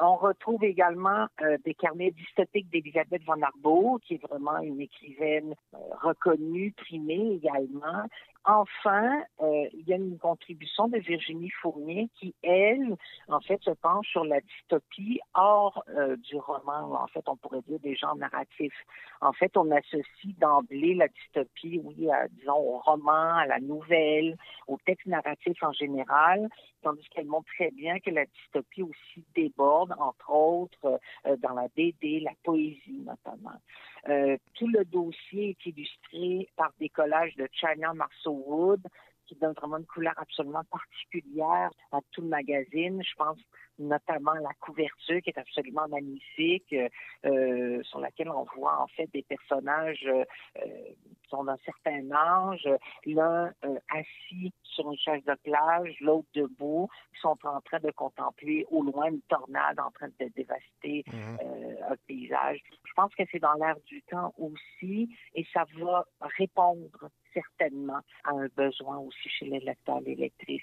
On 0.00 0.16
retrouve 0.16 0.62
également 0.62 1.26
euh, 1.42 1.56
des 1.64 1.74
carnets 1.74 2.12
dystopiques 2.12 2.70
d'Elisabeth 2.70 3.22
von 3.24 3.42
Arbour, 3.42 3.98
qui 4.00 4.14
est 4.14 4.22
vraiment 4.22 4.58
une 4.58 4.80
écrivaine 4.80 5.54
euh, 5.74 5.78
reconnue, 6.00 6.72
primée 6.72 7.40
également. 7.42 8.04
Enfin, 8.50 9.24
euh, 9.42 9.68
il 9.74 9.86
y 9.86 9.92
a 9.92 9.96
une 9.96 10.16
contribution 10.16 10.88
de 10.88 10.96
Virginie 10.96 11.50
Fournier 11.60 12.08
qui, 12.18 12.34
elle, 12.42 12.96
en 13.28 13.40
fait, 13.40 13.62
se 13.62 13.72
penche 13.72 14.08
sur 14.08 14.24
la 14.24 14.40
dystopie 14.40 15.20
hors 15.34 15.84
euh, 15.90 16.16
du 16.16 16.36
roman. 16.36 16.94
En 16.94 17.06
fait, 17.08 17.28
on 17.28 17.36
pourrait 17.36 17.60
dire 17.68 17.78
des 17.80 17.94
genres 17.94 18.16
narratifs. 18.16 18.86
En 19.20 19.34
fait, 19.34 19.54
on 19.58 19.70
associe 19.70 20.34
d'emblée 20.38 20.94
la 20.94 21.08
dystopie, 21.08 21.78
oui, 21.84 22.08
disons, 22.38 22.56
au 22.56 22.78
roman, 22.78 23.36
à 23.36 23.44
la 23.44 23.60
nouvelle, 23.60 24.38
au 24.66 24.78
texte 24.78 25.06
narratif 25.06 25.62
en 25.62 25.72
général, 25.72 26.48
tandis 26.82 27.06
qu'elle 27.10 27.26
montre 27.26 27.48
très 27.54 27.70
bien 27.70 27.98
que 28.00 28.10
la 28.10 28.24
dystopie 28.24 28.82
aussi 28.82 29.24
déborde, 29.34 29.94
entre 29.98 30.30
autres, 30.30 31.00
euh, 31.26 31.36
dans 31.36 31.54
la 31.54 31.68
BD, 31.76 32.20
la 32.20 32.32
poésie 32.42 33.02
notamment. 33.04 33.58
Euh, 34.08 34.36
tout 34.54 34.68
le 34.68 34.84
dossier 34.86 35.50
est 35.50 35.66
illustré 35.66 36.48
par 36.56 36.72
des 36.80 36.88
collages 36.88 37.34
de 37.36 37.46
China 37.52 37.92
Marceau 37.92 38.42
Wood, 38.46 38.80
qui 39.26 39.34
donne 39.34 39.52
vraiment 39.52 39.76
une 39.76 39.86
couleur 39.86 40.14
absolument 40.16 40.64
particulière 40.70 41.70
à 41.92 41.98
tout 42.12 42.22
le 42.22 42.28
magazine. 42.28 43.02
Je 43.02 43.14
pense 43.16 43.38
notamment 43.78 44.34
la 44.34 44.52
couverture 44.60 45.20
qui 45.22 45.30
est 45.30 45.38
absolument 45.38 45.88
magnifique, 45.88 46.74
euh, 47.24 47.82
sur 47.84 48.00
laquelle 48.00 48.30
on 48.30 48.44
voit 48.56 48.80
en 48.80 48.86
fait 48.88 49.08
des 49.12 49.22
personnages 49.22 50.04
euh, 50.06 50.24
euh, 50.58 50.92
sont 51.28 51.44
d'un 51.44 51.58
certain 51.64 52.10
âge, 52.10 52.68
l'un 53.04 53.52
euh, 53.64 53.78
assis 53.90 54.52
sur 54.62 54.90
une 54.90 54.98
chaise 54.98 55.22
de 55.24 55.34
plage, 55.42 55.94
l'autre 56.00 56.28
debout, 56.34 56.88
qui 57.14 57.20
sont 57.20 57.36
en 57.44 57.60
train 57.60 57.80
de 57.80 57.90
contempler 57.90 58.66
au 58.70 58.82
loin 58.82 59.06
une 59.10 59.20
tornade 59.22 59.78
en 59.78 59.90
train 59.90 60.08
de 60.08 60.28
dévaster 60.34 61.04
euh, 61.12 61.74
un 61.90 61.96
paysage. 62.06 62.60
Je 62.84 62.92
pense 62.94 63.14
que 63.14 63.22
c'est 63.30 63.40
dans 63.40 63.54
l'air 63.54 63.76
du 63.86 64.02
temps 64.02 64.34
aussi 64.38 65.08
et 65.34 65.46
ça 65.52 65.64
va 65.78 66.06
répondre 66.20 67.10
certainement 67.34 68.00
à 68.24 68.30
un 68.30 68.48
besoin 68.56 68.98
aussi 68.98 69.28
chez 69.28 69.46
les 69.46 69.60
lecteurs 69.60 69.98
et 69.98 70.10
les 70.10 70.16
lectrices. 70.16 70.62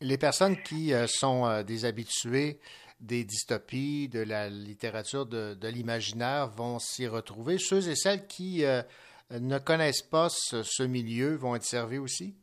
Les 0.00 0.18
personnes 0.18 0.56
qui 0.62 0.94
euh, 0.94 1.06
sont 1.06 1.46
euh, 1.46 1.62
des 1.62 1.84
habitués 1.84 2.58
des 3.00 3.24
dystopies, 3.24 4.08
de 4.08 4.20
la 4.20 4.48
littérature 4.48 5.26
de, 5.26 5.56
l'imaginaire 5.68 6.48
vont 6.48 6.78
s'y 6.78 7.06
retrouver. 7.06 7.58
Ceux 7.58 7.88
et 7.88 7.96
celles 7.96 8.26
qui 8.26 8.64
euh, 8.64 8.82
ne 9.30 9.58
connaissent 9.58 10.02
pas 10.02 10.28
ce, 10.28 10.82
milieu 10.82 11.34
vont 11.34 11.56
être 11.56 11.64
servis 11.64 11.98
aussi? 11.98 12.34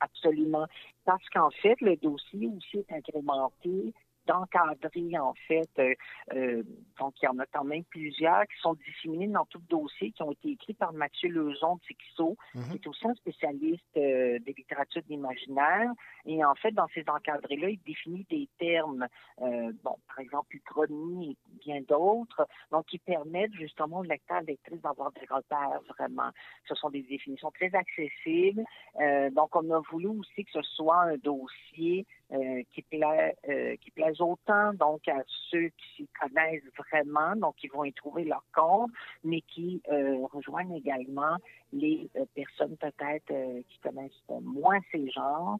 Absolument. 0.00 0.66
Parce 1.04 1.28
qu'en 1.32 1.50
fait, 1.50 1.80
le 1.80 1.96
dossier 1.96 2.48
aussi 2.56 2.78
est 2.78 2.92
agrémenté 2.92 3.92
d'encadrer, 4.26 5.18
en 5.18 5.34
fait, 5.46 5.70
euh, 5.78 5.94
euh, 6.34 6.62
donc 6.98 7.14
il 7.22 7.26
y 7.26 7.28
en 7.28 7.38
a 7.38 7.46
quand 7.46 7.64
même 7.64 7.84
plusieurs 7.84 8.42
qui 8.44 8.58
sont 8.60 8.74
disséminés 8.74 9.28
dans 9.28 9.44
tout 9.46 9.58
le 9.58 9.76
dossier, 9.76 10.12
qui 10.12 10.22
ont 10.22 10.32
été 10.32 10.50
écrits 10.50 10.74
par 10.74 10.92
Mathieu 10.92 11.28
Lezon 11.28 11.76
de 11.76 11.80
Tixo, 11.82 12.36
Mhm. 12.54 12.62
qui 12.70 12.74
est 12.76 12.86
aussi 12.86 13.06
un 13.06 13.14
spécialiste 13.14 13.84
euh, 13.96 14.38
des 14.40 14.52
littératures 14.52 15.02
de 15.02 15.08
l'imaginaire. 15.08 15.90
Et 16.24 16.44
en 16.44 16.54
fait, 16.54 16.72
dans 16.72 16.86
ces 16.94 17.04
encadrés-là, 17.08 17.70
il 17.70 17.80
définit 17.86 18.26
des 18.30 18.48
termes, 18.58 19.06
euh, 19.42 19.72
bon, 19.84 19.96
par 20.08 20.18
exemple, 20.20 20.54
uchronie 20.56 21.32
et 21.32 21.36
bien 21.64 21.80
d'autres, 21.82 22.46
donc 22.70 22.86
qui 22.86 22.98
permettent 22.98 23.54
justement 23.54 23.98
aux 23.98 24.02
lecteurs 24.02 24.42
et 24.42 24.46
lectrices 24.52 24.80
d'avoir 24.80 25.12
des 25.12 25.26
repères 25.28 25.80
vraiment. 25.96 26.30
Ce 26.68 26.74
sont 26.74 26.90
des 26.90 27.02
définitions 27.02 27.50
très 27.52 27.74
accessibles. 27.74 28.64
Euh, 29.00 29.30
donc, 29.30 29.54
on 29.54 29.70
a 29.70 29.80
voulu 29.90 30.08
aussi 30.08 30.44
que 30.44 30.52
ce 30.52 30.62
soit 30.62 31.02
un 31.02 31.16
dossier 31.18 32.06
euh, 32.32 32.62
qui, 32.74 32.84
euh, 32.92 33.76
qui 33.76 33.90
plaise 33.92 34.20
autant 34.20 34.74
donc 34.74 35.06
à 35.06 35.22
ceux 35.48 35.68
qui 35.68 35.96
s'y 35.96 36.08
connaissent 36.20 36.64
vraiment, 36.76 37.36
donc 37.36 37.54
qui 37.54 37.68
vont 37.68 37.84
y 37.84 37.92
trouver 37.92 38.24
leur 38.24 38.42
compte, 38.52 38.90
mais 39.22 39.42
qui 39.42 39.80
euh, 39.92 40.26
rejoignent 40.32 40.74
également 40.74 41.36
les 41.72 42.10
personnes 42.34 42.76
peut-être 42.78 43.32
qui 43.68 43.78
connaissent 43.78 44.10
moins 44.42 44.80
ces 44.90 45.08
genres, 45.08 45.58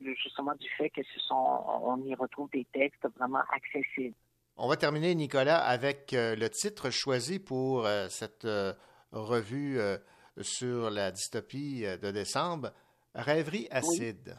justement 0.00 0.56
du 0.56 0.68
fait 0.70 0.90
que 0.90 1.02
ce 1.04 1.20
sont, 1.20 1.62
on 1.84 2.02
y 2.02 2.16
retrouve 2.16 2.50
des 2.50 2.66
textes 2.72 3.06
vraiment 3.16 3.42
accessibles. 3.52 4.16
On 4.56 4.66
va 4.66 4.76
terminer, 4.76 5.14
Nicolas, 5.14 5.58
avec 5.58 6.10
le 6.10 6.48
titre 6.48 6.90
choisi 6.90 7.38
pour 7.38 7.86
cette 8.08 8.48
revue 9.12 9.78
sur 10.40 10.90
la 10.90 11.12
dystopie 11.12 11.82
de 11.82 12.10
décembre, 12.10 12.72
Rêverie 13.14 13.68
acide. 13.70 14.36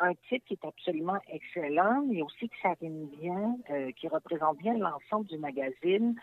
Un 0.00 0.14
titre 0.28 0.44
qui 0.46 0.54
est 0.54 0.64
absolument 0.66 1.18
excellent, 1.28 2.04
mais 2.06 2.22
aussi 2.22 2.48
qui 2.48 2.60
s'arrime 2.62 3.06
bien, 3.20 3.56
euh, 3.70 3.92
qui 3.92 4.08
représente 4.08 4.58
bien 4.58 4.76
l'ensemble 4.78 5.26
du 5.26 5.38
magazine, 5.38 6.14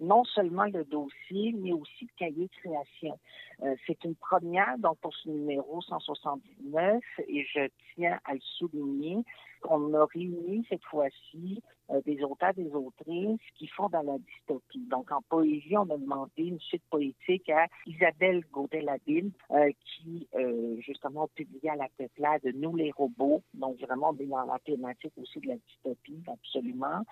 non 0.00 0.24
seulement 0.24 0.64
le 0.64 0.84
dossier, 0.84 1.54
mais 1.56 1.72
aussi 1.72 2.02
le 2.04 2.18
cahier 2.18 2.48
de 2.48 2.60
création. 2.60 3.18
Euh, 3.62 3.74
c'est 3.86 4.04
une 4.04 4.16
première, 4.16 4.78
donc 4.78 4.98
pour 4.98 5.14
ce 5.14 5.28
numéro 5.28 5.80
179, 5.80 7.02
et 7.28 7.44
je 7.44 7.68
tiens 7.94 8.18
à 8.24 8.34
le 8.34 8.40
souligner, 8.40 9.24
on 9.68 9.94
a 9.94 10.06
réuni 10.06 10.64
cette 10.68 10.84
fois-ci 10.84 11.62
euh, 11.90 12.00
des 12.06 12.22
auteurs, 12.22 12.54
des 12.54 12.70
autrices 12.72 13.40
qui 13.56 13.66
font 13.66 13.88
dans 13.88 14.02
la 14.02 14.18
dystopie. 14.18 14.86
Donc 14.90 15.10
en 15.10 15.20
poésie, 15.22 15.76
on 15.76 15.90
a 15.90 15.96
demandé 15.96 16.44
une 16.44 16.60
suite 16.60 16.84
poétique 16.90 17.50
à 17.50 17.66
Isabelle 17.86 18.44
Gaudel-Labine, 18.52 19.32
euh, 19.50 19.70
qui 19.84 20.28
euh, 20.34 20.76
justement 20.80 21.24
a 21.24 21.28
publié 21.28 21.70
à 21.70 21.76
la 21.76 21.88
peuplade 21.98 22.42
Nous 22.54 22.76
les 22.76 22.92
robots, 22.92 23.42
donc 23.54 23.78
vraiment 23.80 24.10
on 24.10 24.22
est 24.22 24.26
dans 24.26 24.44
la 24.44 24.58
thématique 24.60 25.12
aussi 25.20 25.40
de 25.40 25.48
la 25.48 25.56
dystopie, 25.56 26.22
absolument. 26.26 27.02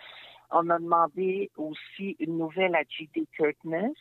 On 0.52 0.68
a 0.70 0.78
demandé 0.78 1.50
aussi 1.56 2.16
une 2.18 2.38
nouvelle 2.38 2.74
à 2.74 2.82
J.D. 2.88 3.24
Kirkness, 3.36 3.92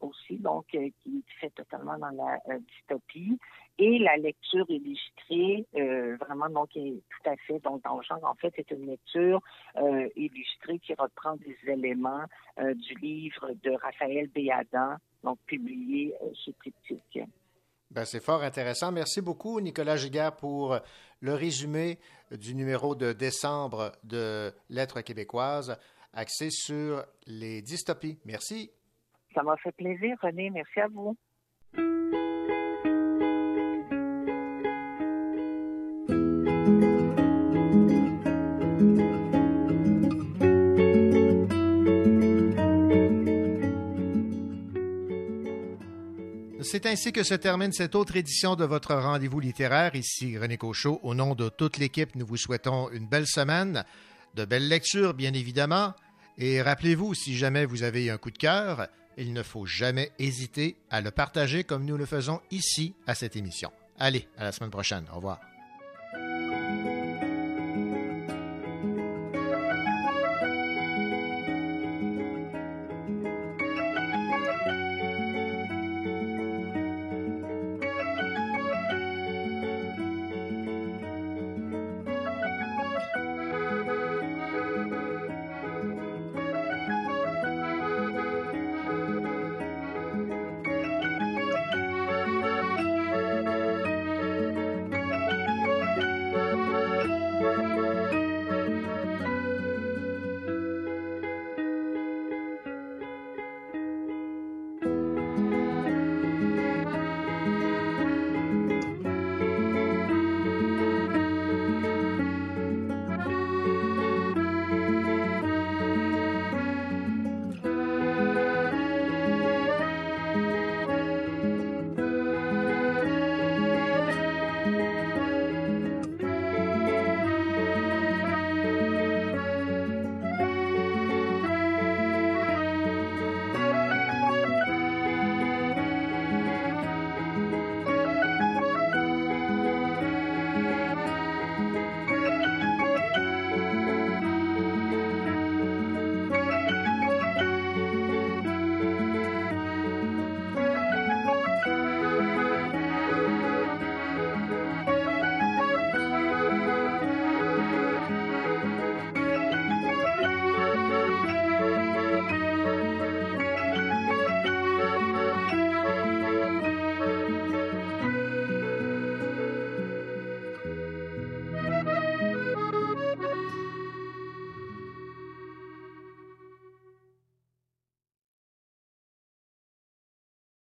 aussi, 0.00 0.36
donc, 0.36 0.66
qui 0.66 1.24
fait 1.40 1.50
totalement 1.50 1.98
dans 1.98 2.10
la 2.10 2.38
dystopie. 2.60 3.36
Et 3.80 3.98
la 4.00 4.16
lecture 4.16 4.66
illustrée, 4.68 5.64
euh, 5.76 6.16
vraiment, 6.16 6.48
donc, 6.48 6.76
est 6.76 6.94
tout 7.10 7.30
à 7.30 7.36
fait, 7.46 7.60
donc, 7.60 7.82
dans 7.84 7.96
le 7.96 8.02
genre, 8.02 8.24
en 8.24 8.34
fait, 8.34 8.52
c'est 8.56 8.70
une 8.72 8.86
lecture 8.86 9.40
euh, 9.76 10.08
illustrée 10.16 10.80
qui 10.80 10.94
reprend 10.94 11.36
des 11.36 11.56
éléments 11.66 12.24
euh, 12.58 12.74
du 12.74 12.94
livre 12.94 13.52
de 13.62 13.70
Raphaël 13.70 14.28
Béadan, 14.34 14.96
donc, 15.22 15.38
publié 15.46 16.12
chez 16.44 16.52
Triptyque. 16.54 17.20
Ben, 17.90 18.04
c'est 18.04 18.22
fort 18.22 18.42
intéressant. 18.42 18.90
Merci 18.90 19.22
beaucoup, 19.22 19.60
Nicolas 19.60 19.96
Giguère, 19.96 20.34
pour 20.34 20.76
le 21.20 21.34
résumé 21.34 21.98
du 22.32 22.54
numéro 22.54 22.94
de 22.94 23.12
décembre 23.12 23.92
de 24.02 24.52
Lettres 24.68 25.00
québécoises 25.02 25.78
axé 26.12 26.50
sur 26.50 27.04
les 27.26 27.62
dystopies. 27.62 28.18
Merci. 28.24 28.70
Ça 29.34 29.42
m'a 29.42 29.56
fait 29.56 29.72
plaisir, 29.72 30.16
René. 30.20 30.50
Merci 30.50 30.80
à 30.80 30.88
vous. 30.88 31.16
C'est 46.70 46.84
ainsi 46.84 47.12
que 47.12 47.22
se 47.22 47.32
termine 47.32 47.72
cette 47.72 47.94
autre 47.94 48.14
édition 48.16 48.54
de 48.54 48.66
votre 48.66 48.94
rendez-vous 48.94 49.40
littéraire. 49.40 49.94
Ici 49.94 50.36
René 50.36 50.58
Cochot. 50.58 51.00
Au 51.02 51.14
nom 51.14 51.34
de 51.34 51.48
toute 51.48 51.78
l'équipe, 51.78 52.14
nous 52.14 52.26
vous 52.26 52.36
souhaitons 52.36 52.90
une 52.90 53.06
belle 53.06 53.26
semaine, 53.26 53.86
de 54.34 54.44
belles 54.44 54.68
lectures, 54.68 55.14
bien 55.14 55.32
évidemment. 55.32 55.94
Et 56.36 56.60
rappelez-vous, 56.60 57.14
si 57.14 57.38
jamais 57.38 57.64
vous 57.64 57.84
avez 57.84 58.10
un 58.10 58.18
coup 58.18 58.30
de 58.30 58.36
cœur, 58.36 58.88
il 59.16 59.32
ne 59.32 59.42
faut 59.42 59.64
jamais 59.64 60.12
hésiter 60.18 60.76
à 60.90 61.00
le 61.00 61.10
partager 61.10 61.64
comme 61.64 61.86
nous 61.86 61.96
le 61.96 62.04
faisons 62.04 62.42
ici 62.50 62.94
à 63.06 63.14
cette 63.14 63.34
émission. 63.34 63.72
Allez, 63.98 64.28
à 64.36 64.44
la 64.44 64.52
semaine 64.52 64.70
prochaine. 64.70 65.06
Au 65.10 65.16
revoir. 65.16 65.40